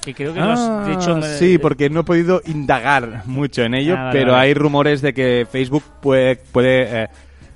Que 0.00 0.14
creo 0.14 0.32
que 0.32 0.40
ah, 0.40 0.44
lo 0.44 0.52
has 0.52 0.60
ah, 0.60 0.86
dicho. 0.88 1.18
Eh, 1.18 1.38
sí, 1.38 1.58
porque 1.58 1.90
no 1.90 2.00
he 2.00 2.04
podido 2.04 2.40
indagar 2.46 3.24
mucho 3.26 3.62
en 3.62 3.74
ello, 3.74 3.96
ah, 3.98 4.10
pero 4.12 4.36
hay 4.36 4.54
rumores 4.54 5.02
de 5.02 5.12
que 5.12 5.46
Facebook 5.50 5.82
puede, 6.00 6.38
eh, 6.54 7.08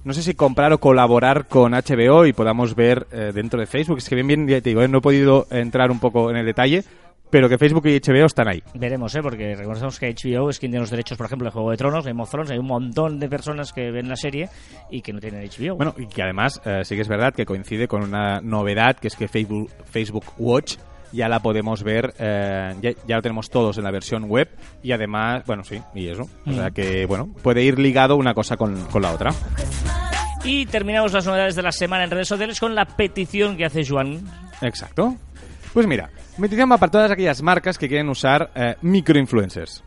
no 0.04 0.12
sé 0.12 0.22
si 0.22 0.34
comprar 0.34 0.72
o 0.72 0.78
colaborar 0.78 1.46
con 1.46 1.72
HBO 1.72 2.26
y 2.26 2.32
podamos 2.32 2.74
ver 2.74 3.06
eh, 3.12 3.32
dentro 3.34 3.60
de 3.60 3.66
Facebook. 3.66 3.98
Es 3.98 4.08
que 4.08 4.14
bien, 4.14 4.26
bien, 4.26 4.46
ya 4.48 4.60
te 4.60 4.70
digo, 4.70 4.82
eh, 4.82 4.88
no 4.88 4.98
he 4.98 5.00
podido 5.00 5.46
entrar 5.50 5.90
un 5.90 6.00
poco 6.00 6.30
en 6.30 6.36
el 6.36 6.46
detalle, 6.46 6.84
pero 7.30 7.48
que 7.48 7.56
Facebook 7.56 7.86
y 7.86 7.98
HBO 7.98 8.26
están 8.26 8.48
ahí. 8.48 8.62
Veremos, 8.74 9.14
¿eh? 9.14 9.22
Porque 9.22 9.54
recordemos 9.54 9.98
que 9.98 10.12
HBO 10.12 10.50
es 10.50 10.58
quien 10.58 10.72
tiene 10.72 10.82
los 10.82 10.90
derechos, 10.90 11.16
por 11.16 11.26
ejemplo, 11.26 11.46
de 11.46 11.52
Juego 11.52 11.70
de 11.70 11.76
Tronos, 11.76 12.06
of 12.06 12.30
Thrones. 12.30 12.50
Hay 12.50 12.58
un 12.58 12.66
montón 12.66 13.18
de 13.18 13.28
personas 13.28 13.72
que 13.72 13.90
ven 13.90 14.08
la 14.08 14.16
serie 14.16 14.48
y 14.90 15.02
que 15.02 15.12
no 15.12 15.20
tienen 15.20 15.48
HBO. 15.48 15.76
Bueno, 15.76 15.94
y 15.96 16.06
que 16.06 16.22
además 16.22 16.60
eh, 16.64 16.82
sí 16.84 16.94
que 16.94 17.02
es 17.02 17.08
verdad 17.08 17.32
que 17.32 17.46
coincide 17.46 17.88
con 17.88 18.02
una 18.02 18.40
novedad, 18.40 18.96
que 18.96 19.08
es 19.08 19.16
que 19.16 19.28
Facebook, 19.28 19.70
Facebook 19.84 20.26
Watch 20.36 20.76
ya 21.12 21.28
la 21.28 21.40
podemos 21.40 21.82
ver, 21.82 22.14
eh, 22.18 22.74
ya, 22.80 22.90
ya 23.06 23.16
lo 23.16 23.22
tenemos 23.22 23.50
todos 23.50 23.78
en 23.78 23.84
la 23.84 23.90
versión 23.90 24.24
web 24.24 24.48
y 24.82 24.92
además, 24.92 25.44
bueno, 25.46 25.64
sí, 25.64 25.80
y 25.94 26.08
eso. 26.08 26.28
O 26.46 26.52
sea 26.52 26.70
que, 26.70 27.06
bueno, 27.06 27.28
puede 27.42 27.62
ir 27.62 27.78
ligado 27.78 28.16
una 28.16 28.34
cosa 28.34 28.56
con, 28.56 28.84
con 28.86 29.02
la 29.02 29.12
otra. 29.12 29.32
Y 30.44 30.66
terminamos 30.66 31.12
las 31.12 31.26
novedades 31.26 31.54
de 31.54 31.62
la 31.62 31.72
semana 31.72 32.04
en 32.04 32.10
redes 32.10 32.28
sociales 32.28 32.58
con 32.58 32.74
la 32.74 32.84
petición 32.84 33.56
que 33.56 33.64
hace 33.64 33.86
Joan. 33.86 34.20
Exacto. 34.60 35.16
Pues 35.72 35.86
mira, 35.86 36.10
petición 36.40 36.70
va 36.70 36.78
para 36.78 36.90
todas 36.90 37.10
aquellas 37.10 37.42
marcas 37.42 37.78
que 37.78 37.88
quieren 37.88 38.08
usar 38.08 38.50
eh, 38.54 38.76
microinfluencers. 38.82 39.84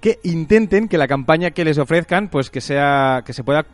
Que 0.00 0.18
intenten 0.24 0.88
que 0.88 0.98
la 0.98 1.08
campaña 1.08 1.52
que 1.52 1.64
les 1.64 1.78
ofrezcan, 1.78 2.28
pues 2.28 2.50
que 2.50 2.60
sea, 2.60 3.22
que 3.24 3.32
se 3.32 3.42
pueda 3.42 3.64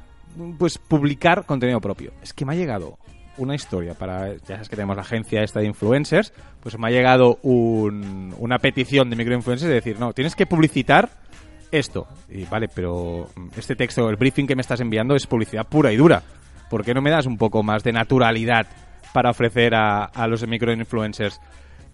pues 0.58 0.78
publicar 0.78 1.44
contenido 1.44 1.80
propio. 1.80 2.12
Es 2.22 2.32
que 2.32 2.44
me 2.44 2.52
ha 2.52 2.56
llegado 2.56 2.98
una 3.38 3.54
historia 3.54 3.94
para, 3.94 4.34
ya 4.34 4.56
sabes 4.56 4.68
que 4.68 4.76
tenemos 4.76 4.96
la 4.96 5.02
agencia 5.02 5.42
esta 5.42 5.60
de 5.60 5.66
influencers, 5.66 6.32
pues 6.60 6.78
me 6.78 6.88
ha 6.88 6.90
llegado 6.90 7.38
un- 7.42 8.34
una 8.38 8.58
petición 8.58 9.08
de 9.10 9.16
microinfluencers 9.16 9.68
de 9.68 9.74
decir, 9.74 9.98
no, 9.98 10.12
tienes 10.12 10.34
que 10.34 10.46
publicitar 10.46 11.08
esto. 11.70 12.06
Y 12.28 12.44
vale, 12.44 12.68
pero 12.68 13.28
este 13.56 13.76
texto, 13.76 14.08
el 14.10 14.16
briefing 14.16 14.46
que 14.46 14.56
me 14.56 14.62
estás 14.62 14.80
enviando 14.80 15.14
es 15.14 15.26
publicidad 15.26 15.66
pura 15.66 15.92
y 15.92 15.96
dura. 15.96 16.22
¿Por 16.68 16.84
qué 16.84 16.92
no 16.94 17.00
me 17.02 17.10
das 17.10 17.26
un 17.26 17.38
poco 17.38 17.62
más 17.62 17.82
de 17.82 17.92
naturalidad 17.92 18.66
para 19.12 19.30
ofrecer 19.30 19.74
a, 19.74 20.04
a 20.04 20.26
los 20.26 20.46
microinfluencers? 20.46 21.40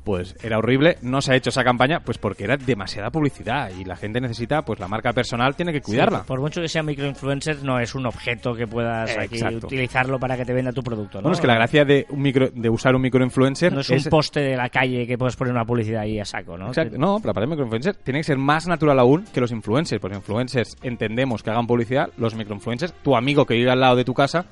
Pues 0.06 0.36
era 0.40 0.58
horrible, 0.58 0.98
no 1.02 1.20
se 1.20 1.32
ha 1.32 1.34
hecho 1.34 1.50
esa 1.50 1.64
campaña, 1.64 1.98
pues 1.98 2.16
porque 2.16 2.44
era 2.44 2.56
demasiada 2.56 3.10
publicidad 3.10 3.72
y 3.76 3.84
la 3.84 3.96
gente 3.96 4.20
necesita, 4.20 4.62
pues 4.62 4.78
la 4.78 4.86
marca 4.86 5.12
personal 5.12 5.56
tiene 5.56 5.72
que 5.72 5.80
cuidarla. 5.80 6.22
Por 6.22 6.38
mucho 6.38 6.60
que 6.60 6.68
sea 6.68 6.84
microinfluencer, 6.84 7.64
no 7.64 7.80
es 7.80 7.92
un 7.96 8.06
objeto 8.06 8.54
que 8.54 8.68
puedas 8.68 9.18
aquí 9.18 9.42
utilizarlo 9.42 10.20
para 10.20 10.36
que 10.36 10.44
te 10.44 10.52
venda 10.52 10.70
tu 10.70 10.84
producto. 10.84 11.18
¿no? 11.18 11.22
Bueno, 11.22 11.34
es 11.34 11.40
que 11.40 11.48
la 11.48 11.56
gracia 11.56 11.84
de, 11.84 12.06
un 12.10 12.22
micro, 12.22 12.48
de 12.54 12.70
usar 12.70 12.94
un 12.94 13.02
microinfluencer 13.02 13.72
No 13.72 13.80
es 13.80 13.90
un 13.90 14.04
poste 14.04 14.38
de 14.38 14.56
la 14.56 14.68
calle 14.68 15.08
que 15.08 15.18
puedes 15.18 15.34
poner 15.34 15.52
una 15.52 15.64
publicidad 15.64 16.02
ahí 16.02 16.20
a 16.20 16.24
saco, 16.24 16.56
¿no? 16.56 16.68
Exacto. 16.68 16.96
No, 16.96 17.18
pero 17.20 17.34
para 17.34 17.42
el 17.42 17.50
microinfluencer 17.50 17.96
tiene 17.96 18.20
que 18.20 18.24
ser 18.24 18.38
más 18.38 18.68
natural 18.68 19.00
aún 19.00 19.24
que 19.34 19.40
los 19.40 19.50
influencers. 19.50 20.00
Porque 20.00 20.18
influencers 20.18 20.76
entendemos 20.82 21.42
que 21.42 21.50
hagan 21.50 21.66
publicidad, 21.66 22.10
los 22.16 22.36
microinfluencers, 22.36 22.92
tu 23.02 23.16
amigo 23.16 23.44
que 23.44 23.54
vive 23.54 23.72
al 23.72 23.80
lado 23.80 23.96
de 23.96 24.04
tu 24.04 24.14
casa, 24.14 24.46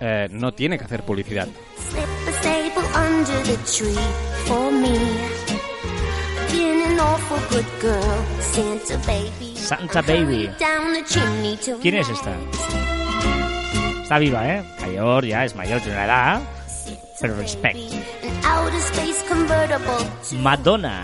eh, 0.00 0.26
no 0.32 0.50
tiene 0.50 0.76
que 0.76 0.84
hacer 0.84 1.04
publicidad. 1.04 1.46
Under 3.16 3.42
the 3.44 3.56
tree 3.64 3.96
for 4.46 4.70
me. 4.70 4.92
Been 6.52 6.82
an 6.92 7.00
awful 7.00 7.38
good 7.48 7.64
girl, 7.80 8.18
Santa 8.40 8.98
baby. 9.06 9.56
Santa 9.56 10.02
Baby. 10.02 10.50
Down 10.60 10.92
the 10.92 11.02
chimney 11.06 11.56
till 11.56 11.78
¿Quién 11.80 11.94
es 11.96 12.08
esta? 12.10 12.32
Está 14.02 14.18
viva, 14.18 14.46
¿eh? 14.46 14.62
Mayor, 14.82 15.24
ya, 15.24 15.44
es 15.46 15.56
mayor, 15.56 15.80
tiene 15.80 15.94
una 15.96 16.04
edad. 16.04 16.40
Pero 17.18 17.36
respect. 17.36 17.78
Madonna. 20.42 21.02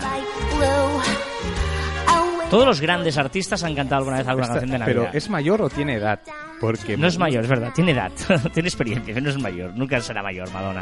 Todos 2.51 2.65
los 2.67 2.79
grandes 2.79 3.17
artistas 3.17 3.63
han 3.63 3.73
cantado 3.73 3.99
alguna 4.01 4.17
vez 4.19 4.27
alguna 4.27 4.45
Esta- 4.45 4.53
canción 4.59 4.71
de 4.71 4.77
Navidad. 4.79 5.01
pero 5.09 5.17
¿es 5.17 5.29
mayor 5.29 5.61
o 5.63 5.69
tiene 5.71 5.95
edad? 5.95 6.19
Porque 6.61 6.95
No 6.95 7.07
es 7.07 7.17
mayor, 7.17 7.43
es 7.43 7.49
verdad, 7.49 7.71
tiene 7.73 7.91
edad, 7.93 8.11
tiene 8.53 8.69
experiencia, 8.69 9.19
no 9.19 9.29
es 9.31 9.37
mayor, 9.39 9.71
nunca 9.75 9.99
será 9.99 10.21
mayor, 10.21 10.49
Madonna. 10.53 10.81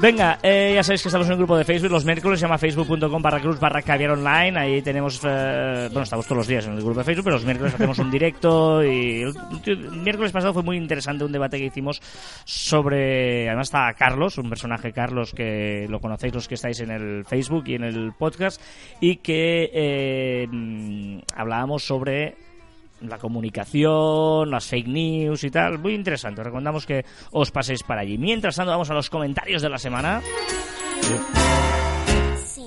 Venga, 0.00 0.38
eh, 0.42 0.72
ya 0.74 0.82
sabéis 0.82 1.02
que 1.02 1.08
estamos 1.08 1.26
en 1.26 1.34
un 1.34 1.40
grupo 1.40 1.58
de 1.58 1.64
Facebook 1.64 1.90
los 1.90 2.06
miércoles, 2.06 2.40
se 2.40 2.46
llama 2.46 2.56
facebook.com 2.56 3.20
barra 3.20 3.38
cruz 3.38 3.60
barra 3.60 3.82
caviar 3.82 4.12
online, 4.12 4.58
ahí 4.58 4.80
tenemos, 4.80 5.20
eh, 5.22 5.88
bueno, 5.88 6.04
estamos 6.04 6.24
todos 6.24 6.38
los 6.38 6.46
días 6.46 6.64
en 6.64 6.72
el 6.72 6.82
grupo 6.82 7.00
de 7.00 7.04
Facebook, 7.04 7.24
pero 7.24 7.36
los 7.36 7.44
miércoles 7.44 7.74
hacemos 7.74 7.98
un 7.98 8.10
directo 8.10 8.82
y 8.82 9.20
el, 9.20 9.34
el 9.66 9.90
miércoles 9.90 10.32
pasado 10.32 10.54
fue 10.54 10.62
muy 10.62 10.78
interesante 10.78 11.22
un 11.22 11.32
debate 11.32 11.58
que 11.58 11.66
hicimos 11.66 12.00
sobre, 12.46 13.46
además 13.48 13.68
está 13.68 13.92
Carlos, 13.92 14.38
un 14.38 14.48
personaje 14.48 14.90
Carlos 14.90 15.34
que 15.34 15.86
lo 15.90 16.00
conocéis 16.00 16.32
los 16.32 16.48
que 16.48 16.54
estáis 16.54 16.80
en 16.80 16.92
el 16.92 17.26
Facebook 17.26 17.64
y 17.66 17.74
en 17.74 17.84
el 17.84 18.14
podcast, 18.14 18.58
y 19.02 19.16
que 19.16 19.70
eh, 19.70 20.46
mm, 20.50 21.18
hablábamos 21.36 21.84
sobre 21.84 22.36
la 23.02 23.18
comunicación, 23.18 24.50
las 24.50 24.66
fake 24.66 24.88
news 24.88 25.44
y 25.44 25.50
tal. 25.50 25.78
Muy 25.78 25.94
interesante. 25.94 26.40
Os 26.40 26.44
recomendamos 26.46 26.86
que 26.86 27.04
os 27.32 27.50
paséis 27.50 27.82
para 27.82 28.02
allí. 28.02 28.18
Mientras 28.18 28.56
tanto, 28.56 28.70
vamos 28.70 28.90
a 28.90 28.94
los 28.94 29.08
comentarios 29.10 29.62
de 29.62 29.68
la 29.68 29.78
semana. 29.78 30.20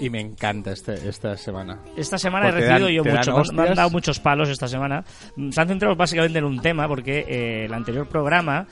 Y 0.01 0.09
me 0.09 0.19
encanta 0.19 0.71
este, 0.71 1.07
esta 1.07 1.37
semana. 1.37 1.79
Esta 1.95 2.17
semana 2.17 2.49
he 2.49 2.51
recibido 2.51 2.87
dan- 2.87 2.93
yo 2.93 3.03
mucho. 3.05 3.31
Me 3.31 3.37
han- 3.51 3.55
Me 3.55 3.69
han 3.69 3.75
dado 3.75 3.89
muchos 3.89 4.19
palos 4.19 4.49
esta 4.49 4.67
semana. 4.67 5.03
Mm, 5.37 5.51
Se 5.51 5.61
han 5.61 5.67
centrado 5.69 5.95
básicamente 5.95 6.39
en 6.39 6.45
un 6.45 6.59
tema 6.61 6.87
porque 6.89 7.19
eh, 7.27 7.65
el 7.65 7.73
anterior 7.73 8.07
programa. 8.07 8.67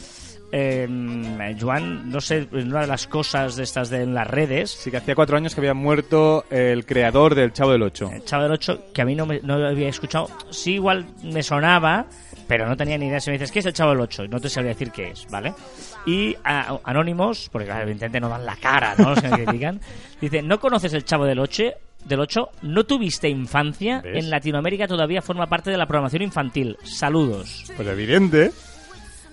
Eh, 0.52 1.56
Joan, 1.60 2.10
no 2.10 2.22
sé, 2.22 2.48
una 2.52 2.82
de 2.82 2.88
las 2.88 3.08
cosas 3.08 3.56
de 3.56 3.64
estas 3.64 3.90
de 3.90 4.04
en 4.04 4.14
las 4.14 4.28
redes, 4.28 4.72
Sí 4.72 4.92
que 4.92 4.98
hacía 4.98 5.16
cuatro 5.16 5.38
años 5.38 5.54
que 5.56 5.62
había 5.62 5.74
muerto 5.74 6.46
el 6.50 6.86
creador 6.86 7.36
del 7.36 7.54
Chavo 7.54 7.72
del 7.72 7.84
Ocho. 7.84 8.10
el 8.14 8.24
Chavo 8.26 8.44
del 8.44 8.52
8, 8.54 8.86
que 8.94 9.02
a 9.02 9.06
mí 9.06 9.16
no, 9.16 9.26
me, 9.26 9.40
no 9.42 9.54
había 9.66 9.90
escuchado, 9.90 10.28
sí 10.50 10.74
igual 10.74 11.06
me 11.24 11.44
sonaba, 11.44 12.06
pero 12.48 12.68
no 12.68 12.76
tenía 12.76 12.98
ni 12.98 13.08
idea. 13.08 13.20
Si 13.20 13.30
me 13.30 13.38
dices, 13.38 13.52
¿qué 13.52 13.60
es 13.60 13.66
el 13.66 13.74
Chavo 13.74 13.92
del 13.92 14.02
8? 14.02 14.28
No 14.28 14.40
te 14.40 14.50
sabría 14.50 14.74
decir 14.74 14.92
qué 14.92 15.12
es, 15.12 15.26
¿vale? 15.30 15.54
Y 16.06 16.36
a- 16.44 16.78
Anónimos, 16.84 17.50
porque 17.52 17.68
claro, 17.68 17.84
evidentemente 17.84 18.20
no 18.20 18.30
dan 18.30 18.46
la 18.46 18.56
cara, 18.58 18.96
¿no? 18.98 19.12
Los 19.12 19.22
que 19.22 19.30
critican, 19.30 19.80
dice, 20.20 20.42
¿no 20.42 20.60
conoces 20.60 20.94
el 20.94 21.06
Chavo 21.06 21.26
del 21.26 21.40
8? 21.40 21.64
Del 22.06 22.20
8, 22.20 22.50
¿no 22.64 22.84
tuviste 22.84 23.30
infancia? 23.30 24.02
¿Ves? 24.04 24.24
En 24.24 24.32
Latinoamérica 24.32 24.88
todavía 24.88 25.22
forma 25.22 25.46
parte 25.48 25.70
de 25.70 25.78
la 25.78 25.86
programación 25.86 26.24
infantil. 26.24 26.76
Saludos. 26.84 27.72
Pues 27.76 27.88
evidente. 27.88 28.52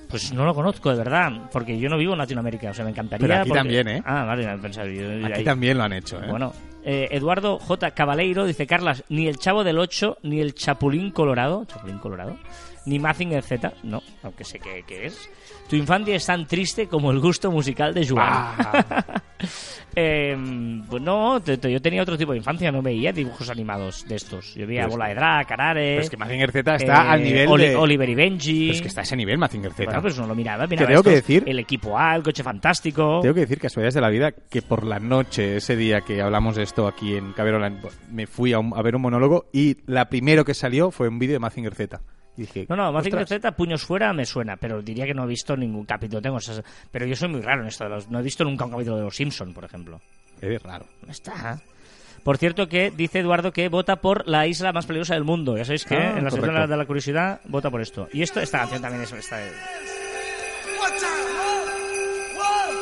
Pues 0.08 0.32
no 0.32 0.44
lo 0.46 0.54
conozco, 0.54 0.90
de 0.90 0.96
verdad, 0.96 1.30
porque 1.52 1.78
yo 1.78 1.88
no 1.90 1.98
vivo 1.98 2.12
en 2.12 2.18
Latinoamérica, 2.18 2.70
o 2.70 2.74
sea, 2.74 2.84
me 2.84 2.90
encantaría. 2.92 3.26
Pero 3.26 3.40
aquí 3.40 3.48
porque- 3.50 3.58
también, 3.60 3.88
¿eh? 3.88 4.02
Ah, 4.06 4.24
vale, 4.24 4.46
pensaba 4.58 4.88
yo- 4.88 5.26
Aquí 5.26 5.32
ahí- 5.38 5.44
también 5.44 5.76
lo 5.76 5.84
han 5.84 5.92
hecho, 5.92 6.22
¿eh? 6.22 6.26
bueno, 6.30 6.52
eh, 6.82 7.08
Eduardo 7.10 7.58
J. 7.58 7.90
Cabaleiro 7.90 8.46
dice, 8.46 8.66
Carlas, 8.66 9.04
ni 9.10 9.26
el 9.28 9.38
Chavo 9.38 9.64
del 9.64 9.78
8, 9.78 10.16
ni 10.22 10.40
el 10.40 10.54
Chapulín 10.54 11.10
Colorado, 11.10 11.64
Chapulín 11.66 11.98
Colorado, 11.98 12.38
ni 12.86 12.98
Mazinger 12.98 13.42
Z, 13.42 13.74
no, 13.82 14.02
aunque 14.22 14.44
sé 14.44 14.58
qué 14.60 14.82
es. 15.06 15.28
Tu 15.68 15.76
infancia 15.76 16.16
es 16.16 16.24
tan 16.26 16.46
triste 16.46 16.88
como 16.88 17.10
el 17.10 17.20
gusto 17.20 17.50
musical 17.50 17.92
de 17.94 18.06
Joan. 18.06 18.26
Ah. 18.28 19.04
Eh, 20.00 20.36
pues 20.88 21.02
no, 21.02 21.40
te- 21.40 21.58
te- 21.58 21.72
yo 21.72 21.80
tenía 21.82 22.02
otro 22.02 22.16
tipo 22.16 22.30
de 22.32 22.38
infancia, 22.38 22.70
no 22.70 22.82
veía 22.82 23.12
dibujos 23.12 23.50
animados 23.50 24.06
de 24.06 24.14
estos. 24.14 24.54
Yo 24.54 24.64
veía 24.66 24.86
Bola 24.86 25.08
de 25.08 25.14
Drag, 25.14 25.46
Carare... 25.46 25.80
Pero 25.94 26.00
es 26.02 26.10
que 26.10 26.16
Mazinger 26.16 26.52
Z 26.52 26.74
está 26.76 27.04
eh, 27.04 27.08
al 27.08 27.22
nivel 27.24 27.48
Oli- 27.48 27.68
de... 27.68 27.76
Oliver 27.76 28.08
y 28.08 28.14
Benji... 28.14 28.60
Pero 28.66 28.72
es 28.74 28.82
que 28.82 28.88
está 28.88 29.00
a 29.00 29.04
ese 29.04 29.16
nivel 29.16 29.38
Mazinger 29.38 29.72
Z. 29.72 29.84
Bueno, 29.86 30.02
pues 30.02 30.16
no 30.18 30.26
lo 30.28 30.34
miraba, 30.36 30.66
miraba 30.68 30.86
tengo 30.88 31.02
que 31.02 31.10
decir- 31.10 31.42
El 31.46 31.58
equipo 31.58 31.98
A, 31.98 32.14
el 32.14 32.22
coche 32.22 32.44
fantástico... 32.44 33.20
Tengo 33.22 33.34
que 33.34 33.40
decir, 33.40 33.58
casualidades 33.58 33.94
de 33.94 34.00
la 34.00 34.10
vida, 34.10 34.30
que 34.32 34.62
por 34.62 34.84
la 34.84 35.00
noche, 35.00 35.56
ese 35.56 35.74
día 35.74 36.02
que 36.02 36.20
hablamos 36.22 36.54
de 36.56 36.62
esto 36.62 36.86
aquí 36.86 37.16
en 37.16 37.32
Cabrera 37.32 37.72
me 38.10 38.26
fui 38.28 38.52
a, 38.52 38.60
un- 38.60 38.74
a 38.76 38.82
ver 38.82 38.94
un 38.94 39.02
monólogo 39.02 39.46
y 39.52 39.78
la 39.86 40.08
primero 40.08 40.44
que 40.44 40.54
salió 40.54 40.92
fue 40.92 41.08
un 41.08 41.18
vídeo 41.18 41.32
de 41.34 41.40
Mazinger 41.40 41.74
Z. 41.74 42.00
Y 42.38 42.42
dije, 42.42 42.66
No, 42.68 42.76
no, 42.76 42.92
Mazinger. 42.92 43.26
Z, 43.26 43.52
puños 43.52 43.82
fuera, 43.82 44.12
me 44.12 44.24
suena, 44.24 44.56
pero 44.56 44.80
diría 44.80 45.04
que 45.06 45.12
no 45.12 45.24
he 45.24 45.26
visto 45.26 45.56
ningún 45.56 45.84
capítulo. 45.84 46.22
Tengo 46.22 46.38
esas- 46.38 46.62
pero 46.90 47.04
yo 47.04 47.14
soy 47.16 47.28
muy 47.28 47.40
raro 47.42 47.62
en 47.62 47.68
esto. 47.68 47.82
De 47.84 47.90
los, 47.90 48.08
no 48.08 48.20
he 48.20 48.22
visto 48.22 48.44
nunca 48.44 48.64
un 48.64 48.70
capítulo 48.70 48.96
de 48.96 49.02
Los 49.02 49.16
Simpson, 49.16 49.52
por 49.52 49.64
ejemplo. 49.64 50.00
Es 50.40 50.62
raro. 50.62 50.86
No 51.04 51.10
está. 51.12 51.60
Por 52.22 52.36
cierto, 52.38 52.68
que 52.68 52.90
dice 52.92 53.18
Eduardo 53.18 53.52
que 53.52 53.68
vota 53.68 53.96
por 53.96 54.28
la 54.28 54.46
isla 54.46 54.72
más 54.72 54.86
peligrosa 54.86 55.14
del 55.14 55.24
mundo. 55.24 55.56
Ya 55.56 55.64
sabéis 55.64 55.84
que 55.84 55.96
Ah, 55.96 56.16
en 56.18 56.24
la 56.24 56.30
sección 56.30 56.68
de 56.68 56.76
la, 56.76 56.86
curiosidad 56.86 57.40
vota 57.44 57.70
por 57.70 57.80
esto. 57.80 58.08
Y 58.12 58.22
esto, 58.22 58.40
esta 58.40 58.58
canción 58.60 58.82
también 58.82 59.02
es, 59.02 59.12
esta- 59.12 59.40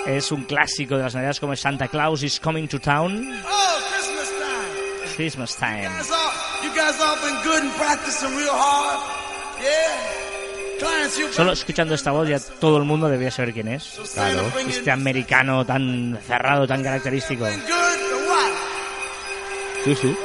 es 0.07 0.31
un 0.33 0.45
clásico 0.45 0.97
de 0.97 1.03
las 1.03 1.14
navidades 1.14 1.40
como 1.40 1.57
Santa 1.57 1.88
Claus 1.88 2.23
is 2.23 2.38
Coming 2.38 2.69
to 2.69 2.79
Town. 2.79 3.33
Oh, 3.45 3.79
Christmas 3.90 4.29
time. 4.29 5.16
Christmas 5.16 5.57
time. 5.57 5.88
Guys 5.88 6.11
all- 6.11 6.33
You 6.62 6.71
guys 6.75 7.01
all 7.01 7.16
been 7.23 7.37
good 7.45 7.62
and 7.62 7.73
practicing 7.77 8.37
real 8.37 8.53
hard. 8.53 9.16
Solo 11.33 11.53
escuchando 11.53 11.95
esta 11.95 12.11
voz 12.11 12.29
ya 12.29 12.38
todo 12.38 12.77
el 12.79 12.85
mundo 12.85 13.09
debería 13.09 13.31
saber 13.31 13.53
quién 13.55 13.69
es. 13.69 13.97
You 13.97 14.03
Este 14.69 14.90
americano 14.90 15.64
tan 15.64 16.19
cerrado, 16.27 16.66
tan 16.66 16.83
característico. 16.83 17.47
Sí, 19.85 19.95
sí. 19.95 20.16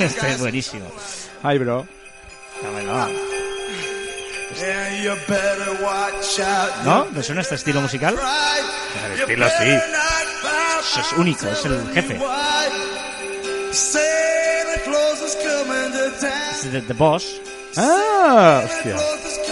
Este 0.00 0.30
es 0.30 0.38
buenísimo. 0.38 0.90
Ay, 1.42 1.58
bro. 1.58 1.86
No. 2.84 3.08
¿No? 6.84 7.06
¿Me 7.06 7.22
suena 7.22 7.40
este 7.40 7.56
estilo 7.56 7.80
musical? 7.80 8.16
El 9.06 9.20
estilo 9.20 9.48
sí. 9.48 9.78
Eso 10.80 11.00
es 11.00 11.12
único, 11.16 11.46
es 11.48 11.64
el 11.64 11.92
jefe. 11.92 12.20
That's 16.62 16.86
the, 16.86 16.94
Boss. 16.94 17.40
Ah, 17.76 18.62
hostia. 18.64 18.96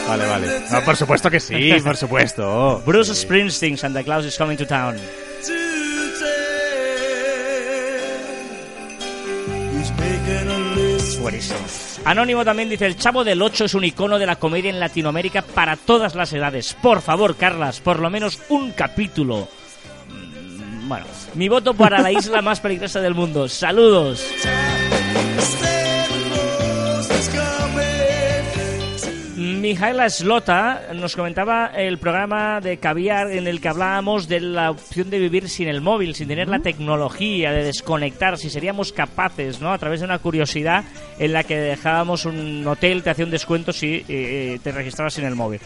Vale, 0.07 0.27
vale. 0.27 0.63
No, 0.71 0.85
por 0.85 0.97
supuesto 0.97 1.31
que 1.31 1.41
sí, 1.41 1.73
por 1.83 1.97
supuesto. 1.97 2.83
Bruce 2.87 3.15
sí. 3.15 3.23
Springsteen, 3.23 3.77
Santa 3.77 4.03
Claus 4.05 4.25
is 4.27 4.37
coming 4.37 4.57
to 4.57 4.67
town. 4.67 4.97
Buenísimo. 11.21 11.59
Anónimo 12.05 12.45
también 12.45 12.69
dice, 12.69 12.87
el 12.87 12.97
Chavo 12.97 13.25
del 13.25 13.43
8 13.43 13.67
es 13.67 13.75
un 13.75 13.85
icono 13.85 14.19
de 14.19 14.27
la 14.27 14.37
comedia 14.37 14.71
en 14.71 14.81
Latinoamérica 14.81 15.43
para 15.43 15.77
todas 15.77 16.15
las 16.15 16.33
edades. 16.33 16.75
Por 16.75 17.03
favor, 17.03 17.37
Carlas, 17.37 17.81
por 17.81 17.99
lo 17.99 18.09
menos 18.09 18.41
un 18.49 18.73
capítulo. 18.73 19.49
Mm, 20.09 20.89
bueno, 20.89 21.07
mi 21.35 21.49
voto 21.49 21.75
para 21.75 22.01
la 22.01 22.13
isla 22.13 22.41
más 22.41 22.61
peligrosa 22.61 23.01
del 23.01 23.15
mundo. 23.15 23.49
Saludos. 23.49 24.25
Mijaela 29.71 30.11
Slota 30.11 30.89
nos 30.97 31.15
comentaba 31.15 31.67
el 31.67 31.99
programa 31.99 32.61
de 32.61 32.79
Caviar 32.79 33.31
en 33.31 33.47
el 33.47 33.61
que 33.61 33.69
hablábamos 33.69 34.27
de 34.27 34.41
la 34.41 34.73
opción 34.73 35.11
de 35.11 35.21
vivir 35.21 35.49
sin 35.49 35.69
el 35.69 35.81
móvil, 35.81 36.17
sin 36.17 36.27
tener 36.27 36.49
la 36.49 36.59
tecnología, 36.59 37.53
de 37.53 37.63
desconectar, 37.63 38.37
si 38.37 38.51
seríamos 38.51 38.93
capaces, 38.93 39.61
¿no? 39.61 39.73
A 39.73 39.79
través 39.79 40.01
de 40.01 40.07
una 40.07 40.19
curiosidad 40.19 40.83
en 41.21 41.33
la 41.33 41.45
que 41.45 41.57
dejábamos 41.57 42.25
un 42.25 42.67
hotel, 42.67 43.05
te 43.05 43.11
hacía 43.11 43.25
un 43.25 43.31
descuento 43.31 43.73
si 43.73 44.05
eh, 44.09 44.59
te 44.61 44.73
registrabas 44.73 45.15
sin 45.15 45.25
el 45.25 45.37
móvil. 45.37 45.61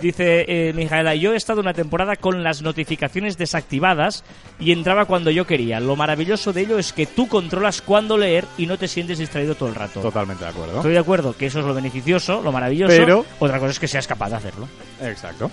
Dice 0.00 0.44
eh, 0.48 0.72
Mijaela, 0.74 1.14
yo 1.14 1.32
he 1.32 1.36
estado 1.36 1.60
una 1.60 1.72
temporada 1.74 2.16
con 2.16 2.42
las 2.44 2.62
notificaciones 2.62 3.36
desactivadas 3.36 4.22
y 4.60 4.72
entraba 4.72 5.06
cuando 5.06 5.30
yo 5.30 5.46
quería. 5.46 5.80
Lo 5.80 5.96
maravilloso 5.96 6.52
de 6.52 6.60
ello 6.62 6.78
es 6.78 6.92
que 6.92 7.06
tú 7.06 7.26
controlas 7.28 7.82
cuándo 7.82 8.16
leer 8.16 8.44
y 8.56 8.66
no 8.66 8.78
te 8.78 8.86
sientes 8.88 9.18
distraído 9.18 9.54
todo 9.54 9.68
el 9.68 9.74
rato. 9.74 10.00
Totalmente 10.00 10.44
de 10.44 10.50
acuerdo. 10.50 10.76
Estoy 10.76 10.92
de 10.92 10.98
acuerdo 10.98 11.36
que 11.36 11.46
eso 11.46 11.60
es 11.60 11.64
lo 11.66 11.74
beneficioso, 11.74 12.40
lo 12.42 12.52
maravilloso. 12.52 12.94
Pero- 12.96 13.24
Otra 13.40 13.58
cosa 13.58 13.72
es 13.72 13.80
que 13.80 13.88
seas 13.88 14.06
capaz 14.06 14.30
de 14.30 14.36
hacerlo. 14.36 14.68
Exacto. 15.02 15.50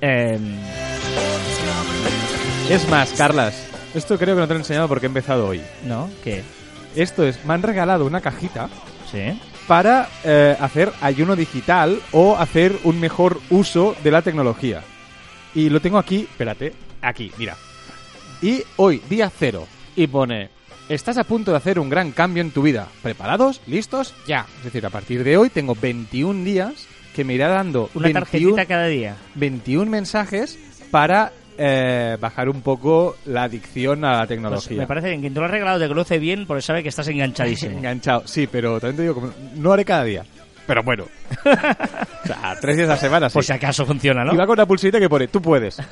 Eh, 0.00 0.38
Es 2.70 2.88
más, 2.88 3.12
Carlas, 3.12 3.54
esto 3.94 4.18
creo 4.18 4.34
que 4.34 4.40
no 4.40 4.46
te 4.48 4.54
lo 4.54 4.58
he 4.58 4.62
enseñado 4.62 4.88
porque 4.88 5.06
he 5.06 5.08
empezado 5.08 5.46
hoy. 5.46 5.60
¿No? 5.84 6.08
¿Qué? 6.22 6.42
Esto 6.96 7.26
es, 7.26 7.44
me 7.44 7.54
han 7.54 7.62
regalado 7.62 8.06
una 8.06 8.20
cajita 8.20 8.68
Sí. 9.10 9.38
Para 9.66 10.08
eh, 10.24 10.56
hacer 10.60 10.92
ayuno 11.00 11.36
digital 11.36 12.00
o 12.12 12.36
hacer 12.36 12.76
un 12.84 13.00
mejor 13.00 13.40
uso 13.50 13.96
de 14.02 14.10
la 14.10 14.22
tecnología. 14.22 14.82
Y 15.54 15.70
lo 15.70 15.80
tengo 15.80 15.98
aquí, 15.98 16.20
espérate, 16.22 16.72
aquí, 17.00 17.30
mira. 17.38 17.56
Y 18.42 18.62
hoy, 18.76 19.00
día 19.08 19.30
cero, 19.30 19.66
y 19.96 20.06
pone, 20.06 20.50
estás 20.88 21.16
a 21.16 21.24
punto 21.24 21.50
de 21.50 21.56
hacer 21.56 21.78
un 21.78 21.88
gran 21.88 22.12
cambio 22.12 22.42
en 22.42 22.50
tu 22.50 22.62
vida. 22.62 22.88
¿Preparados? 23.02 23.60
¿Listos? 23.66 24.14
Ya. 24.26 24.46
Es 24.58 24.64
decir, 24.64 24.84
a 24.84 24.90
partir 24.90 25.24
de 25.24 25.36
hoy 25.36 25.50
tengo 25.50 25.74
21 25.74 26.44
días 26.44 26.86
que 27.14 27.24
me 27.24 27.34
irá 27.34 27.48
dando 27.48 27.90
Una 27.94 28.08
21, 28.08 28.20
tarjetita 28.20 28.66
cada 28.66 28.86
día. 28.86 29.16
21 29.36 29.90
mensajes 29.90 30.58
para 30.90 31.32
eh, 31.58 32.16
bajar 32.20 32.48
un 32.48 32.62
poco 32.62 33.16
la 33.26 33.44
adicción 33.44 34.04
a 34.04 34.10
la 34.12 34.18
Pues 34.18 34.28
tecnología. 34.28 34.78
me 34.78 34.86
parece 34.86 35.08
bien. 35.08 35.20
Quien 35.20 35.34
te 35.34 35.40
lo 35.40 35.46
ha 35.46 35.48
regalado 35.48 35.78
te 35.78 35.88
conoce 35.88 36.18
bien 36.18 36.46
porque 36.46 36.62
sabe 36.62 36.82
que 36.82 36.88
estás 36.88 37.08
enganchadísimo. 37.08 37.78
Enganchado, 37.78 38.26
sí, 38.26 38.46
pero 38.50 38.80
también 38.80 38.96
te 38.96 39.02
digo, 39.02 39.14
como, 39.14 39.32
no 39.56 39.72
haré 39.72 39.84
cada 39.84 40.04
día. 40.04 40.24
Pero 40.66 40.82
bueno. 40.82 41.04
o 41.44 42.26
sea, 42.26 42.56
tres 42.60 42.76
días 42.76 42.88
a 42.88 42.92
la 42.92 42.98
semana, 42.98 43.28
sí. 43.28 43.34
Por 43.34 43.44
si 43.44 43.52
acaso 43.52 43.84
funciona, 43.84 44.24
¿no? 44.24 44.32
Y 44.32 44.36
va 44.36 44.46
con 44.46 44.54
una 44.54 44.66
pulserita 44.66 44.98
que 44.98 45.08
pone, 45.08 45.28
tú 45.28 45.42
puedes. 45.42 45.76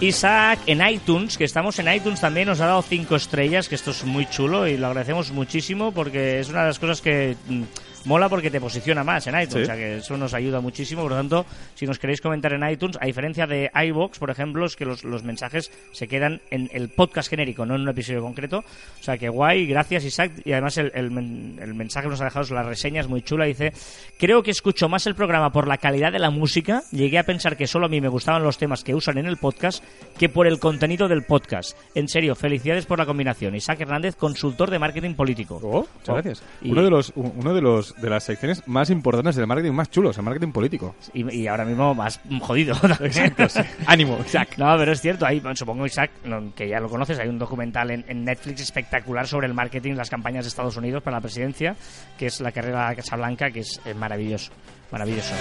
Isaac 0.00 0.58
en 0.66 0.84
iTunes, 0.86 1.38
que 1.38 1.44
estamos 1.44 1.78
en 1.78 1.92
iTunes 1.92 2.20
también, 2.20 2.48
nos 2.48 2.60
ha 2.60 2.66
dado 2.66 2.82
cinco 2.82 3.14
estrellas, 3.14 3.68
que 3.68 3.76
esto 3.76 3.92
es 3.92 4.04
muy 4.04 4.26
chulo 4.26 4.66
y 4.66 4.76
lo 4.76 4.88
agradecemos 4.88 5.30
muchísimo 5.30 5.92
porque 5.92 6.40
es 6.40 6.48
una 6.48 6.62
de 6.62 6.66
las 6.68 6.80
cosas 6.80 7.00
que 7.00 7.36
mm, 7.48 7.62
mola 8.04 8.28
porque 8.28 8.50
te 8.50 8.60
posiciona 8.60 9.04
más 9.04 9.26
en 9.26 9.34
iTunes, 9.40 9.52
Sí. 9.52 9.62
o 9.62 9.66
sea 9.66 9.76
que 9.76 9.96
eso 9.98 10.16
nos 10.16 10.34
ayuda 10.34 10.60
muchísimo. 10.60 11.02
Por 11.02 11.12
lo 11.12 11.16
tanto, 11.16 11.46
si 11.74 11.86
nos 11.86 11.98
queréis 11.98 12.20
comentar 12.20 12.52
en 12.52 12.68
iTunes, 12.68 12.98
a 13.00 13.06
diferencia 13.06 13.46
de 13.46 13.70
iBox, 13.74 14.18
por 14.18 14.30
ejemplo, 14.30 14.66
es 14.66 14.76
que 14.76 14.84
los, 14.84 15.04
los 15.04 15.22
mensajes 15.22 15.70
se 15.92 16.08
quedan 16.08 16.40
en 16.50 16.68
el 16.72 16.88
podcast 16.88 17.28
genérico, 17.30 17.66
no 17.66 17.74
en 17.74 17.82
un 17.82 17.88
episodio 17.88 18.22
concreto. 18.22 18.58
O 18.58 19.02
sea 19.02 19.18
que 19.18 19.28
guay, 19.28 19.66
gracias 19.66 20.04
Isaac. 20.04 20.32
Y 20.44 20.52
además 20.52 20.76
el, 20.78 20.92
el 20.94 21.10
men- 21.10 21.58
el 21.60 21.74
mensaje 21.74 22.06
que 22.06 22.10
nos 22.10 22.20
ha 22.20 22.24
dejado, 22.24 22.54
la 22.54 22.62
reseña 22.62 23.00
es 23.00 23.08
muy 23.08 23.22
chula. 23.22 23.44
Dice, 23.44 23.72
creo 24.18 24.42
que 24.42 24.50
escucho 24.50 24.88
más 24.88 25.06
el 25.06 25.14
programa 25.14 25.52
por 25.52 25.68
la 25.68 25.78
calidad 25.78 26.12
de 26.12 26.18
la 26.18 26.30
música. 26.30 26.82
Llegué 26.90 27.18
a 27.18 27.24
pensar 27.24 27.56
que 27.56 27.66
solo 27.66 27.86
a 27.86 27.88
mí 27.88 28.00
me 28.00 28.08
gustaban 28.08 28.42
los 28.42 28.58
temas 28.58 28.82
que 28.84 28.94
usan 28.94 29.18
en 29.18 29.26
el 29.26 29.36
podcast 29.36 29.82
que 30.18 30.28
por 30.28 30.46
el 30.46 30.58
contenido 30.58 31.08
del 31.08 31.22
podcast. 31.24 31.76
En 31.94 32.08
serio, 32.08 32.34
felicidades 32.34 32.86
por 32.86 32.98
la 32.98 33.06
combinación. 33.06 33.54
Isaac 33.54 33.80
Hernández, 33.80 34.16
consultor 34.16 34.70
de 34.70 34.78
marketing 34.78 35.14
político. 35.14 35.60
Oh, 35.62 35.86
muchas 35.94 36.08
Oh. 36.08 36.14
gracias. 36.14 36.42
Y- 36.62 36.70
Uno 36.72 36.82
de 36.82 36.90
los 36.90 37.12
uno 37.16 37.54
de 37.54 37.60
los 37.62 37.91
de 37.96 38.10
las 38.10 38.24
secciones 38.24 38.66
más 38.66 38.90
importantes 38.90 39.36
del 39.36 39.46
marketing 39.46 39.72
más 39.72 39.90
chulos, 39.90 40.16
el 40.18 40.24
marketing 40.24 40.52
político. 40.52 40.94
Y, 41.12 41.42
y 41.42 41.46
ahora 41.46 41.64
mismo 41.64 41.94
más 41.94 42.20
jodido. 42.40 42.74
Exacto, 43.00 43.48
sí. 43.48 43.60
Ánimo, 43.86 44.18
Isaac. 44.24 44.54
No, 44.56 44.76
pero 44.76 44.92
es 44.92 45.00
cierto, 45.00 45.26
hay, 45.26 45.42
supongo 45.54 45.86
Isaac, 45.86 46.10
que 46.54 46.68
ya 46.68 46.80
lo 46.80 46.88
conoces, 46.88 47.18
hay 47.18 47.28
un 47.28 47.38
documental 47.38 47.90
en, 47.90 48.04
en 48.08 48.24
Netflix 48.24 48.60
espectacular 48.60 49.26
sobre 49.26 49.46
el 49.46 49.54
marketing, 49.54 49.94
las 49.94 50.10
campañas 50.10 50.44
de 50.44 50.48
Estados 50.48 50.76
Unidos 50.76 51.02
para 51.02 51.16
la 51.18 51.20
presidencia, 51.20 51.76
que 52.18 52.26
es 52.26 52.40
la 52.40 52.52
carrera 52.52 52.86
a 52.86 52.90
la 52.90 52.96
Casa 52.96 53.16
Blanca, 53.16 53.50
que 53.50 53.60
es 53.60 53.80
eh, 53.84 53.94
maravilloso, 53.94 54.52
maravilloso. 54.90 55.34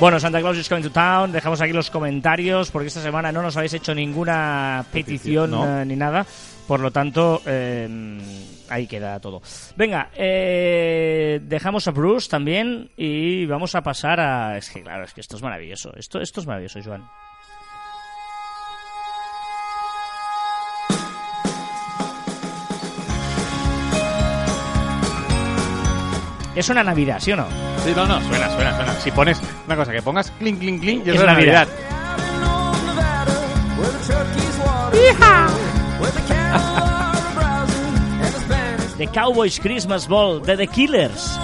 Bueno, 0.00 0.18
Santa 0.18 0.40
Claus 0.40 0.56
is 0.56 0.66
coming 0.66 0.82
to 0.82 0.90
town. 0.90 1.30
Dejamos 1.30 1.60
aquí 1.60 1.74
los 1.74 1.90
comentarios 1.90 2.70
porque 2.70 2.88
esta 2.88 3.02
semana 3.02 3.30
no 3.32 3.42
nos 3.42 3.54
habéis 3.58 3.74
hecho 3.74 3.94
ninguna 3.94 4.82
petición 4.90 5.50
no. 5.50 5.82
eh, 5.82 5.84
ni 5.84 5.94
nada. 5.94 6.24
Por 6.66 6.80
lo 6.80 6.90
tanto, 6.90 7.42
eh, 7.44 7.86
ahí 8.70 8.86
queda 8.86 9.20
todo. 9.20 9.42
Venga, 9.76 10.08
eh, 10.14 11.38
dejamos 11.42 11.86
a 11.86 11.90
Bruce 11.90 12.30
también 12.30 12.90
y 12.96 13.44
vamos 13.44 13.74
a 13.74 13.82
pasar 13.82 14.20
a. 14.20 14.56
Es 14.56 14.70
que 14.70 14.82
claro, 14.82 15.04
es 15.04 15.12
que 15.12 15.20
esto 15.20 15.36
es 15.36 15.42
maravilloso. 15.42 15.92
Esto, 15.94 16.18
esto 16.18 16.40
es 16.40 16.46
maravilloso, 16.46 16.80
Joan. 16.82 17.04
Es 26.60 26.68
una 26.68 26.84
Navidad, 26.84 27.18
¿sí 27.20 27.32
o 27.32 27.36
no? 27.36 27.46
Sí, 27.82 27.90
no, 27.96 28.06
no, 28.06 28.20
suena, 28.20 28.50
suena, 28.50 28.76
suena. 28.76 28.92
Si 29.00 29.10
pones 29.12 29.40
una 29.66 29.76
cosa, 29.76 29.92
que 29.92 30.02
pongas 30.02 30.30
clink, 30.32 30.58
clink, 30.58 30.82
clink, 30.82 31.06
y 31.06 31.08
Es 31.08 31.16
es 31.16 31.22
la 31.22 31.32
Navidad. 31.32 31.66
Navidad. 31.66 31.90
The 38.98 39.06
Cowboys 39.06 39.58
Christmas 39.58 40.06
Ball 40.06 40.42
de 40.42 40.58
The 40.58 40.66
Killers. 40.66 41.40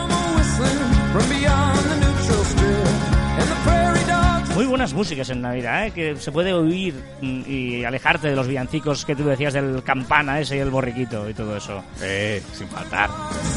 Muy 4.57 4.65
buenas 4.65 4.95
músicas 4.95 5.29
en 5.29 5.43
Navidad, 5.43 5.87
¿eh? 5.87 5.91
que 5.91 6.17
se 6.17 6.33
puede 6.33 6.55
oír 6.55 6.95
mm, 7.21 7.43
y 7.47 7.85
alejarte 7.85 8.29
de 8.31 8.35
los 8.37 8.49
villancicos 8.49 9.05
que 9.05 9.15
tú 9.15 9.25
decías 9.25 9.53
del 9.53 9.83
campana 9.83 10.41
ese 10.41 10.57
y 10.57 10.61
el 10.61 10.71
borriquito 10.71 11.29
y 11.29 11.35
todo 11.35 11.59
eso. 11.59 11.85
Eh, 12.01 12.43
sin 12.55 12.67
faltar. 12.67 13.11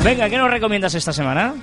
Venga, 0.04 0.30
¿qué 0.30 0.38
nos 0.38 0.52
recomiendas 0.52 0.93
esta 0.95 1.14
semana? 1.14 1.54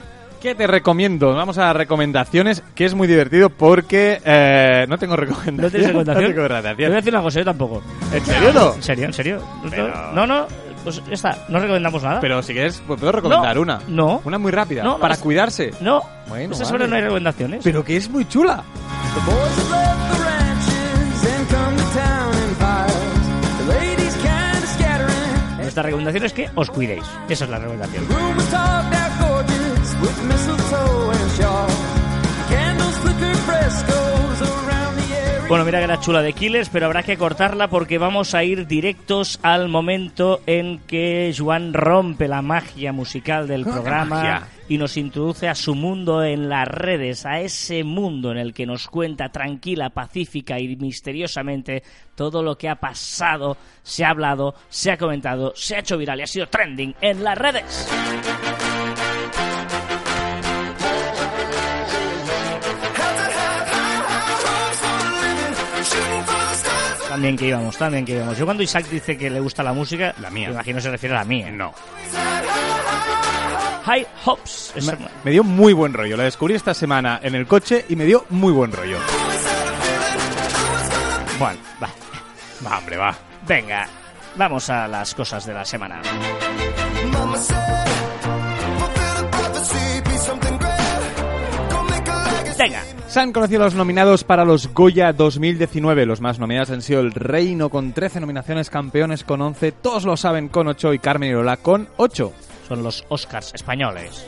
¿Qué 0.40 0.54
te 0.54 0.66
recomiendo? 0.66 1.34
Vamos 1.34 1.58
a 1.58 1.74
recomendaciones, 1.74 2.62
que 2.74 2.86
es 2.86 2.94
muy 2.94 3.06
divertido 3.06 3.50
porque 3.50 4.22
eh, 4.24 4.86
no 4.88 4.96
tengo 4.96 5.16
recomendación. 5.16 5.56
¿No 5.56 5.70
tienes 5.70 5.88
recomendación? 5.88 6.24
No 6.36 6.48
tengo 6.48 6.62
Te 6.62 6.84
voy 6.86 6.92
a 6.92 6.96
decir 6.96 7.12
una 7.12 7.22
cosa, 7.22 7.38
yo 7.40 7.44
tampoco. 7.44 7.82
¿En 8.14 8.24
serio 8.24 8.52
no? 8.54 8.74
¿En 8.74 8.82
serio? 8.82 9.04
¿En 9.04 9.12
serio? 9.12 9.42
Pero- 9.68 10.12
No, 10.14 10.26
no, 10.26 10.46
pues 10.86 11.02
ya 11.04 11.14
está, 11.14 11.36
no 11.48 11.58
recomendamos 11.58 12.00
nada. 12.00 12.20
Pero 12.20 12.40
si 12.44 12.52
quieres, 12.52 12.80
pues 12.86 13.00
puedo 13.00 13.10
recomendar 13.10 13.56
No, 13.56 13.62
una. 13.62 13.80
no. 13.88 14.20
Una 14.24 14.38
muy 14.38 14.52
rápida, 14.52 14.84
No, 14.84 14.92
no, 14.92 14.98
para 15.00 15.14
es- 15.14 15.20
cuidarse. 15.20 15.72
No, 15.80 16.00
Bueno, 16.28 16.52
esta 16.54 16.70
vale. 16.70 16.86
no 16.86 16.94
hay 16.94 17.02
recomendaciones. 17.02 17.64
Pero 17.64 17.82
que 17.84 17.96
es 17.96 18.08
muy 18.08 18.24
chula. 18.28 18.62
Nuestra 25.58 25.82
recomendación 25.82 26.24
es 26.24 26.32
que 26.32 26.48
os 26.54 26.70
cuidéis. 26.70 27.04
Esa 27.28 27.44
es 27.44 27.50
la 27.50 27.58
recomendación. 27.58 28.04
Bueno, 35.48 35.64
mira 35.64 35.80
que 35.80 35.86
la 35.86 36.00
chula 36.00 36.22
de 36.22 36.32
Killers, 36.32 36.70
pero 36.70 36.86
habrá 36.86 37.04
que 37.04 37.16
cortarla 37.16 37.68
porque 37.68 37.98
vamos 37.98 38.34
a 38.34 38.42
ir 38.42 38.66
directos 38.66 39.38
al 39.42 39.68
momento 39.68 40.40
en 40.44 40.80
que 40.80 41.32
Juan 41.38 41.72
rompe 41.72 42.26
la 42.26 42.42
magia 42.42 42.92
musical 42.92 43.46
del 43.46 43.62
programa 43.62 44.06
magia? 44.06 44.48
y 44.68 44.76
nos 44.76 44.96
introduce 44.96 45.48
a 45.48 45.54
su 45.54 45.76
mundo 45.76 46.24
en 46.24 46.48
las 46.48 46.66
redes, 46.66 47.24
a 47.26 47.38
ese 47.40 47.84
mundo 47.84 48.32
en 48.32 48.38
el 48.38 48.52
que 48.52 48.66
nos 48.66 48.88
cuenta 48.88 49.28
tranquila, 49.28 49.90
pacífica 49.90 50.58
y 50.58 50.74
misteriosamente 50.74 51.84
todo 52.16 52.42
lo 52.42 52.58
que 52.58 52.68
ha 52.68 52.80
pasado, 52.80 53.56
se 53.84 54.04
ha 54.04 54.10
hablado, 54.10 54.56
se 54.68 54.90
ha 54.90 54.96
comentado, 54.96 55.52
se 55.54 55.76
ha 55.76 55.78
hecho 55.78 55.96
viral 55.96 56.18
y 56.18 56.22
ha 56.24 56.26
sido 56.26 56.48
trending 56.48 56.92
en 57.00 57.22
las 57.22 57.38
redes. 57.38 57.88
También 67.08 67.36
que 67.36 67.46
íbamos, 67.46 67.76
también 67.76 68.04
que 68.04 68.12
íbamos. 68.16 68.36
Yo 68.36 68.44
cuando 68.44 68.62
Isaac 68.62 68.86
dice 68.88 69.16
que 69.16 69.30
le 69.30 69.40
gusta 69.40 69.62
la 69.62 69.72
música, 69.72 70.14
La 70.20 70.30
mía. 70.30 70.48
me 70.48 70.54
imagino 70.54 70.80
se 70.80 70.90
refiere 70.90 71.14
a 71.14 71.18
la 71.20 71.24
mía. 71.24 71.50
No. 71.50 71.72
High 73.84 74.06
Hopes. 74.24 74.72
Es- 74.74 74.84
Me, 74.86 74.96
me 75.24 75.30
dio 75.30 75.44
muy 75.44 75.72
buen 75.72 75.92
rollo. 75.94 76.16
La 76.16 76.24
descubrí 76.24 76.54
esta 76.54 76.74
semana 76.74 77.20
en 77.22 77.34
el 77.34 77.46
coche 77.46 77.84
y 77.88 77.96
me 77.96 78.04
dio 78.04 78.26
muy 78.30 78.52
buen 78.52 78.72
rollo. 78.72 78.98
Bueno, 81.38 81.58
va. 81.82 81.88
Va, 82.66 82.78
hombre, 82.78 82.96
va. 82.96 83.16
Venga, 83.46 83.86
vamos 84.36 84.68
a 84.70 84.88
las 84.88 85.14
cosas 85.14 85.46
de 85.46 85.54
la 85.54 85.64
semana. 85.64 86.00
Mama 87.12 87.36
said, 87.38 87.85
Se 93.16 93.20
han 93.20 93.32
conocido 93.32 93.62
los 93.64 93.74
nominados 93.74 94.24
para 94.24 94.44
los 94.44 94.74
Goya 94.74 95.10
2019. 95.14 96.04
Los 96.04 96.20
más 96.20 96.38
nominados 96.38 96.70
han 96.70 96.82
sido 96.82 97.00
El 97.00 97.12
Reino 97.12 97.70
con 97.70 97.94
13 97.94 98.20
nominaciones, 98.20 98.68
Campeones 98.68 99.24
con 99.24 99.40
11, 99.40 99.72
Todos 99.72 100.04
lo 100.04 100.18
saben 100.18 100.48
con 100.48 100.68
8 100.68 100.92
y 100.92 100.98
Carmen 100.98 101.30
y 101.30 101.32
Lola 101.32 101.56
con 101.56 101.88
8. 101.96 102.32
son 102.68 102.82
los 102.82 103.06
Oscars 103.08 103.54
españoles. 103.54 104.26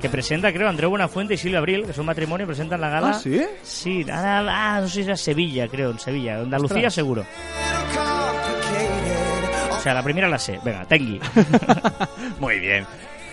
Que 0.00 0.08
presenta, 0.08 0.52
creo, 0.52 0.68
Andreu 0.68 0.90
Buenafuente 0.90 1.34
y 1.34 1.38
Silvia 1.38 1.58
Abril, 1.58 1.86
que 1.86 1.90
es 1.90 1.98
un 1.98 2.06
matrimonio, 2.06 2.46
presentan 2.46 2.80
la 2.80 2.90
gala. 2.90 3.10
¿Ah, 3.10 3.14
sí? 3.14 3.42
Sí, 3.64 4.06
ah, 4.08 4.46
ah, 4.48 4.80
no 4.82 4.86
sé 4.86 4.94
si 4.94 5.02
era 5.02 5.16
Sevilla, 5.16 5.66
creo, 5.66 5.90
en 5.90 5.98
Sevilla. 5.98 6.38
Andalucía, 6.38 6.76
Ostras. 6.76 6.94
seguro. 6.94 7.26
O 9.72 9.80
sea, 9.80 9.92
la 9.92 10.04
primera 10.04 10.28
la 10.28 10.38
sé. 10.38 10.60
Venga, 10.64 10.84
Tengi. 10.84 11.18
Muy 12.38 12.60
bien. 12.60 12.86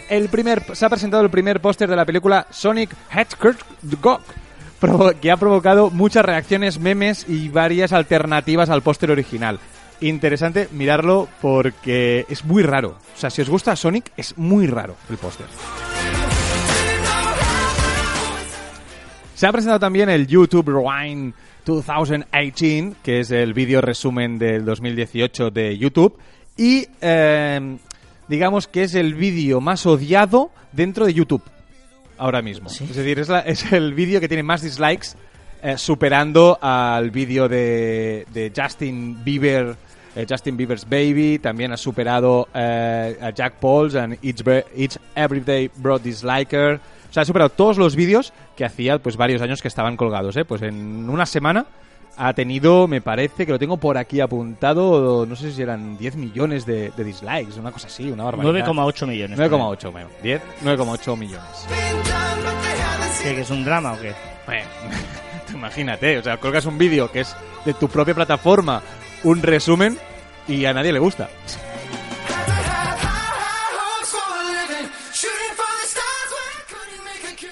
El 0.10 0.28
primer, 0.30 0.76
se 0.76 0.86
ha 0.86 0.90
presentado 0.90 1.22
el 1.22 1.30
primer 1.30 1.62
póster 1.62 1.88
de 1.88 1.96
la 1.96 2.04
película 2.04 2.48
Sonic 2.50 2.90
Hedgehog, 3.12 4.22
que 5.22 5.32
ha 5.32 5.38
provocado 5.38 5.92
muchas 5.92 6.26
reacciones, 6.26 6.80
memes 6.80 7.26
y 7.30 7.50
varias 7.50 7.94
alternativas 7.94 8.72
al 8.72 8.82
póster 8.82 9.12
original. 9.12 9.60
Interesante 10.02 10.68
mirarlo 10.72 11.28
porque 11.42 12.26
es 12.28 12.44
muy 12.44 12.64
raro. 12.64 12.98
O 13.16 13.20
sea, 13.20 13.30
si 13.30 13.44
os 13.44 13.50
gusta 13.50 13.76
Sonic, 13.76 14.12
es 14.18 14.36
muy 14.36 14.66
raro 14.66 14.96
el 15.12 15.18
póster. 15.18 15.46
Se 19.36 19.46
ha 19.46 19.52
presentado 19.52 19.80
también 19.80 20.10
el 20.10 20.26
YouTube 20.26 20.70
Rewind 20.70 21.36
2018, 21.66 22.96
que 23.04 23.20
es 23.20 23.30
el 23.30 23.54
vídeo 23.54 23.80
resumen 23.80 24.40
del 24.40 24.66
2018 24.66 25.52
de 25.52 25.78
YouTube. 25.78 26.18
Y 26.58 26.88
eh, 27.00 27.78
digamos 28.30 28.68
que 28.68 28.84
es 28.84 28.96
el 28.96 29.14
vídeo 29.16 29.60
más 29.60 29.86
odiado 29.86 30.52
dentro 30.72 31.06
de 31.06 31.14
YouTube 31.14 31.44
ahora 32.18 32.42
mismo. 32.42 32.70
¿Sí? 32.70 32.86
Es 32.90 32.96
decir, 32.96 33.20
es, 33.20 33.28
la- 33.30 33.40
es 33.42 33.72
el 33.74 33.94
vídeo 33.94 34.20
que 34.22 34.28
tiene 34.28 34.44
más 34.44 34.62
dislikes, 34.62 35.10
eh, 35.62 35.78
superando 35.78 36.58
al 36.62 37.12
vídeo 37.12 37.50
de, 37.50 38.26
de 38.34 38.52
Justin 38.56 39.24
Bieber, 39.24 39.76
eh, 40.16 40.26
Justin 40.30 40.56
Bieber's 40.58 40.88
Baby. 40.88 41.40
También 41.40 41.72
ha 41.74 41.78
superado 41.78 42.48
eh, 42.54 43.18
a 43.22 43.32
Jack 43.32 43.56
Paul's 43.60 43.96
and 43.96 44.18
Each, 44.22 44.42
Each 44.76 44.98
Everyday 45.16 45.70
Bro 45.78 46.00
Disliker. 46.00 46.80
O 47.10 47.14
sea, 47.14 47.24
ha 47.24 47.26
superado 47.26 47.50
todos 47.50 47.78
los 47.78 47.96
vídeos 47.96 48.34
que 48.56 48.64
hacía 48.66 49.00
pues 49.00 49.18
varios 49.18 49.42
años 49.42 49.62
que 49.62 49.68
estaban 49.68 49.98
colgados. 49.98 50.36
¿eh? 50.38 50.46
Pues 50.46 50.62
en 50.62 51.10
una 51.10 51.26
semana 51.26 51.66
ha 52.22 52.34
tenido, 52.34 52.86
me 52.90 53.00
parece, 53.00 53.46
que 53.46 53.52
lo 53.54 53.58
tengo 53.58 53.78
por 53.78 53.98
aquí 53.98 54.20
apuntado, 54.20 55.26
no 55.26 55.36
sé 55.38 55.54
si 55.54 55.62
eran 55.62 55.98
10 55.98 56.18
millones 56.18 56.66
de, 56.66 56.92
de 56.92 57.04
dislikes, 57.06 57.58
una 57.58 57.72
cosa 57.72 57.88
así, 57.88 58.12
una 58.12 58.26
barbaridad. 58.26 58.68
9,8 58.68 59.08
millones. 59.08 59.40
9,8, 59.40 59.92
bueno, 59.92 60.10
10, 60.22 60.42
9,8 60.66 61.18
millones. 61.18 61.68
¿Qué, 63.24 63.36
que 63.36 63.42
es 63.42 63.50
un 63.50 63.64
drama 63.64 63.94
o 63.94 64.00
qué? 64.02 64.14
Bueno, 64.46 64.66
imagínate, 65.54 66.18
o 66.18 66.24
sea, 66.24 66.36
colgas 66.38 66.66
un 66.66 66.78
vídeo 66.78 67.10
que 67.10 67.22
es 67.22 67.34
de 67.64 67.74
tu 67.74 67.88
propia 67.88 68.14
plataforma, 68.14 68.82
un 69.24 69.42
resumen, 69.42 69.98
y 70.46 70.66
a 70.66 70.74
nadie 70.74 70.92
le 70.92 71.00
gusta. 71.00 71.30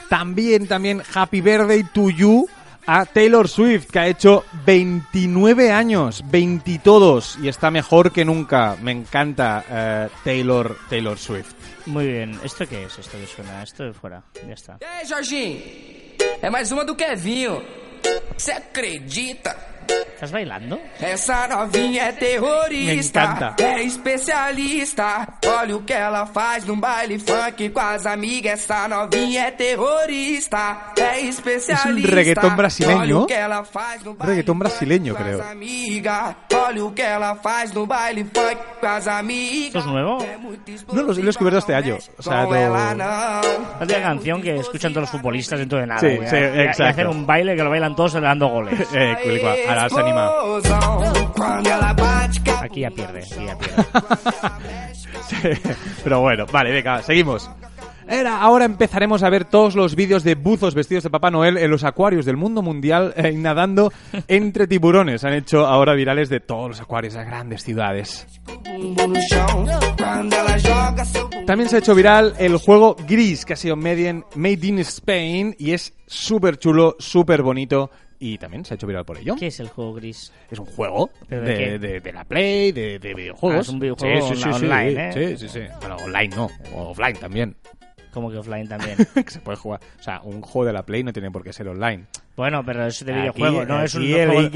También, 0.09 0.68
también, 0.68 1.01
Happy 1.13 1.39
Birthday 1.39 1.84
to 1.84 2.09
You 2.09 2.49
a 2.88 3.06
Taylor 3.06 3.48
Swift, 3.48 3.92
que 3.92 4.00
ha 4.00 4.08
hecho 4.08 4.46
29 4.66 5.72
años, 5.72 6.24
20 6.26 6.80
todos, 6.80 7.38
y 7.42 7.50
está 7.50 7.70
mejor 7.70 8.12
que 8.12 8.26
nunca. 8.26 8.78
Me 8.82 8.92
encanta 8.92 9.64
eh, 9.70 10.10
Taylor, 10.24 10.78
Taylor 10.90 11.18
Swift. 11.20 11.54
Muy 11.86 12.08
bien. 12.08 12.40
¿Esto 12.44 12.66
qué 12.68 12.86
es? 12.86 12.98
Esto 12.98 13.18
que 13.18 13.28
suena. 13.28 13.62
Esto 13.62 13.84
de 13.84 13.94
fuera. 13.94 14.24
Ya 14.48 14.54
está. 14.54 14.78
Aí, 14.82 15.06
Jorginho? 15.06 15.62
É 16.42 16.50
mais 16.50 16.72
uma 16.72 16.84
do 16.86 16.96
Kevinho. 16.96 17.62
Você 18.38 18.52
acredita? 18.52 19.76
¿Estás 19.88 20.32
bailando? 20.32 20.80
Essa 21.00 21.48
novinha 21.48 22.06
é 22.10 22.12
terrorista. 22.12 23.20
Me 23.22 23.26
encanta. 23.36 23.64
É 23.64 23.84
especialista. 23.84 25.28
Olha 25.46 25.76
o 25.76 25.84
que 25.84 25.94
ela 25.94 26.26
faz 26.26 26.66
no 26.66 26.76
baile 26.76 27.20
funk 27.20 27.70
com 27.70 27.80
as 27.80 28.06
amigas. 28.08 28.54
Essa 28.64 28.88
novinha 28.88 29.48
é 29.48 29.52
terrorista. 29.52 30.92
É 30.98 31.20
especialista. 31.22 32.12
reggaetón 32.16 32.56
brasileño. 32.56 33.00
Olha 33.00 33.18
o 33.20 33.28
que 33.28 33.34
ela 33.34 33.64
faz 33.64 34.04
no 34.04 34.16
baile 34.16 34.32
Reggaetón 34.34 34.58
brasileño, 34.60 35.14
creo. 35.16 35.40
Olha 36.68 36.84
o 36.86 36.94
que 36.94 37.02
ela 37.04 37.36
faz 37.36 37.72
no 37.74 37.86
baile 37.86 38.26
funk 38.26 38.58
com 38.82 38.88
as 38.88 39.08
amigas. 39.08 39.68
¿Esto 39.68 39.80
es 39.80 39.86
nuevo? 39.86 40.18
No, 40.94 41.02
lo- 41.04 41.14
lo 41.14 41.20
he 41.20 41.26
descubierto 41.26 41.60
este 41.60 41.76
año. 41.76 41.98
O 42.18 42.22
sea, 42.24 42.44
no- 42.44 42.96
não. 42.96 43.88
La 43.88 44.02
canción 44.02 44.42
que 44.42 44.56
escuchan 44.56 44.92
todos 44.94 45.04
los 45.04 45.12
futbolistas 45.12 45.60
dentro 45.60 45.78
de 45.80 45.86
nada. 45.88 46.00
Sí, 46.00 46.08
y, 46.08 46.28
sí, 46.28 46.36
y- 46.36 46.40
y 46.40 46.62
exacto. 46.62 46.86
hacer 46.86 47.08
un 47.08 47.26
baile 47.26 47.56
que 47.56 47.64
lo 47.64 47.70
bailan 47.70 47.96
todos 47.96 48.14
dando 48.14 48.48
goles. 48.48 48.80
Eh, 48.98 49.16
se 49.89 49.99
anima. 49.99 50.32
Aquí 52.61 52.82
ya 52.82 52.89
pierde, 52.91 53.19
aquí 53.23 53.45
ya 53.45 53.57
pierde. 53.57 53.86
Pero 56.03 56.21
bueno, 56.21 56.45
vale, 56.51 56.71
venga, 56.71 57.01
seguimos. 57.01 57.49
Era, 58.09 58.39
ahora 58.39 58.63
empezaremos 58.63 59.21
a 59.21 59.30
ver 59.30 59.43
todos 59.43 59.75
los 59.75 59.95
vídeos 59.95 60.23
de 60.23 60.36
buzos 60.36 60.73
vestidos 60.73 61.03
de 61.03 61.09
Papá 61.09 61.30
Noel 61.30 61.57
en 61.57 61.69
los 61.69 61.84
acuarios 61.84 62.25
del 62.25 62.38
mundo 62.38 62.61
mundial 62.61 63.13
eh, 63.17 63.34
nadando 63.34 63.91
entre 64.30 64.65
tiburones. 64.65 65.25
Han 65.25 65.34
hecho 65.34 65.65
ahora 65.65 65.93
virales 65.93 66.30
de 66.30 66.39
todos 66.39 66.69
los 66.69 66.82
acuarios 66.82 67.15
de 67.15 67.25
grandes 67.25 67.63
ciudades. 67.63 68.25
También 71.45 71.69
se 71.69 71.75
ha 71.75 71.80
hecho 71.80 71.95
viral 71.95 72.34
el 72.39 72.55
juego 72.57 72.95
Gris, 73.07 73.45
que 73.45 73.53
ha 73.53 73.57
sido 73.57 73.75
made 73.75 74.09
in, 74.09 74.23
made 74.36 74.65
in 74.65 74.80
Spain 74.80 75.55
y 75.59 75.73
es 75.73 75.93
súper 76.05 76.57
chulo, 76.57 76.95
súper 76.99 77.41
bonito 77.41 77.91
y 78.20 78.38
también 78.38 78.65
se 78.65 78.74
ha 78.74 78.76
hecho 78.76 78.88
viral 78.88 79.05
por 79.05 79.18
ello. 79.18 79.36
¿Qué 79.38 79.47
es 79.47 79.59
el 79.59 79.70
juego 79.70 79.93
gris? 79.93 80.32
Es 80.49 80.59
un 80.59 80.65
juego 80.65 81.09
¿Pero 81.28 81.41
de 81.43 81.51
de, 81.51 81.57
qué? 81.57 81.80
de- 81.80 81.99
de 82.01 82.13
la 82.13 82.24
Play, 82.24 82.72
de, 82.72 82.99
de 82.99 83.13
videojuegos. 83.13 83.57
Ah, 83.59 83.61
es 83.61 83.70
un 83.70 83.80
videojuego 83.80 84.28
Sí, 84.28 84.36
sí, 84.36 84.41
sí, 84.43 84.49
on- 84.49 84.53
sí, 84.59 84.65
online, 84.65 85.09
¿eh? 85.09 85.13
Sí, 85.13 85.38
sí, 85.38 85.49
sí. 85.49 85.59
Bueno, 85.80 85.95
online 85.97 86.36
no, 86.36 86.49
offline 86.76 87.15
también. 87.18 87.55
Como 88.11 88.32
que 88.32 88.38
offline 88.38 88.68
también. 88.68 88.97
que 89.13 89.30
se 89.30 89.39
puede 89.41 89.57
jugar. 89.57 89.80
O 89.99 90.03
sea, 90.03 90.22
un 90.22 90.41
juego 90.41 90.65
de 90.65 90.74
la 90.74 90.84
Play 90.84 91.03
no 91.03 91.13
tiene 91.13 91.30
por 91.30 91.43
qué 91.43 91.53
ser 91.53 91.68
online. 91.68 92.05
Bueno, 92.36 92.63
pero 92.65 92.86
es 92.86 93.03
de 93.05 93.13
videojuego, 93.13 93.65
no 93.65 93.82
es 93.84 93.93
un 93.95 94.03
juego, 94.11 94.34
no, 94.34 94.49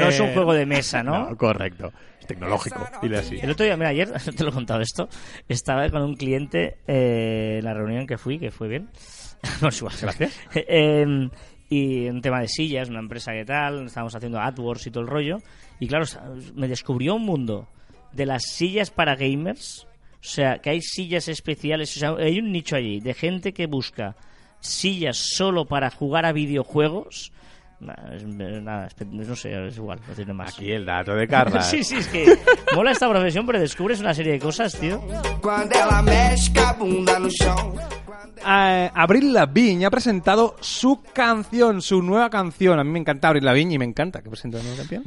no 0.00 0.08
es 0.08 0.20
un 0.20 0.32
juego 0.32 0.52
de 0.54 0.66
mesa, 0.66 1.02
¿no? 1.04 1.36
correcto. 1.36 1.92
Es 2.20 2.26
tecnológico. 2.26 2.88
Dile 3.02 3.18
así. 3.18 3.38
El 3.40 3.50
otro 3.50 3.64
día, 3.64 3.76
mira, 3.76 3.88
ayer 3.90 4.08
te 4.36 4.42
lo 4.44 4.50
he 4.50 4.52
contado 4.52 4.80
esto, 4.80 5.08
estaba 5.48 5.88
con 5.90 6.02
un 6.02 6.14
cliente 6.16 6.78
eh, 6.86 7.56
en 7.58 7.64
la 7.64 7.74
reunión 7.74 8.06
que 8.06 8.18
fui, 8.18 8.38
que 8.38 8.50
fue 8.50 8.68
bien. 8.68 8.88
Gracias. 9.60 10.32
Eh, 10.54 11.28
y 11.68 12.08
un 12.08 12.22
tema 12.22 12.40
de 12.40 12.48
sillas, 12.48 12.88
una 12.88 13.00
empresa 13.00 13.32
que 13.32 13.44
tal, 13.44 13.86
estábamos 13.86 14.14
haciendo 14.14 14.40
AdWords 14.40 14.86
y 14.86 14.90
todo 14.90 15.02
el 15.02 15.08
rollo. 15.08 15.38
Y 15.80 15.86
claro, 15.86 16.06
me 16.54 16.68
descubrió 16.68 17.14
un 17.14 17.24
mundo 17.24 17.68
de 18.12 18.26
las 18.26 18.44
sillas 18.44 18.90
para 18.90 19.16
gamers. 19.16 19.86
O 20.14 20.24
sea, 20.24 20.58
que 20.58 20.70
hay 20.70 20.80
sillas 20.80 21.28
especiales. 21.28 21.96
O 21.96 22.00
sea, 22.00 22.14
hay 22.16 22.38
un 22.38 22.52
nicho 22.52 22.76
allí 22.76 23.00
de 23.00 23.14
gente 23.14 23.52
que 23.52 23.66
busca 23.66 24.16
sillas 24.60 25.16
solo 25.16 25.66
para 25.66 25.90
jugar 25.90 26.24
a 26.24 26.32
videojuegos. 26.32 27.32
Nada, 27.80 28.16
es- 28.16 28.24
nada, 28.24 28.86
es- 28.88 29.06
no 29.06 29.36
sé, 29.36 29.68
es 29.68 29.76
igual, 29.76 30.00
no 30.08 30.14
tiene 30.14 30.32
más. 30.32 30.52
Aquí 30.54 30.72
el 30.72 30.84
dato 30.84 31.14
de 31.14 31.28
Carla. 31.28 31.62
Sí, 31.68 31.84
sí, 31.84 31.96
es 31.96 32.08
que 32.08 32.36
mola 32.74 32.90
esta 32.90 33.08
profesión, 33.08 33.46
pero 33.46 33.60
descubres 33.60 34.00
una 34.00 34.12
serie 34.14 34.32
de 34.32 34.38
cosas, 34.40 34.74
tío. 34.76 35.00
Eh, 38.46 38.90
Abril 38.94 39.32
Lavigne 39.32 39.86
ha 39.86 39.90
presentado 39.90 40.56
su 40.60 41.02
canción, 41.12 41.82
su 41.82 42.02
nueva 42.02 42.30
canción. 42.30 42.78
A 42.78 42.84
mí 42.84 42.90
me 42.90 42.98
encanta 43.00 43.28
Abril 43.28 43.44
Lavigne 43.44 43.74
y 43.74 43.78
me 43.78 43.84
encanta 43.84 44.22
que 44.22 44.30
presente 44.30 44.56
una 44.58 44.66
nueva 44.68 44.78
canción. 44.78 45.02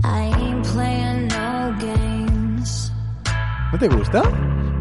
No 1.28 1.78
games. 1.80 2.91
¿No 3.72 3.80
te 3.80 3.88
gusta? 3.88 4.22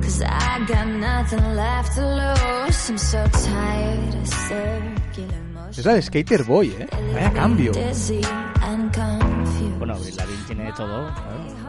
Cause 0.03 0.25
I 0.25 0.65
got 0.67 0.87
nothing 0.87 1.57
left 1.57 1.95
to 1.95 2.03
lose. 2.03 2.89
I'm 2.91 2.99
so 2.99 3.19
tired 3.33 4.15
of 4.15 4.27
circular 4.27 5.43
motion. 5.43 5.50
Es 5.71 5.85
la 5.85 5.95
de 5.95 6.03
Skater 6.03 6.45
Boy, 6.45 6.69
¿eh? 6.79 6.87
Vaya 7.15 7.33
cambio. 7.33 7.73
Bueno, 9.79 9.95
Avril 9.95 10.17
Lavigne 10.17 10.45
tiene 10.47 10.65
de 10.65 10.73
todo. 10.73 11.15
¿sabes? 11.15 11.60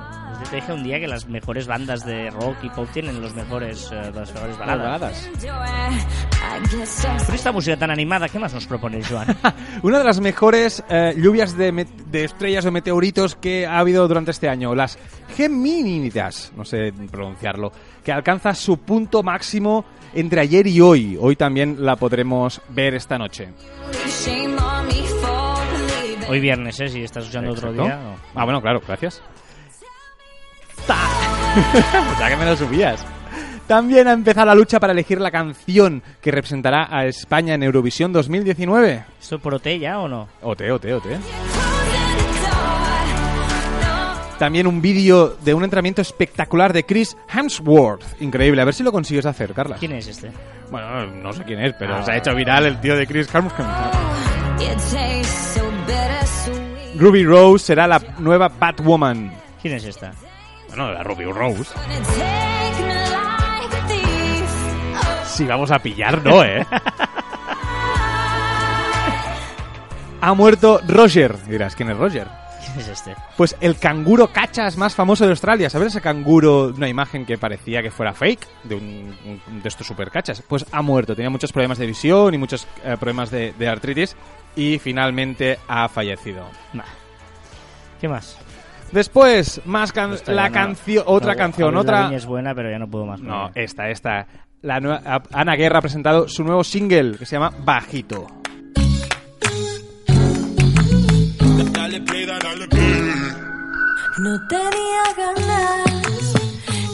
Te 0.50 0.58
dije 0.58 0.74
un 0.74 0.84
día 0.84 1.00
que 1.00 1.08
las 1.08 1.28
mejores 1.28 1.66
bandas 1.66 2.06
de 2.06 2.30
rock 2.30 2.58
y 2.64 2.70
pop 2.70 2.88
tienen 2.92 3.22
los 3.22 3.34
mejores, 3.34 3.90
eh, 3.94 4.12
las 4.14 4.34
mejores 4.34 4.58
baladas. 4.58 5.30
Con 7.26 7.36
esta 7.36 7.52
música 7.54 7.78
tan 7.78 7.90
animada, 7.90 8.28
¿qué 8.28 8.38
más 8.38 8.54
nos 8.54 8.66
propones, 8.68 9.08
Joan? 9.08 9.28
Una 9.84 10.00
de 10.00 10.04
las 10.04 10.20
mejores 10.20 10.84
eh, 10.90 11.14
lluvias 11.18 11.56
de, 11.56 11.88
de 12.08 12.24
estrellas 12.26 12.66
o 12.66 12.72
meteoritos 12.72 13.36
que 13.36 13.66
ha 13.66 13.80
habido 13.80 14.08
durante 14.10 14.32
este 14.32 14.50
año, 14.50 14.76
las 14.76 14.98
Geminidas, 15.38 16.52
no 16.58 16.66
sé 16.66 16.92
pronunciarlo, 17.10 17.72
que 18.04 18.12
alcanza 18.12 18.54
su 18.54 18.78
punto 18.80 19.24
máximo 19.24 19.86
entre 20.14 20.42
ayer 20.42 20.68
y 20.68 20.82
hoy. 20.82 21.18
Hoy 21.20 21.38
también 21.38 21.78
la 21.86 21.96
podremos 21.96 22.62
ver 22.70 22.96
esta 22.96 23.18
noche. 23.18 23.50
Hoy 26.28 26.40
viernes, 26.40 26.80
¿eh? 26.80 26.88
Si 26.90 27.04
estás 27.04 27.24
escuchando 27.24 27.52
otro 27.52 27.70
Exacto. 27.70 27.84
día. 27.88 27.96
no. 28.04 28.16
Ah, 28.36 28.44
bueno, 28.44 28.62
claro, 28.62 28.82
gracias. 28.86 29.22
o 32.14 32.18
sea 32.18 32.30
que 32.30 32.36
me 32.36 32.46
lo 32.46 32.56
subías. 32.56 33.06
También 33.68 34.08
ha 34.08 34.14
empezado 34.14 34.48
la 34.48 34.56
lucha 34.56 34.80
para 34.80 34.92
elegir 34.94 35.22
la 35.22 35.32
canción 35.32 36.04
que 36.22 36.32
representará 36.32 36.88
a 36.92 37.06
España 37.06 37.54
en 37.54 37.64
Eurovisión 37.64 38.12
2019. 38.12 39.06
¿Esto 39.22 39.40
por 39.40 39.54
OT 39.56 39.68
ya 39.80 40.00
o 40.00 40.08
no? 40.08 40.28
Ote, 40.42 40.70
ote, 40.72 40.94
ote. 40.94 41.18
También 44.38 44.66
un 44.66 44.82
vídeo 44.82 45.38
de 45.44 45.54
un 45.54 45.64
entrenamiento 45.64 46.02
espectacular 46.02 46.74
de 46.74 46.84
Chris 46.84 47.16
Hemsworth. 47.32 48.04
Increíble. 48.22 48.62
A 48.62 48.66
ver 48.66 48.74
si 48.74 48.82
lo 48.84 48.92
consigues 48.92 49.26
hacer, 49.26 49.54
Carla. 49.54 49.76
¿Quién 49.80 49.92
es 49.94 50.08
este? 50.08 50.32
Bueno, 50.72 51.06
no 51.06 51.32
sé 51.32 51.44
quién 51.44 51.60
es, 51.62 51.74
pero 51.78 51.96
Ah. 51.98 52.04
se 52.04 52.12
ha 52.12 52.18
hecho 52.18 52.34
viral 52.34 52.66
el 52.66 52.82
tío 52.82 52.96
de 52.98 53.06
Chris 53.06 53.28
Hemsworth. 53.34 53.68
Ruby 56.98 57.24
Rose 57.24 57.66
será 57.66 57.88
la 57.88 58.02
nueva 58.20 58.50
Batwoman. 58.50 59.32
¿Quién 59.62 59.76
es 59.76 59.86
esta? 59.86 60.12
Bueno, 60.72 60.92
la 60.92 61.04
Ruby 61.04 61.26
Rose. 61.26 61.72
Si 65.26 65.46
vamos 65.46 65.72
a 65.72 65.80
pillar, 65.80 66.24
no, 66.24 66.44
¿eh? 66.44 66.66
ha 70.22 70.34
muerto 70.34 70.82
Roger. 70.88 71.36
Dirás, 71.48 71.76
¿quién 71.76 71.90
es 71.90 71.98
Roger? 71.98 72.28
¿Quién 72.64 72.80
es 72.80 72.88
este? 72.90 73.16
Pues 73.38 73.56
el 73.60 73.78
canguro 73.78 74.28
cachas 74.32 74.78
más 74.78 74.94
famoso 74.94 75.24
de 75.26 75.32
Australia. 75.32 75.70
¿Sabes 75.70 75.88
ese 75.90 76.02
canguro, 76.02 76.66
una 76.76 76.88
imagen 76.88 77.26
que 77.26 77.38
parecía 77.38 77.82
que 77.82 77.90
fuera 77.92 78.14
fake? 78.14 78.48
De, 78.66 78.76
un, 78.76 79.16
un- 79.48 79.62
de 79.64 79.68
estos 79.68 79.88
super 79.88 80.12
cachas. 80.12 80.44
Pues 80.48 80.66
ha 80.72 80.82
muerto. 80.82 81.16
Tenía 81.16 81.30
muchos 81.30 81.52
problemas 81.52 81.80
de 81.80 81.88
visión 81.88 82.34
y 82.34 82.38
muchos 82.38 82.68
eh, 82.84 82.96
problemas 83.00 83.32
de, 83.32 83.54
de 83.58 83.68
artritis. 83.68 84.16
Y 84.56 84.78
finalmente 84.80 85.58
ha 85.68 85.88
fallecido. 85.90 86.46
Nah. 86.74 86.84
¿Qué 88.00 88.08
más? 88.08 88.38
Después, 88.92 89.62
más 89.66 89.92
can- 89.94 90.14
Esta 90.14 90.32
la 90.34 90.50
no- 90.50 90.54
canción, 90.54 91.04
otra 91.08 91.34
no, 91.34 91.38
canción, 91.38 91.76
otra. 91.78 92.14
Es 92.14 92.26
buena, 92.26 92.54
pero 92.54 92.70
ya 92.70 92.78
no 92.80 92.88
puedo 92.90 93.06
más. 93.06 93.22
No, 93.22 93.50
esta, 93.56 93.90
esta. 93.90 94.28
La 94.62 94.80
nueva, 94.80 95.02
a- 95.06 95.22
Ana 95.34 95.56
Guerra 95.56 95.80
ha 95.80 95.82
presentado 95.82 96.28
su 96.28 96.44
nuevo 96.44 96.64
single 96.64 97.18
que 97.18 97.26
se 97.26 97.36
llama 97.36 97.52
Bajito. 97.64 98.28
No 104.18 104.48
tenía 104.48 105.04
ganas, 105.18 106.34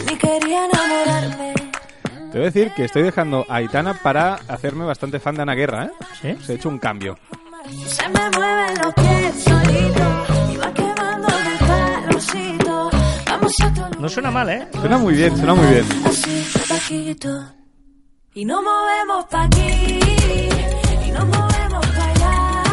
ni 0.05 0.17
quería 0.17 0.65
enamorarme. 0.65 1.53
Te 2.31 2.37
voy 2.37 2.41
a 2.41 2.51
decir 2.51 2.71
que 2.75 2.85
estoy 2.85 3.03
dejando 3.03 3.45
a 3.49 3.55
Aitana 3.55 3.93
para 3.95 4.35
hacerme 4.47 4.85
bastante 4.85 5.19
fan 5.19 5.35
de 5.35 5.41
Ana 5.41 5.55
Guerra, 5.55 5.85
¿eh? 5.85 5.91
¿Sí? 6.21 6.37
Se 6.45 6.53
ha 6.53 6.55
hecho 6.55 6.69
un 6.69 6.79
cambio. 6.79 7.17
Se 7.85 8.07
me 8.09 8.29
mueven 8.37 8.73
los 8.81 8.93
pies 8.93 9.43
solito 9.43 10.16
No 13.99 14.09
suena 14.09 14.31
mal, 14.31 14.49
¿eh? 14.49 14.67
Suena 14.79 14.97
muy 14.97 15.13
bien, 15.15 15.35
suena 15.35 15.53
muy 15.53 15.67
bien. 15.67 15.85
así, 16.05 16.45
bajito. 16.69 17.29
Y 18.33 18.45
nos 18.45 18.61
movemos 18.61 19.25
pa' 19.25 19.43
aquí, 19.43 19.99
y 21.07 21.11
nos 21.11 21.25
movemos 21.25 21.87
pa' 21.87 22.05
allá. 22.05 22.63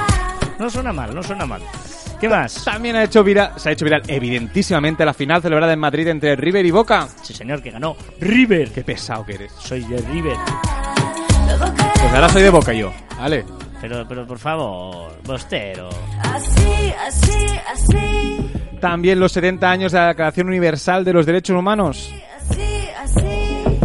No 0.58 0.70
suena 0.70 0.92
mal, 0.92 1.14
no 1.14 1.22
suena 1.22 1.46
mal. 1.46 1.62
¿Qué 2.20 2.28
más? 2.28 2.64
También 2.64 2.96
ha 2.96 3.04
hecho 3.04 3.22
viral, 3.24 3.52
se 3.56 3.68
ha 3.68 3.72
hecho 3.72 3.84
viral 3.84 4.02
evidentísimamente 4.06 5.04
la 5.04 5.14
final 5.14 5.42
celebrada 5.42 5.72
en 5.72 5.78
Madrid 5.78 6.06
entre 6.08 6.36
River 6.36 6.64
y 6.64 6.70
Boca. 6.70 7.08
Sí, 7.22 7.34
señor, 7.34 7.62
que 7.62 7.70
ganó 7.70 7.96
River. 8.20 8.70
Qué 8.72 8.82
pesado 8.82 9.24
que 9.24 9.34
eres. 9.34 9.52
Soy 9.58 9.84
de 9.84 9.98
River. 9.98 10.36
Pues 11.44 12.12
ahora 12.14 12.28
soy 12.28 12.42
de 12.42 12.50
Boca 12.50 12.72
yo. 12.72 12.92
Vale. 13.18 13.44
Pero, 13.86 14.08
pero 14.08 14.26
por 14.26 14.38
favor, 14.38 15.12
Bostero. 15.26 15.90
así, 16.22 16.90
así, 17.06 17.46
así, 17.70 18.50
También 18.80 19.20
los 19.20 19.30
70 19.32 19.70
años 19.70 19.92
de 19.92 19.98
la 19.98 20.06
Declaración 20.08 20.46
Universal 20.48 21.04
de 21.04 21.12
los 21.12 21.26
Derechos 21.26 21.54
Humanos. 21.54 22.10
así, 22.40 22.62
así. 22.98 23.76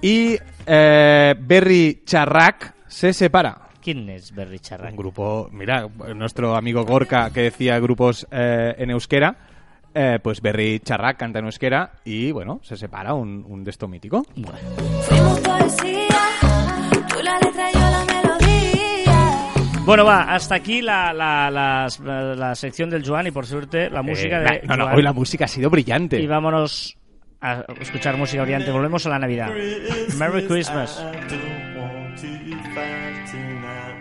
Y 0.00 0.38
eh, 0.66 1.34
Berry 1.38 2.04
Charrac 2.06 2.74
se 2.86 3.12
separa. 3.12 3.58
¿Quién 3.82 4.08
es 4.08 4.34
Berry 4.34 4.56
Un 4.56 4.60
Charrac? 4.62 4.96
grupo, 4.96 5.50
mira, 5.52 5.86
nuestro 6.16 6.56
amigo 6.56 6.86
Gorka 6.86 7.30
que 7.34 7.42
decía 7.42 7.78
grupos 7.80 8.26
eh, 8.30 8.74
en 8.78 8.88
euskera, 8.90 9.36
eh, 9.94 10.20
pues 10.22 10.40
Berry 10.40 10.80
Charrac 10.80 11.18
canta 11.18 11.38
en 11.40 11.44
euskera 11.44 11.92
y 12.02 12.32
bueno, 12.32 12.60
se 12.62 12.78
separa 12.78 13.12
un, 13.12 13.44
un 13.46 13.62
de 13.62 13.70
esto 13.70 13.86
mítico. 13.88 14.24
Bueno, 14.36 14.58
Fuimos 15.02 15.40
Bueno, 19.84 20.06
va, 20.06 20.22
hasta 20.34 20.54
aquí 20.54 20.80
la, 20.80 21.12
la, 21.12 21.50
la- 21.50 21.88
la 22.34 22.54
sección 22.54 22.88
del 22.88 23.06
Joan 23.06 23.26
y 23.26 23.30
por 23.30 23.44
suerte 23.46 23.90
la 23.90 24.00
música 24.02 24.38
Eh, 24.42 24.60
de 24.62 24.66
no, 24.66 24.76
no, 24.78 24.84
Joan. 24.84 24.96
hoy 24.96 25.02
la 25.02 25.12
música 25.12 25.44
ha 25.44 25.48
sido 25.48 25.68
brillante. 25.68 26.18
Y 26.20 26.26
vámonos 26.26 26.96
a 27.42 27.64
escuchar 27.80 28.16
música 28.16 28.42
brillante. 28.42 28.70
Volvemos 28.70 29.04
a 29.04 29.10
la 29.10 29.18
Navidad. 29.18 29.50
Merry 30.16 30.46
Christmas. 30.46 31.04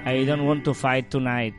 I 0.05 0.25
don't 0.25 0.43
want 0.47 0.63
to 0.63 0.73
fight 0.73 1.09
tonight. 1.09 1.55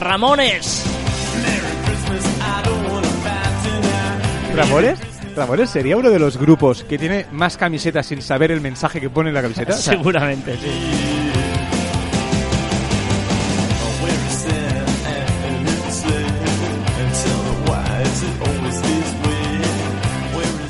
Ramones. 0.00 0.84
¿Ramones? 4.54 4.98
¿Ramones 5.36 5.68
sería 5.68 5.98
uno 5.98 6.08
de 6.08 6.18
los 6.18 6.38
grupos 6.38 6.82
que 6.82 6.96
tiene 6.96 7.26
más 7.30 7.58
camisetas 7.58 8.06
sin 8.06 8.22
saber 8.22 8.50
el 8.52 8.62
mensaje 8.62 9.02
que 9.02 9.10
pone 9.10 9.28
en 9.28 9.34
la 9.34 9.42
camiseta? 9.42 9.74
Seguramente. 9.74 10.56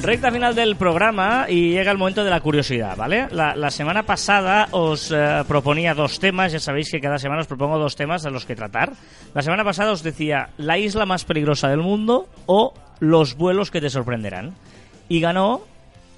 Recta 0.02 0.30
final 0.32 0.54
del 0.54 0.76
programa 0.76 1.46
y 1.48 1.70
llega 1.70 1.92
el 1.92 1.98
momento 1.98 2.24
de 2.24 2.30
la 2.30 2.40
curiosidad, 2.40 2.96
¿vale? 2.96 3.28
La, 3.30 3.54
la 3.54 3.70
semana 3.70 4.04
pasada 4.04 4.68
os 4.72 5.12
eh, 5.12 5.42
proponía 5.46 5.94
dos 5.94 6.18
temas, 6.18 6.52
ya 6.52 6.60
sabéis 6.60 6.90
que 6.90 7.00
cada 7.00 7.18
semana 7.18 7.40
os 7.40 7.48
propongo 7.48 7.78
dos 7.78 7.94
temas 7.96 8.22
de 8.22 8.30
los 8.30 8.44
que 8.44 8.54
tratar. 8.54 8.92
La 9.34 9.42
semana 9.42 9.64
pasada 9.64 9.92
os 9.92 10.02
decía 10.04 10.50
la 10.58 10.78
isla 10.78 11.06
más 11.06 11.24
peligrosa 11.24 11.68
del 11.68 11.80
mundo 11.80 12.28
o 12.46 12.72
los 13.00 13.36
vuelos 13.36 13.70
que 13.70 13.80
te 13.80 13.90
sorprenderán. 13.90 14.54
Y 15.08 15.20
ganó 15.20 15.60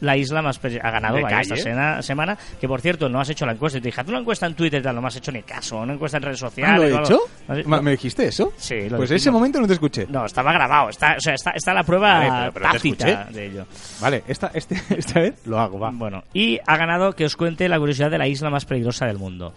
la 0.00 0.16
isla 0.16 0.42
más 0.42 0.60
peligrosa. 0.60 0.88
Ha 0.88 0.92
ganado 0.92 1.20
vaya, 1.20 1.40
esta 1.40 1.56
sena- 1.56 2.00
semana, 2.02 2.38
que 2.60 2.68
por 2.68 2.80
cierto 2.80 3.08
no 3.08 3.20
has 3.20 3.28
hecho 3.30 3.44
la 3.44 3.52
encuesta. 3.52 3.78
Y 3.78 3.80
te 3.80 3.88
dije, 3.88 4.00
haz 4.00 4.08
una 4.08 4.20
encuesta 4.20 4.46
en 4.46 4.54
Twitter 4.54 4.80
tal, 4.80 4.94
no 4.94 5.02
me 5.02 5.08
has 5.08 5.16
hecho 5.16 5.32
ni 5.32 5.42
caso, 5.42 5.78
una 5.78 5.94
encuesta 5.94 6.18
en 6.18 6.22
redes 6.22 6.40
¿Ah, 6.42 6.46
sociales. 6.46 6.90
¿Lo 6.90 6.96
o 6.96 7.00
he 7.00 7.02
hecho? 7.02 7.20
¿Has- 7.48 7.66
Ma- 7.66 7.76
no. 7.78 7.82
¿Me 7.82 7.90
dijiste 7.90 8.24
eso? 8.26 8.52
Sí, 8.56 8.88
lo 8.88 8.96
Pues 8.96 9.10
dijimos. 9.10 9.12
ese 9.22 9.30
momento 9.32 9.60
no 9.60 9.66
te 9.66 9.72
escuché. 9.72 10.06
No, 10.08 10.24
estaba 10.24 10.52
grabado, 10.52 10.88
está, 10.90 11.16
o 11.18 11.20
sea, 11.20 11.34
está, 11.34 11.50
está 11.50 11.74
la 11.74 11.82
prueba 11.82 12.12
Vale, 12.20 12.30
pero- 12.30 12.52
pero 12.52 12.66
te 12.66 12.72
tácita 12.72 13.24
de 13.24 13.46
ello. 13.46 13.66
Vale, 14.00 14.22
esta, 14.28 14.50
este, 14.54 14.76
esta 14.96 15.20
vez 15.20 15.44
lo 15.46 15.58
hago, 15.58 15.80
va. 15.80 15.90
Bueno, 15.92 16.22
y 16.32 16.60
ha 16.64 16.76
ganado 16.76 17.12
que 17.16 17.24
os 17.24 17.34
cuente 17.36 17.68
la 17.68 17.78
curiosidad 17.80 18.10
de 18.10 18.18
la 18.18 18.28
isla 18.28 18.50
más 18.50 18.64
peligrosa 18.66 19.04
del 19.06 19.18
mundo. 19.18 19.52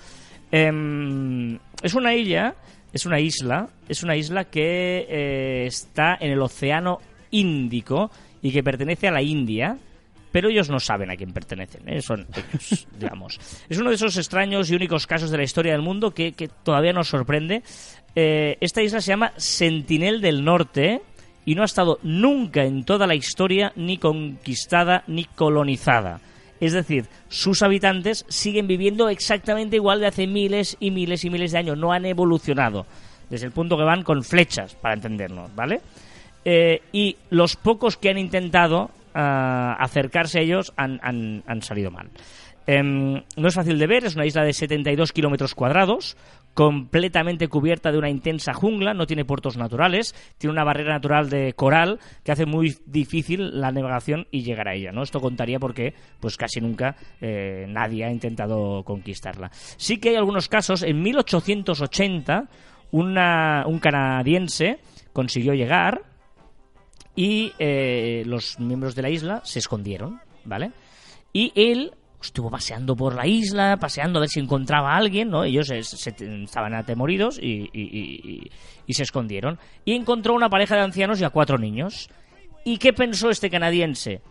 Em, 0.51 1.57
es 1.83 1.93
una 1.93 2.13
isla, 2.13 2.55
es 2.91 3.05
una 3.05 3.19
isla, 3.19 3.67
es 3.87 4.03
una 4.03 4.15
isla 4.15 4.45
que 4.45 5.05
eh, 5.07 5.65
está 5.67 6.17
en 6.19 6.31
el 6.31 6.41
Océano 6.41 6.99
Índico 7.31 8.11
y 8.41 8.51
que 8.51 8.63
pertenece 8.63 9.07
a 9.07 9.11
la 9.11 9.21
India. 9.21 9.77
Pero 10.31 10.49
ellos 10.49 10.69
no 10.69 10.79
saben 10.79 11.11
a 11.11 11.17
quién 11.17 11.33
pertenecen, 11.33 11.89
¿eh? 11.89 12.01
son 12.01 12.25
ellos, 12.33 12.87
digamos. 12.99 13.37
Es 13.67 13.77
uno 13.79 13.89
de 13.89 13.97
esos 13.97 14.15
extraños 14.15 14.71
y 14.71 14.75
únicos 14.75 15.05
casos 15.05 15.29
de 15.29 15.35
la 15.35 15.43
historia 15.43 15.73
del 15.73 15.81
mundo 15.81 16.11
que, 16.11 16.31
que 16.31 16.47
todavía 16.47 16.93
nos 16.93 17.09
sorprende. 17.09 17.63
Eh, 18.15 18.57
esta 18.61 18.81
isla 18.81 19.01
se 19.01 19.09
llama 19.09 19.33
Sentinel 19.35 20.21
del 20.21 20.45
Norte 20.45 21.01
y 21.45 21.55
no 21.55 21.63
ha 21.63 21.65
estado 21.65 21.99
nunca 22.03 22.63
en 22.63 22.85
toda 22.85 23.07
la 23.07 23.15
historia 23.15 23.73
ni 23.75 23.97
conquistada 23.97 25.03
ni 25.07 25.25
colonizada. 25.25 26.21
Es 26.61 26.73
decir, 26.73 27.07
sus 27.27 27.63
habitantes 27.63 28.23
siguen 28.29 28.67
viviendo 28.67 29.09
exactamente 29.09 29.77
igual 29.77 29.99
de 29.99 30.07
hace 30.07 30.27
miles 30.27 30.77
y 30.79 30.91
miles 30.91 31.25
y 31.25 31.29
miles 31.31 31.51
de 31.51 31.57
años. 31.57 31.77
No 31.77 31.91
han 31.91 32.05
evolucionado. 32.05 32.85
Desde 33.31 33.47
el 33.47 33.51
punto 33.51 33.77
que 33.77 33.83
van 33.83 34.03
con 34.03 34.23
flechas, 34.23 34.75
para 34.75 34.93
entendernos, 34.93 35.55
¿vale? 35.55 35.81
Eh, 36.45 36.81
y 36.91 37.17
los 37.29 37.55
pocos 37.55 37.97
que 37.97 38.09
han 38.09 38.17
intentado 38.17 38.89
ah, 39.13 39.75
acercarse 39.79 40.39
a 40.39 40.41
ellos 40.41 40.73
han, 40.77 40.99
han- 41.03 41.43
han 41.45 41.61
salido 41.61 41.91
mal. 41.91 42.09
Em, 42.67 43.23
no 43.35 43.47
es 43.47 43.55
fácil 43.55 43.77
de 43.79 43.87
ver, 43.87 44.05
es 44.05 44.15
una 44.15 44.25
isla 44.25 44.43
de 44.43 44.53
72 44.53 45.11
kilómetros 45.11 45.55
cuadrados, 45.55 46.15
completamente 46.53 47.47
cubierta 47.47 47.91
de 47.91 47.97
una 47.97 48.09
intensa 48.09 48.53
jungla, 48.53 48.93
no 48.93 49.07
tiene 49.07 49.25
puertos 49.25 49.57
naturales, 49.57 50.13
tiene 50.37 50.53
una 50.53 50.63
barrera 50.63 50.93
natural 50.93 51.29
de 51.29 51.53
coral 51.53 51.99
que 52.23 52.31
hace 52.31 52.45
muy 52.45 52.75
difícil 52.85 53.59
la 53.59 53.71
navegación 53.71 54.27
y 54.31 54.43
llegar 54.43 54.67
a 54.67 54.75
ella, 54.75 54.91
¿no? 54.91 55.01
Esto 55.01 55.19
contaría 55.19 55.59
porque 55.59 55.93
pues 56.19 56.37
casi 56.37 56.61
nunca 56.61 56.95
eh, 57.19 57.65
nadie 57.67 58.05
ha 58.05 58.11
intentado 58.11 58.83
conquistarla. 58.83 59.49
Sí 59.77 59.97
que 59.97 60.09
hay 60.09 60.15
algunos 60.15 60.47
casos, 60.47 60.83
en 60.83 61.01
1880 61.01 62.45
una- 62.91 63.63
un 63.65 63.79
canadiense 63.79 64.79
consiguió 65.13 65.53
llegar 65.53 66.01
y 67.15 67.51
eh, 67.59 68.23
los 68.25 68.59
miembros 68.59 68.95
de 68.95 69.01
la 69.01 69.09
isla 69.09 69.41
se 69.43 69.59
escondieron, 69.59 70.19
¿vale? 70.45 70.71
Y 71.33 71.51
él 71.55 71.93
estuvo 72.21 72.49
paseando 72.51 72.95
por 72.95 73.15
la 73.15 73.25
isla, 73.25 73.77
paseando 73.79 74.19
a 74.19 74.21
ver 74.21 74.29
si 74.29 74.39
encontraba 74.39 74.93
a 74.93 74.97
alguien, 74.97 75.29
¿no? 75.29 75.43
Ellos 75.43 75.67
se- 75.67 75.81
se- 75.83 76.43
estaban 76.43 76.73
atemoridos 76.75 77.39
y, 77.41 77.69
y- 77.73 77.81
y- 77.81 78.21
y- 78.31 78.51
y 78.85 78.93
se 78.93 79.03
escondieron. 79.03 79.57
Y 79.85 79.95
encontró 79.95 80.33
una 80.35 80.49
pareja 80.49 80.75
de 80.75 80.81
ancianos 80.81 81.19
y 81.19 81.23
a 81.23 81.29
cuatro 81.31 81.57
niños. 81.57 82.09
¿Y 82.63 82.77
qué 82.77 82.93
pensó 82.93 83.29
este 83.31 83.49
canadiense? 83.49 84.21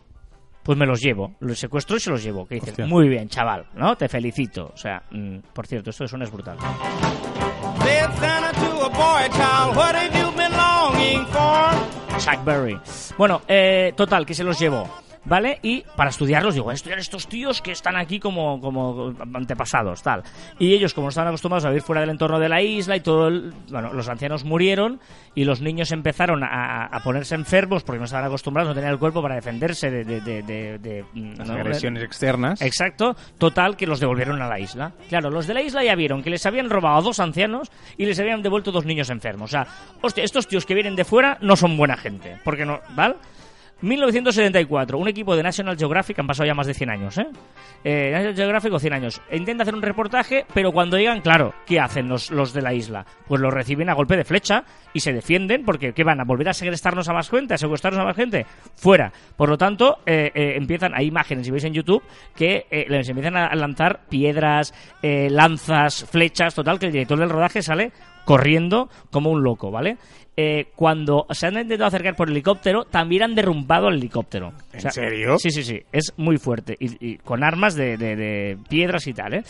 Pues 0.62 0.78
me 0.78 0.86
los 0.86 1.00
llevo, 1.00 1.34
los 1.40 1.58
secuestro 1.58 1.96
y 1.96 2.00
se 2.00 2.10
los 2.10 2.22
llevo. 2.22 2.46
Que 2.46 2.56
dice, 2.56 2.70
Hostia. 2.70 2.86
muy 2.86 3.08
bien, 3.08 3.28
chaval, 3.28 3.66
¿no? 3.74 3.96
Te 3.96 4.08
felicito. 4.08 4.70
O 4.72 4.76
sea, 4.76 5.02
mm, 5.10 5.38
por 5.52 5.66
cierto, 5.66 5.90
esto 5.90 6.04
de 6.04 6.08
suena 6.08 6.24
es 6.26 6.30
brutal. 6.30 6.58
Chuck 12.20 12.44
Berry. 12.44 12.78
Bueno, 13.16 13.40
eh, 13.48 13.92
total, 13.96 14.26
que 14.26 14.34
se 14.34 14.44
los 14.44 14.58
llevó. 14.58 14.88
¿Vale? 15.22 15.58
Y 15.62 15.84
para 15.96 16.08
estudiarlos, 16.08 16.54
digo, 16.54 16.64
voy 16.64 16.72
a 16.72 16.74
estudiar 16.74 16.98
estos 16.98 17.28
tíos 17.28 17.60
que 17.60 17.72
están 17.72 17.94
aquí 17.96 18.18
como, 18.18 18.58
como 18.60 19.14
antepasados, 19.34 20.02
tal. 20.02 20.22
Y 20.58 20.72
ellos, 20.72 20.94
como 20.94 21.06
no 21.06 21.08
estaban 21.10 21.28
acostumbrados 21.28 21.66
a 21.66 21.68
vivir 21.68 21.82
fuera 21.82 22.00
del 22.00 22.08
entorno 22.10 22.38
de 22.38 22.48
la 22.48 22.62
isla 22.62 22.96
y 22.96 23.00
todo 23.00 23.28
el... 23.28 23.52
Bueno, 23.70 23.92
los 23.92 24.08
ancianos 24.08 24.44
murieron 24.44 24.98
y 25.34 25.44
los 25.44 25.60
niños 25.60 25.92
empezaron 25.92 26.42
a, 26.42 26.86
a 26.86 27.00
ponerse 27.02 27.34
enfermos 27.34 27.82
porque 27.82 27.98
no 27.98 28.06
estaban 28.06 28.24
acostumbrados, 28.24 28.70
no 28.70 28.74
tenían 28.74 28.92
el 28.94 28.98
cuerpo 28.98 29.20
para 29.20 29.34
defenderse 29.34 29.90
de... 29.90 30.04
de, 30.04 30.20
de, 30.22 30.42
de- 30.42 30.78
de- 30.78 31.04
Las 31.36 31.48
¿no? 31.48 31.54
agresiones 31.54 32.02
externas. 32.02 32.62
Exacto, 32.62 33.14
total 33.36 33.76
que 33.76 33.86
los 33.86 34.00
devolvieron 34.00 34.40
a 34.40 34.48
la 34.48 34.58
isla. 34.58 34.92
Claro, 35.10 35.28
los 35.30 35.46
de 35.46 35.52
la 35.54 35.60
isla 35.60 35.84
ya 35.84 35.94
vieron 35.96 36.22
que 36.22 36.30
les 36.30 36.46
habían 36.46 36.70
robado 36.70 36.96
a 36.96 37.02
dos 37.02 37.20
ancianos 37.20 37.70
y 37.98 38.06
les 38.06 38.18
habían 38.18 38.40
devuelto 38.42 38.72
dos 38.72 38.86
niños 38.86 39.10
enfermos. 39.10 39.50
O 39.50 39.52
sea, 39.52 39.66
hostia, 40.00 40.24
estos 40.24 40.48
tíos 40.48 40.64
que 40.64 40.72
vienen 40.74 40.96
de 40.96 41.04
fuera 41.04 41.36
no 41.42 41.56
son 41.56 41.76
buena 41.76 41.96
gente. 41.98 42.38
Porque 42.42 42.64
no, 42.64 42.80
¿vale? 42.94 43.16
1974, 43.82 44.98
un 44.98 45.08
equipo 45.08 45.36
de 45.36 45.42
National 45.42 45.76
Geographic, 45.76 46.18
han 46.18 46.26
pasado 46.26 46.46
ya 46.46 46.54
más 46.54 46.66
de 46.66 46.74
100 46.74 46.90
años, 46.90 47.18
¿eh? 47.18 47.26
eh 47.84 48.10
National 48.12 48.36
Geographic 48.36 48.72
o 48.72 48.78
100 48.78 48.92
años, 48.92 49.22
intenta 49.32 49.62
hacer 49.62 49.74
un 49.74 49.82
reportaje, 49.82 50.44
pero 50.52 50.72
cuando 50.72 50.98
llegan, 50.98 51.20
claro, 51.20 51.54
¿qué 51.66 51.80
hacen 51.80 52.08
los, 52.08 52.30
los 52.30 52.52
de 52.52 52.62
la 52.62 52.74
isla? 52.74 53.06
Pues 53.26 53.40
los 53.40 53.52
reciben 53.52 53.88
a 53.88 53.94
golpe 53.94 54.16
de 54.16 54.24
flecha 54.24 54.64
y 54.92 55.00
se 55.00 55.12
defienden 55.12 55.64
porque 55.64 55.92
¿qué 55.92 56.04
van 56.04 56.20
a 56.20 56.24
volver 56.24 56.48
a 56.48 56.52
segrestarnos 56.52 57.08
a 57.08 57.12
más 57.12 57.30
gente, 57.30 57.54
a 57.54 57.58
secuestrarnos 57.58 58.02
a 58.02 58.04
más 58.04 58.16
gente? 58.16 58.46
Fuera. 58.74 59.12
Por 59.36 59.48
lo 59.48 59.58
tanto, 59.58 59.98
eh, 60.06 60.30
eh, 60.34 60.54
empiezan, 60.56 60.92
hay 60.94 61.06
imágenes, 61.06 61.46
si 61.46 61.50
veis 61.50 61.64
en 61.64 61.74
YouTube, 61.74 62.02
que 62.34 62.66
eh, 62.70 62.86
les 62.88 63.08
empiezan 63.08 63.36
a 63.36 63.54
lanzar 63.54 64.00
piedras, 64.08 64.74
lanzas, 65.02 66.04
flechas, 66.10 66.54
total, 66.54 66.78
que 66.78 66.86
el 66.86 66.92
director 66.92 67.18
del 67.18 67.30
rodaje 67.30 67.62
sale 67.62 67.92
corriendo 68.24 68.88
como 69.10 69.30
un 69.30 69.42
loco, 69.42 69.70
¿vale? 69.70 69.96
Eh, 70.36 70.68
cuando 70.74 71.26
se 71.30 71.46
han 71.48 71.54
intentado 71.58 71.86
acercar 71.88 72.16
por 72.16 72.30
helicóptero, 72.30 72.84
también 72.84 73.24
han 73.24 73.34
derrumbado 73.34 73.88
el 73.88 73.96
helicóptero. 73.96 74.52
¿En 74.72 74.90
serio? 74.90 75.36
Sí, 75.38 75.50
sí, 75.50 75.62
sí. 75.62 75.82
Es 75.92 76.14
muy 76.16 76.38
fuerte. 76.38 76.76
Y, 76.80 77.12
y 77.12 77.18
con 77.18 77.44
armas 77.44 77.74
de, 77.74 77.96
de- 77.98 78.16
de 78.16 78.58
piedras 78.68 79.06
y 79.06 79.12
tal, 79.12 79.34
¿eh? 79.34 79.42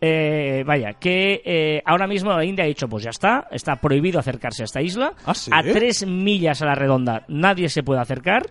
Eh, 0.00 0.62
vaya, 0.66 0.92
que 0.94 1.40
eh, 1.46 1.82
ahora 1.86 2.06
mismo 2.06 2.30
la 2.32 2.44
India 2.44 2.64
ha 2.64 2.68
dicho, 2.68 2.88
pues 2.88 3.04
ya 3.04 3.10
está, 3.10 3.48
está 3.50 3.76
prohibido 3.76 4.18
acercarse 4.20 4.62
a 4.62 4.66
esta 4.66 4.82
isla. 4.82 5.14
¿Ah, 5.24 5.34
sí? 5.34 5.50
A 5.54 5.62
tres 5.62 6.06
millas 6.06 6.60
a 6.60 6.66
la 6.66 6.74
redonda 6.74 7.24
nadie 7.28 7.68
se 7.70 7.82
puede 7.82 8.00
acercar. 8.02 8.42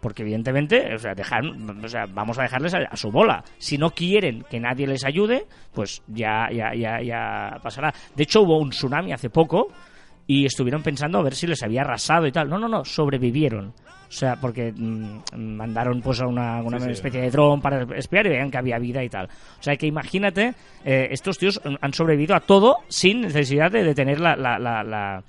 Porque 0.00 0.22
evidentemente, 0.22 0.94
o 0.94 0.98
sea, 0.98 1.12
dejar, 1.14 1.42
o 1.44 1.88
sea, 1.88 2.06
vamos 2.06 2.38
a 2.38 2.42
dejarles 2.42 2.72
a, 2.74 2.78
a 2.90 2.96
su 2.96 3.10
bola. 3.10 3.42
Si 3.58 3.76
no 3.78 3.90
quieren 3.90 4.44
que 4.48 4.60
nadie 4.60 4.86
les 4.86 5.04
ayude, 5.04 5.46
pues 5.72 6.02
ya, 6.06 6.48
ya, 6.52 6.72
ya, 6.74 7.02
ya 7.02 7.58
pasará. 7.62 7.92
De 8.14 8.22
hecho, 8.22 8.42
hubo 8.42 8.58
un 8.58 8.70
tsunami 8.70 9.12
hace 9.12 9.28
poco 9.28 9.68
y 10.26 10.44
estuvieron 10.46 10.82
pensando 10.82 11.18
a 11.18 11.22
ver 11.22 11.34
si 11.34 11.46
les 11.48 11.62
había 11.64 11.80
arrasado 11.82 12.26
y 12.26 12.32
tal. 12.32 12.48
No, 12.48 12.58
no, 12.58 12.68
no, 12.68 12.84
sobrevivieron. 12.84 13.68
O 14.08 14.10
sea, 14.12 14.36
porque 14.40 14.72
mm, 14.72 15.18
mandaron 15.36 16.00
pues 16.00 16.20
a 16.20 16.26
una, 16.26 16.62
una 16.62 16.78
Sí, 16.78 16.84
sí. 16.86 16.90
especie 16.92 17.20
de 17.20 17.30
dron 17.30 17.60
para 17.60 17.82
espiar 17.96 18.24
y 18.26 18.30
veían 18.30 18.50
que 18.50 18.58
había 18.58 18.78
vida 18.78 19.02
y 19.02 19.08
tal. 19.08 19.26
O 19.26 19.62
sea, 19.62 19.76
que 19.76 19.86
imagínate, 19.86 20.54
eh, 20.84 21.08
estos 21.10 21.36
tíos 21.38 21.60
han 21.80 21.92
sobrevivido 21.92 22.34
a 22.36 22.40
todo 22.40 22.76
sin 22.88 23.20
necesidad 23.22 23.70
de, 23.70 23.82
de 23.84 23.94
tener 23.94 24.20
la, 24.20 24.36
la, 24.36 24.58
la, 24.58 24.82
la, 24.82 25.22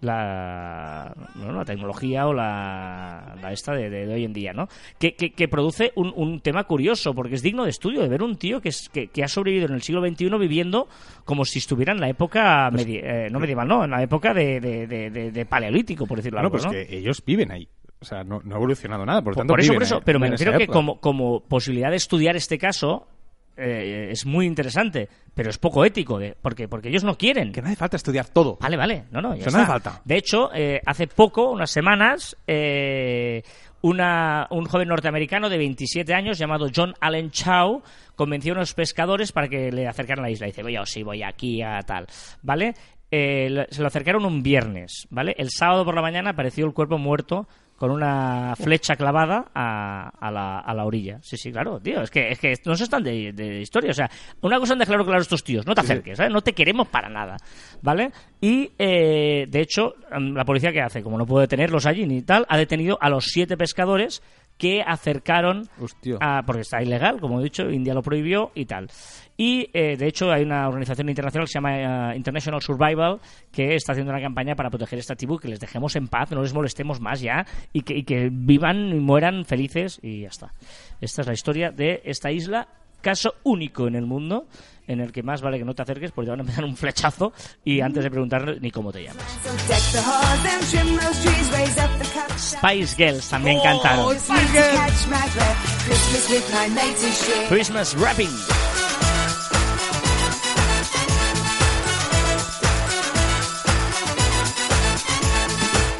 la, 0.00 1.12
bueno, 1.34 1.52
la 1.58 1.64
tecnología 1.64 2.26
o 2.26 2.32
la, 2.32 3.36
la 3.40 3.52
esta 3.52 3.72
de, 3.74 3.90
de- 3.90 4.06
de 4.06 4.14
hoy 4.14 4.24
en 4.24 4.32
día, 4.32 4.52
¿no? 4.52 4.68
Que, 4.98 5.14
que, 5.14 5.32
que 5.32 5.48
produce 5.48 5.92
un, 5.96 6.12
un 6.16 6.40
tema 6.40 6.64
curioso, 6.64 7.14
porque 7.14 7.34
es 7.34 7.42
digno 7.42 7.64
de 7.64 7.70
estudio 7.70 8.02
de 8.02 8.08
ver 8.08 8.22
un 8.22 8.36
tío 8.36 8.60
que, 8.60 8.68
es, 8.70 8.88
que, 8.88 9.08
que 9.08 9.24
ha 9.24 9.28
sobrevivido 9.28 9.68
en 9.68 9.74
el 9.74 9.82
siglo 9.82 10.06
XXI 10.06 10.28
viviendo 10.38 10.88
como 11.24 11.44
si 11.44 11.58
estuviera 11.58 11.92
en 11.92 12.00
la 12.00 12.08
época, 12.08 12.70
medi- 12.70 13.00
eh, 13.02 13.28
no 13.30 13.40
medieval, 13.40 13.68
no, 13.68 13.84
en 13.84 13.90
la 13.90 14.02
época 14.02 14.32
de, 14.34 14.60
de, 14.60 15.46
paleolítico, 15.46 16.06
por 16.06 16.18
decirlo 16.18 16.36
Bueno, 16.38 16.46
algo, 16.48 16.52
pues 16.52 16.64
¿no? 16.64 16.70
que 16.70 16.96
ellos 16.98 17.22
viven 17.24 17.50
ahí. 17.52 17.68
O 17.98 18.04
sea, 18.04 18.22
no, 18.22 18.40
no 18.44 18.54
ha 18.54 18.58
evolucionado 18.58 19.06
nada. 19.06 19.22
Por, 19.22 19.32
Por, 19.32 19.40
tanto, 19.40 19.52
por 19.52 19.60
eso, 19.60 19.72
viven 19.72 19.78
por 19.78 19.82
eso. 19.84 20.02
Pero 20.04 20.20
me 20.20 20.28
refiero 20.30 20.58
que 20.58 20.66
como, 20.66 21.00
como 21.00 21.40
posibilidad 21.44 21.90
de 21.90 21.96
estudiar 21.96 22.36
este 22.36 22.58
caso 22.58 23.08
eh, 23.56 24.08
es 24.10 24.26
muy 24.26 24.46
interesante, 24.46 25.08
pero 25.34 25.50
es 25.50 25.58
poco 25.58 25.84
ético, 25.84 26.18
de, 26.18 26.36
porque, 26.40 26.68
porque 26.68 26.88
ellos 26.88 27.04
no 27.04 27.16
quieren. 27.16 27.52
Que 27.52 27.62
no 27.62 27.68
hace 27.68 27.76
falta 27.76 27.96
estudiar 27.96 28.28
todo. 28.28 28.58
Vale, 28.60 28.76
vale, 28.76 29.04
no, 29.10 29.20
no, 29.20 29.34
ya 29.34 29.46
Eso 29.46 29.50
no 29.50 29.58
hace 29.58 29.66
falta. 29.66 30.02
De 30.04 30.16
hecho, 30.16 30.50
eh, 30.54 30.80
hace 30.84 31.06
poco, 31.06 31.50
unas 31.50 31.70
semanas, 31.70 32.36
eh, 32.46 33.42
una, 33.82 34.46
un 34.50 34.64
joven 34.66 34.88
norteamericano 34.88 35.48
de 35.48 35.58
27 35.58 36.12
años 36.12 36.38
llamado 36.38 36.68
John 36.74 36.94
Allen 37.00 37.30
Chow 37.30 37.82
convenció 38.14 38.52
a 38.52 38.56
unos 38.56 38.74
pescadores 38.74 39.32
para 39.32 39.48
que 39.48 39.70
le 39.70 39.86
acercaran 39.86 40.24
a 40.24 40.28
la 40.28 40.32
isla. 40.32 40.46
Dice, 40.46 40.62
voy, 40.62 40.76
sí, 40.84 41.02
voy 41.02 41.22
aquí 41.22 41.62
a 41.62 41.80
tal, 41.80 42.06
¿vale? 42.42 42.74
Eh, 43.10 43.66
se 43.70 43.80
lo 43.80 43.86
acercaron 43.86 44.24
un 44.24 44.42
viernes, 44.42 45.06
¿vale? 45.10 45.34
El 45.38 45.50
sábado 45.50 45.84
por 45.84 45.94
la 45.94 46.02
mañana 46.02 46.30
apareció 46.30 46.66
el 46.66 46.74
cuerpo 46.74 46.98
muerto 46.98 47.46
con 47.76 47.90
una 47.90 48.54
flecha 48.56 48.96
clavada 48.96 49.46
a, 49.54 50.08
a 50.18 50.30
la, 50.30 50.58
a 50.60 50.74
la 50.74 50.84
orilla. 50.84 51.18
Sí, 51.22 51.36
sí, 51.36 51.52
claro, 51.52 51.78
tío. 51.80 52.00
Es 52.02 52.10
que, 52.10 52.30
es 52.30 52.38
que 52.38 52.54
no 52.64 52.74
se 52.74 52.84
están 52.84 53.02
de, 53.02 53.32
de 53.32 53.60
historia. 53.60 53.90
O 53.90 53.94
sea, 53.94 54.10
una 54.40 54.58
cosa 54.58 54.72
han 54.72 54.78
dejado 54.78 55.04
claro 55.04 55.20
estos 55.20 55.44
tíos. 55.44 55.66
No 55.66 55.74
te 55.74 55.82
acerques, 55.82 56.16
¿sabes? 56.16 56.32
No 56.32 56.40
te 56.40 56.52
queremos 56.54 56.88
para 56.88 57.08
nada. 57.08 57.36
¿Vale? 57.82 58.10
Y, 58.40 58.70
eh, 58.78 59.46
de 59.48 59.60
hecho, 59.60 59.94
mm, 60.10 60.34
la 60.34 60.44
policía 60.44 60.72
que 60.72 60.80
hace, 60.80 61.02
como 61.02 61.18
no 61.18 61.26
puede 61.26 61.44
detenerlos 61.44 61.84
allí 61.86 62.06
ni 62.06 62.22
tal, 62.22 62.46
ha 62.48 62.56
detenido 62.56 62.96
a 63.00 63.10
los 63.10 63.26
siete 63.26 63.56
pescadores 63.56 64.22
que 64.58 64.80
acercaron 64.80 65.68
Hostia. 65.78 66.16
a- 66.20 66.42
porque 66.46 66.62
está 66.62 66.82
ilegal, 66.82 67.20
como 67.20 67.40
he 67.40 67.44
dicho, 67.44 67.68
India 67.70 67.92
lo 67.92 68.00
prohibió 68.02 68.52
y 68.54 68.64
tal. 68.64 68.88
Y 69.36 69.68
eh, 69.72 69.96
de 69.96 70.06
hecho 70.06 70.30
hay 70.32 70.42
una 70.42 70.68
organización 70.68 71.08
internacional 71.08 71.46
que 71.46 71.52
se 71.52 71.58
llama 71.58 72.12
eh, 72.12 72.16
International 72.16 72.62
Survival 72.62 73.20
que 73.52 73.74
está 73.74 73.92
haciendo 73.92 74.12
una 74.12 74.20
campaña 74.20 74.54
para 74.54 74.70
proteger 74.70 74.98
esta 74.98 75.14
tribu, 75.14 75.38
que 75.38 75.48
les 75.48 75.60
dejemos 75.60 75.94
en 75.96 76.08
paz, 76.08 76.30
no 76.30 76.42
les 76.42 76.54
molestemos 76.54 77.00
más 77.00 77.20
ya 77.20 77.46
y 77.72 77.82
que, 77.82 77.94
y 77.94 78.04
que 78.04 78.30
vivan 78.32 78.88
y 78.88 79.00
mueran 79.00 79.44
felices 79.44 80.00
y 80.02 80.22
ya 80.22 80.28
está. 80.28 80.52
Esta 81.00 81.22
es 81.22 81.26
la 81.26 81.34
historia 81.34 81.70
de 81.70 82.00
esta 82.04 82.30
isla, 82.30 82.68
caso 83.00 83.34
único 83.44 83.86
en 83.86 83.94
el 83.94 84.06
mundo 84.06 84.46
en 84.86 85.00
el 85.00 85.12
que 85.12 85.22
más 85.22 85.42
vale 85.42 85.58
que 85.58 85.64
no 85.64 85.74
te 85.74 85.82
acerques 85.82 86.12
porque 86.12 86.26
te 86.26 86.30
van 86.30 86.40
a 86.40 86.42
empezar 86.42 86.64
un 86.64 86.76
flechazo 86.76 87.32
y 87.64 87.80
antes 87.80 88.04
de 88.04 88.10
preguntarle 88.10 88.60
ni 88.60 88.70
cómo 88.70 88.92
te 88.92 89.02
llamas. 89.02 89.24
Deck 89.68 89.82
the 89.92 90.00
halls 90.00 90.46
and 90.46 90.62
trim 90.70 90.96
those 90.96 91.22
trees, 91.22 91.50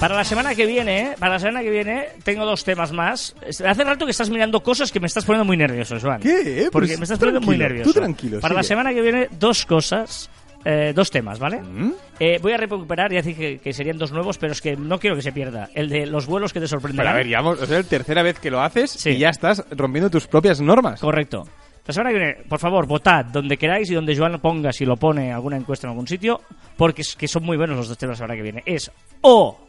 Para 0.01 0.15
la 0.15 0.25
semana 0.25 0.55
que 0.55 0.67
viene, 0.67 1.01
¿eh? 1.01 1.15
para 1.19 1.33
la 1.35 1.39
semana 1.39 1.63
que 1.63 1.71
viene, 1.71 2.09
tengo 2.23 2.45
dos 2.45 2.63
temas 2.65 2.93
más. 2.93 3.35
Hace 3.49 3.83
rato 3.83 4.05
que 4.05 4.11
estás 4.11 4.29
mirando 4.29 4.63
cosas 4.63 4.93
que 4.93 5.01
me 5.01 5.07
estás 5.07 5.25
poniendo 5.25 5.47
muy 5.47 5.57
nervioso, 5.57 5.97
Joan. 6.01 6.21
¿Qué? 6.21 6.69
Porque 6.71 6.89
Pues 6.89 6.99
me 6.99 7.05
estás 7.05 7.19
poniendo 7.19 7.41
muy 7.41 7.57
nervioso. 7.57 7.91
tú 7.93 7.99
tranquilo, 7.99 8.41
Para 8.41 8.55
la 8.55 8.63
sigue. 8.63 8.69
semana 8.69 8.93
que 8.93 9.01
viene, 9.01 9.29
dos 9.39 9.65
cosas, 9.65 10.29
eh, 10.67 10.93
dos 10.95 11.11
temas, 11.11 11.39
¿vale? 11.39 11.63
¿Mm? 11.63 11.93
Eh, 12.21 12.39
voy 12.43 12.53
a 12.53 12.59
recuperar, 12.59 13.11
ya 13.11 13.23
dije 13.23 13.35
que, 13.35 13.59
que 13.59 13.73
serían 13.73 13.97
dos 13.97 14.13
nuevos, 14.13 14.37
pero 14.37 14.53
es 14.53 14.61
que 14.61 14.77
no 14.77 14.99
quiero 15.01 15.17
que 15.17 15.23
se 15.23 15.33
pierda. 15.33 15.71
El 15.75 15.89
de 15.89 16.05
los 16.05 16.27
vuelos 16.27 16.53
que 16.53 16.61
te 16.61 16.65
Pero 16.67 16.79
sorprenderán. 16.79 17.15
a 17.15 17.17
ver, 17.17 17.29
ya 17.29 17.39
vamos- 17.41 17.63
o 17.63 17.67
sea, 17.67 17.79
es 17.79 17.85
la 17.87 17.89
tercera 17.91 18.23
vez 18.23 18.39
que 18.39 18.51
lo 18.51 18.61
haces 18.61 18.91
Sí. 18.91 19.11
y 19.11 19.19
ya 19.19 19.31
estás 19.31 19.65
rompiendo 19.71 20.11
tus 20.11 20.27
propias 20.27 20.61
normas. 20.61 21.01
Correcto. 21.01 21.49
La 21.87 21.95
semana 21.95 22.11
que 22.11 22.19
viene, 22.19 22.35
por 22.49 22.59
favor, 22.59 22.85
votad 22.87 23.25
donde 23.27 23.57
queráis 23.57 23.89
y 23.91 23.95
donde 23.95 24.17
Joan 24.17 24.33
lo 24.33 24.39
ponga, 24.41 24.73
si 24.73 24.85
lo 24.85 24.97
pone 24.97 25.33
alguna 25.33 25.57
encuesta 25.57 25.87
en 25.87 25.93
algún 25.93 26.09
sitio, 26.09 26.41
porque 26.77 27.03
es 27.03 27.15
que 27.15 27.29
son 27.29 27.45
muy 27.45 27.57
buenos 27.57 27.77
los 27.77 27.89
dos 27.89 27.97
temas 27.97 28.19
la 28.19 28.27
semana 28.27 28.37
que 28.37 28.43
viene. 28.43 28.63
Es 28.67 28.91
o 29.21 29.66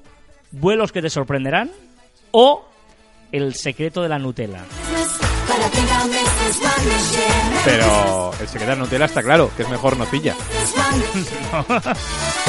vuelos 0.51 0.91
que 0.91 1.01
te 1.01 1.09
sorprenderán 1.09 1.71
o 2.31 2.65
el 3.31 3.55
secreto 3.55 4.01
de 4.01 4.09
la 4.09 4.19
Nutella. 4.19 4.63
Pero 7.65 8.31
el 8.39 8.47
se 8.47 8.59
queda 8.59 8.73
en 8.73 8.79
Nutella 8.79 9.05
está 9.05 9.23
claro, 9.23 9.51
que 9.55 9.63
es 9.63 9.69
mejor 9.69 9.97
nocilla. 9.97 10.35
One. 11.51 11.81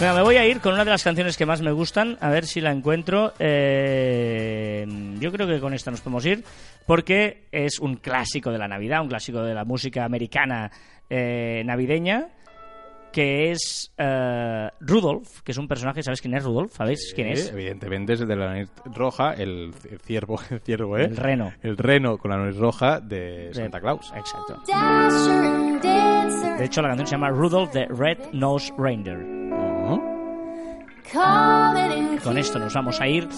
Venga, 0.00 0.14
me 0.14 0.22
voy 0.22 0.36
a 0.36 0.46
ir 0.46 0.60
con 0.60 0.74
una 0.74 0.84
de 0.84 0.92
las 0.92 1.02
canciones 1.02 1.36
que 1.36 1.44
más 1.44 1.60
me 1.60 1.72
gustan, 1.72 2.18
a 2.20 2.30
ver 2.30 2.46
si 2.46 2.60
la 2.60 2.70
encuentro. 2.70 3.32
Eh, 3.40 4.86
yo 5.18 5.32
creo 5.32 5.48
que 5.48 5.58
con 5.58 5.74
esta 5.74 5.90
nos 5.90 6.02
podemos 6.02 6.24
ir, 6.24 6.44
porque 6.86 7.48
es 7.50 7.80
un 7.80 7.96
clásico 7.96 8.52
de 8.52 8.58
la 8.58 8.68
Navidad, 8.68 9.02
un 9.02 9.08
clásico 9.08 9.42
de 9.42 9.54
la 9.54 9.64
música 9.64 10.04
americana 10.04 10.70
eh, 11.10 11.64
navideña, 11.66 12.28
que 13.18 13.50
es 13.50 13.92
eh, 13.98 14.68
Rudolph, 14.78 15.40
que 15.42 15.50
es 15.50 15.58
un 15.58 15.66
personaje, 15.66 16.04
¿sabes 16.04 16.20
quién 16.20 16.34
es 16.34 16.44
Rudolph? 16.44 16.70
¿Sabéis 16.72 17.12
quién 17.16 17.26
es? 17.26 17.48
Eh, 17.48 17.52
Evidentemente 17.52 18.12
es 18.12 18.20
el 18.20 18.28
de 18.28 18.36
la 18.36 18.46
nariz 18.46 18.70
roja, 18.94 19.32
el, 19.32 19.72
el 19.90 19.98
ciervo, 19.98 20.38
el 20.50 20.60
ciervo, 20.60 20.96
¿eh? 20.96 21.06
El 21.06 21.16
reno. 21.16 21.52
El 21.60 21.76
reno 21.76 22.16
con 22.16 22.30
la 22.30 22.36
nariz 22.36 22.56
roja 22.58 23.00
de 23.00 23.50
Santa 23.52 23.80
Claus. 23.80 24.12
Exacto. 24.16 24.62
De 26.58 26.64
hecho, 26.64 26.80
la 26.80 26.88
canción 26.90 27.06
se 27.08 27.12
llama 27.16 27.30
Rudolph 27.30 27.72
the 27.72 27.86
Red 27.88 28.18
Nose 28.34 28.72
Reindeer. 28.78 29.37
Con 32.22 32.38
esto 32.38 32.58
nos 32.58 32.74
vamos 32.74 33.00
a 33.00 33.08
ir. 33.08 33.28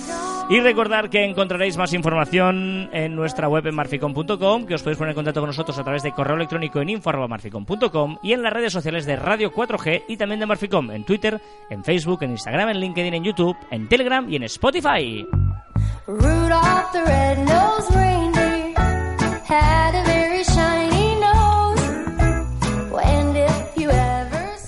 Y 0.49 0.61
recordar 0.61 1.11
que 1.11 1.25
encontraréis 1.25 1.77
más 1.77 1.93
información 1.93 2.91
en 2.93 3.15
nuestra 3.15 3.49
web 3.49 3.67
en 3.67 3.75
marficom.com, 3.75 4.67
que 4.67 4.75
os 4.75 4.83
podéis 4.83 4.99
poner 4.99 5.11
en 5.13 5.15
contacto 5.15 5.41
con 5.41 5.49
nosotros 5.49 5.79
a 5.79 5.85
través 5.85 6.03
de 6.03 6.13
correo 6.13 6.37
electrónico 6.37 6.81
en 6.81 6.89
info.marficom.com 6.89 8.19
y 8.23 8.33
en 8.33 8.43
las 8.43 8.53
redes 8.53 8.73
sociales 8.73 9.07
de 9.07 9.17
Radio 9.17 9.53
4G 9.53 10.05
y 10.09 10.17
también 10.17 10.41
de 10.41 10.47
Marficom, 10.47 10.91
en 10.91 11.05
Twitter, 11.05 11.41
en 11.69 11.85
Facebook, 11.85 12.23
en 12.23 12.33
Instagram, 12.33 12.71
en 12.71 12.81
LinkedIn, 12.81 13.15
en 13.15 13.25
YouTube, 13.25 13.57
en 13.71 13.89
Telegram 13.89 14.29
y 14.29 14.37
en 14.37 14.43
Spotify. 14.45 15.27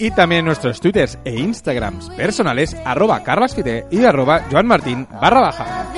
Y 0.03 0.11
también 0.11 0.45
nuestros 0.45 0.81
twitters 0.81 1.17
e 1.25 1.31
instagrams 1.39 2.11
personales, 2.17 2.77
arroba 2.85 3.23
carlasfite 3.23 3.87
y 3.89 4.05
arroba 4.05 4.43
joanmartin 4.51 5.07
barra 5.21 5.41
baja. 5.43 5.93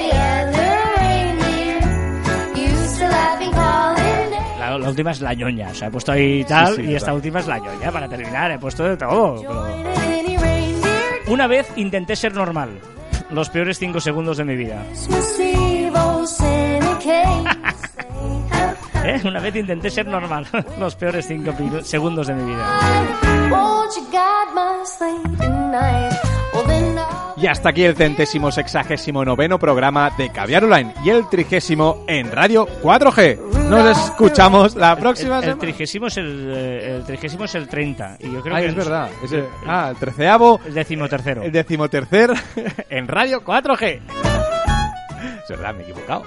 La, 4.58 4.78
la 4.78 4.88
última 4.90 5.10
es 5.12 5.22
la 5.22 5.32
ñoña, 5.32 5.70
o 5.70 5.74
sea, 5.74 5.88
he 5.88 5.90
puesto 5.90 6.12
ahí 6.12 6.44
tal 6.44 6.76
Sí, 6.76 6.82
sí, 6.84 6.90
y 6.90 6.94
esta 6.94 7.14
última 7.14 7.40
es 7.40 7.46
la 7.46 7.58
ñoña 7.58 7.90
para 7.90 8.06
terminar, 8.06 8.50
he 8.50 8.58
puesto 8.58 8.84
de 8.84 8.98
todo. 8.98 9.40
pero- 9.40 9.66
Una 11.28 11.46
vez 11.46 11.66
intenté 11.76 12.14
ser 12.14 12.34
normal, 12.34 12.78
los 13.30 13.48
peores 13.48 13.78
cinco 13.78 14.00
segundos 14.00 14.36
de 14.36 14.44
mi 14.44 14.54
vida. 14.54 14.82
¿Eh? 19.04 19.20
Una 19.24 19.40
vez 19.40 19.54
intenté 19.56 19.90
ser 19.90 20.06
normal, 20.06 20.46
los 20.78 20.94
peores 20.96 21.26
cinco 21.26 21.52
segundos 21.82 22.26
de 22.28 22.34
mi 22.34 22.44
vida. 22.52 22.80
Y 27.36 27.46
hasta 27.46 27.68
aquí 27.70 27.82
el 27.84 27.94
centésimo 27.96 28.50
sexagésimo 28.50 29.24
noveno 29.24 29.58
programa 29.58 30.10
de 30.16 30.30
Caviar 30.30 30.64
Online 30.64 30.94
y 31.04 31.10
el 31.10 31.28
trigésimo 31.28 32.04
en 32.06 32.30
Radio 32.32 32.66
4G. 32.82 33.38
Nos 33.68 33.98
escuchamos 33.98 34.74
la 34.76 34.96
próxima 34.96 35.34
El, 35.38 35.38
el 35.38 35.44
semana. 35.50 35.60
trigésimo 35.60 36.06
es 36.06 36.16
el, 36.16 36.52
eh, 36.54 36.96
el 36.96 37.04
trigésimo 37.04 37.44
es 37.44 37.54
el 37.56 37.68
30 37.68 38.16
y 38.20 38.32
yo 38.32 38.40
creo 38.40 38.56
Ah, 38.56 38.60
que 38.60 38.66
es 38.66 38.74
verdad. 38.74 39.10
Es 39.22 39.32
el- 39.32 39.44
ah, 39.66 39.88
el 39.90 39.96
treceavo, 39.96 40.60
el 40.64 40.72
decimotercero. 40.74 41.42
el 41.42 41.52
decimotercer 41.52 42.32
en 42.88 43.08
Radio 43.08 43.42
4G. 43.44 44.00
Es 45.42 45.48
verdad, 45.50 45.74
me 45.74 45.80
he 45.80 45.82
equivocado. 45.82 46.22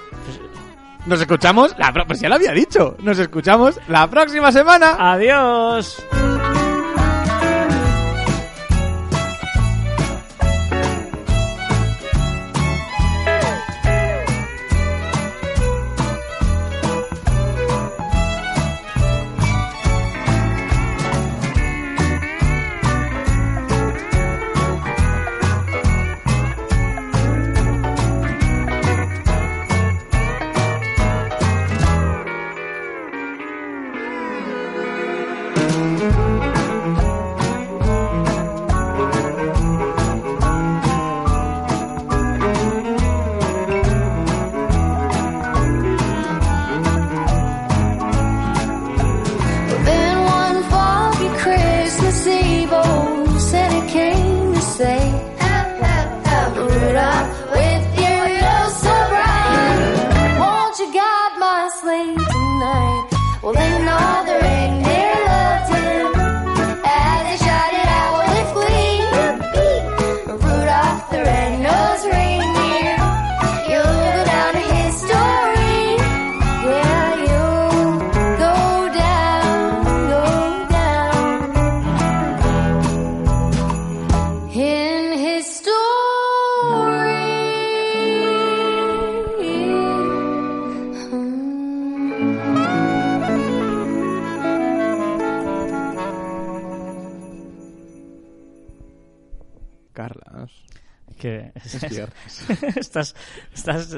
Nos 1.08 1.22
escuchamos 1.22 1.74
la 1.78 1.90
pues 2.06 2.20
ya 2.20 2.28
lo 2.28 2.34
había 2.34 2.52
dicho. 2.52 2.94
Nos 3.00 3.18
escuchamos 3.18 3.80
la 3.88 4.06
próxima 4.08 4.52
semana. 4.52 4.94
Adiós. 4.98 6.04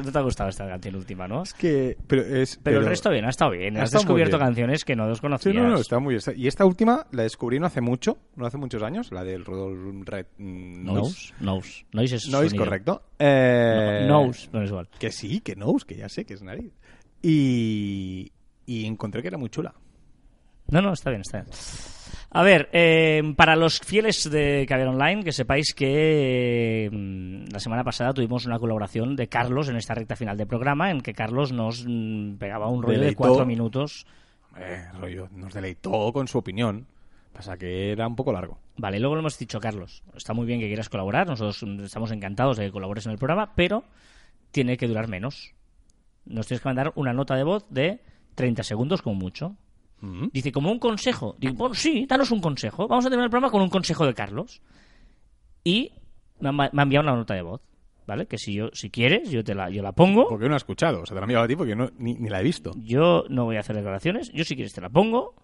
No 0.03 0.13
te 0.13 0.19
ha 0.19 0.23
gustado 0.23 0.49
esta 0.51 0.67
canción 0.67 0.97
última, 0.97 1.27
¿no? 1.29 1.43
Que, 1.59 1.97
pero 2.07 2.23
es, 2.23 2.59
Pero, 2.63 2.79
el 2.81 2.87
resto 2.87 3.11
bien, 3.11 3.25
ha 3.25 3.31
estado 3.31 3.53
bien. 3.53 3.77
Ha 3.77 3.81
Has 3.83 3.87
estado 3.87 4.03
descubierto 4.05 4.37
bien. 4.37 4.47
canciones 4.49 4.85
que 4.85 4.97
no 4.97 5.05
Sí, 5.05 5.11
desconocías. 5.11 5.55
no, 5.57 5.69
no, 5.69 5.77
está 5.79 5.99
muy 5.99 6.15
bien. 6.17 6.37
Y 6.39 6.47
esta 6.47 6.65
última 6.65 7.07
la 7.13 7.23
descubrí 7.23 7.59
no 7.59 7.67
hace 7.67 7.81
mucho, 7.81 8.19
no 8.37 8.47
hace 8.47 8.59
muchos 8.59 8.83
años, 8.83 9.11
la 9.13 9.25
del 9.25 9.45
Rudolf 9.45 10.07
Red 10.09 10.27
mm, 10.39 10.85
Nose. 10.85 11.33
Nose. 11.41 11.87
Nose. 11.93 12.15
Es 12.17 12.23
sonido. 12.25 12.57
correcto. 12.57 13.03
Eh, 13.19 14.05
No, 14.09 14.27
nose, 14.27 14.49
no 14.53 14.63
es 14.63 14.71
igual. 14.71 14.89
Que 14.99 15.11
sí, 15.13 15.41
que 15.41 15.57
nose, 15.57 15.87
que 15.87 15.97
ya 15.97 16.09
sé 16.09 16.25
que 16.25 16.35
es 16.35 16.43
nariz. 16.43 16.73
Y, 17.23 18.33
y 18.67 18.87
encontré 18.87 19.23
que 19.23 19.29
era 19.29 19.39
muy 19.39 19.51
chula. 19.51 19.75
No, 20.69 20.81
no, 20.81 20.93
está 20.93 21.11
bien, 21.11 21.23
está 21.23 21.43
bien. 21.43 21.51
A 22.33 22.45
ver, 22.45 22.69
eh, 22.73 23.35
para 23.37 23.57
los 23.57 23.81
fieles 23.81 24.31
de 24.31 24.65
Caviar 24.69 24.89
Online, 24.89 25.25
que 25.25 25.33
sepáis 25.33 25.75
que 25.75 26.87
eh, 26.87 26.91
la 27.51 27.59
semana 27.59 27.83
pasada 27.83 28.15
tuvimos 28.15 28.47
una 28.47 28.61
colaboración 28.61 29.17
de 29.17 29.27
Carlos 29.27 29.69
en 29.69 29.75
esta 29.75 29.95
recta 29.95 30.15
final 30.15 30.37
del 30.37 30.47
programa, 30.47 30.93
en 30.93 31.01
que 31.01 31.13
Carlos 31.13 31.51
nos 31.51 31.85
mm, 31.85 32.35
pegaba 32.35 32.69
un 32.69 32.85
rollo 32.85 33.01
de 33.01 33.17
cuatro 33.17 33.45
minutos. 33.45 34.07
Eh, 34.57 34.87
rollo, 35.01 35.29
nos 35.33 35.53
deleitó 35.53 36.13
con 36.13 36.29
su 36.29 36.39
opinión. 36.39 36.87
Pasa 37.33 37.57
que 37.57 37.91
era 37.91 38.07
un 38.07 38.15
poco 38.15 38.33
largo. 38.33 38.61
Vale, 38.77 39.01
luego 39.01 39.17
lo 39.17 39.23
hemos 39.23 39.37
dicho, 39.37 39.59
Carlos. 39.59 40.05
Está 40.15 40.33
muy 40.33 40.47
bien 40.47 40.61
que 40.61 40.69
quieras 40.69 40.89
colaborar, 40.89 41.27
nosotros 41.27 41.61
mm, 41.65 41.85
estamos 41.85 42.13
encantados 42.13 42.59
de 42.59 42.67
que 42.67 42.73
colabores 42.73 43.07
en 43.07 43.13
el 43.13 43.19
programa, 43.19 43.55
pero 43.57 43.83
tiene 44.53 44.77
que 44.77 44.87
durar 44.87 45.09
menos. 45.09 45.53
Nos 46.27 46.47
tienes 46.47 46.63
que 46.63 46.69
mandar 46.69 46.93
una 46.95 47.13
nota 47.13 47.35
de 47.35 47.43
voz 47.43 47.67
de 47.71 47.99
30 48.37 48.63
segundos 48.63 49.03
como 49.03 49.17
mucho. 49.17 49.57
Dice, 50.33 50.51
como 50.53 50.73
un 50.73 50.79
consejo. 50.79 51.37
Digo, 51.39 51.55
bueno, 51.55 51.75
sí, 51.75 52.07
danos 52.07 52.31
un 52.31 52.41
consejo. 52.41 52.89
Vamos 52.89 53.05
a 53.05 53.09
terminar 53.09 53.27
el 53.27 53.31
programa 53.31 53.51
con 53.51 53.63
un 53.63 53.69
consejo 53.69 54.07
de 54.07 54.15
Carlos. 54.15 54.63
Y 55.63 55.93
me 56.41 56.49
ha, 56.49 56.53
me 56.53 56.71
ha 56.75 56.83
enviado 56.83 57.07
una 57.07 57.17
nota 57.17 57.35
de 57.35 57.43
voz, 57.43 57.61
¿vale? 58.07 58.27
Que 58.27 58.39
si 58.39 58.55
yo, 58.55 58.71
si 58.73 58.91
quieres, 58.91 59.31
yo 59.31 59.45
te 59.45 59.55
la, 59.55 59.69
yo 59.69 59.83
la 59.83 59.93
pongo. 59.93 60.27
Porque 60.29 60.49
no 60.49 60.55
he 60.55 60.57
escuchado. 60.57 61.03
O 61.03 61.07
sea, 61.07 61.15
te 61.15 61.21
la 61.21 61.21
he 61.21 61.25
enviado 61.25 61.45
a 61.45 61.49
ti 61.49 61.57
porque 61.57 61.77
no, 61.77 61.91
ni, 61.99 62.15
ni 62.15 62.29
la 62.29 62.41
he 62.41 62.43
visto. 62.43 62.73
Yo 62.79 63.25
no 63.29 63.45
voy 63.45 63.57
a 63.57 63.61
hacer 63.61 63.77
declaraciones. 63.77 64.33
Yo 64.33 64.45
si 64.45 64.55
quieres 64.55 64.73
te 64.73 64.81
la 64.81 64.89
pongo 64.89 65.35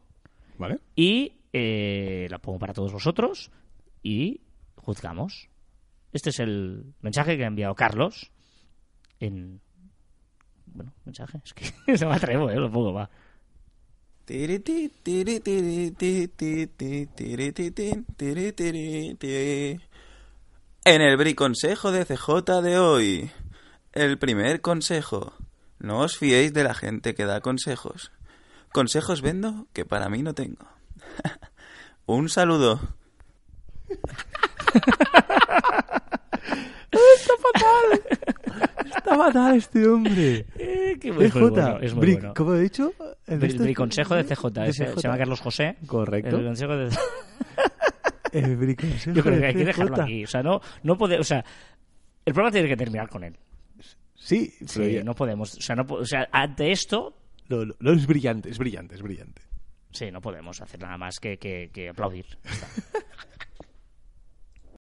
¿Vale? 0.59 0.80
y 0.94 1.40
eh, 1.52 2.26
la 2.30 2.38
pongo 2.38 2.59
para 2.59 2.72
todos 2.72 2.92
vosotros 2.92 3.50
y 4.02 4.40
juzgamos. 4.76 5.48
Este 6.12 6.30
es 6.30 6.40
el 6.40 6.94
mensaje 7.00 7.36
que 7.36 7.44
ha 7.44 7.48
enviado 7.48 7.74
Carlos 7.74 8.30
en... 9.20 9.61
Bueno, 10.66 10.92
mensaje, 11.04 11.40
es 11.44 11.54
que 11.54 11.96
se 11.96 12.07
me 12.07 12.14
atrevo, 12.14 12.50
¿eh? 12.50 12.57
Lo 12.57 12.70
pongo, 12.70 12.92
va. 12.92 13.11
En 20.85 21.01
el 21.01 21.16
briconsejo 21.16 21.93
de 21.93 22.05
CJ 22.05 22.61
de 22.61 22.79
hoy, 22.79 23.31
el 23.93 24.18
primer 24.18 24.61
consejo. 24.61 25.33
No 25.79 26.01
os 26.01 26.18
fiéis 26.18 26.53
de 26.53 26.64
la 26.64 26.74
gente 26.74 27.14
que 27.14 27.24
da 27.24 27.41
consejos. 27.41 28.11
Consejos 28.72 29.22
vendo 29.22 29.68
que 29.72 29.85
para 29.85 30.09
mí 30.09 30.22
no 30.24 30.35
tengo. 30.35 30.66
Un 32.07 32.29
saludo. 32.29 32.81
Está 36.91 37.35
fatal 37.53 38.03
este 39.57 39.89
hombre. 39.89 40.47
Eh, 40.59 40.97
que 41.01 41.09
es 41.09 41.14
muy 41.14 41.28
bueno, 41.51 41.78
es 41.80 41.95
muy 41.95 42.12
bueno. 42.14 42.34
¿Cómo 42.34 42.55
he 42.55 42.61
dicho? 42.61 42.93
El 43.26 43.41
Bri- 43.41 43.47
este- 43.49 43.62
briconsejo 43.62 44.14
de 44.14 44.24
CJ, 44.24 44.51
de 44.51 44.68
ese- 44.68 44.84
CJ. 44.87 44.95
se 44.97 45.03
llama 45.03 45.18
Carlos 45.18 45.41
José. 45.41 45.76
Correcto. 45.87 46.37
El 46.39 46.45
consejo 46.47 46.76
de... 46.76 46.89
El 48.32 48.57
briconsejo 48.57 49.16
Yo 49.16 49.22
creo 49.22 49.39
que 49.41 49.47
hay 49.47 49.55
que 49.55 49.64
dejarlo 49.64 50.03
aquí. 50.03 50.24
O 50.24 50.26
sea, 50.26 50.43
no, 50.43 50.61
no 50.82 50.97
puede, 50.99 51.18
o 51.18 51.24
sea, 51.24 51.45
el 52.24 52.32
programa 52.34 52.53
tiene 52.53 52.68
que 52.68 52.76
terminar 52.76 53.09
con 53.09 53.24
él. 53.24 53.37
Sí, 54.14 54.53
Sí, 54.66 54.93
ya- 54.93 55.05
no 55.05 55.14
podemos, 55.14 55.55
o 55.57 55.61
sea, 55.61 55.76
no, 55.76 55.87
o 55.89 56.05
sea, 56.05 56.28
ante 56.32 56.72
esto, 56.72 57.16
no, 57.49 57.64
no, 57.64 57.74
no, 57.78 57.93
es 57.93 58.07
brillante, 58.07 58.51
es 58.51 58.59
brillante, 58.59 58.95
es 58.97 59.03
brillante. 59.03 59.43
sí, 59.93 60.11
no 60.11 60.20
podemos 60.20 60.61
hacer 60.61 60.80
nada 60.80 60.99
más 60.99 61.20
que, 61.20 61.39
que, 61.39 61.70
que 61.72 61.89
aplaudir. 61.91 62.26
Está. 62.45 62.66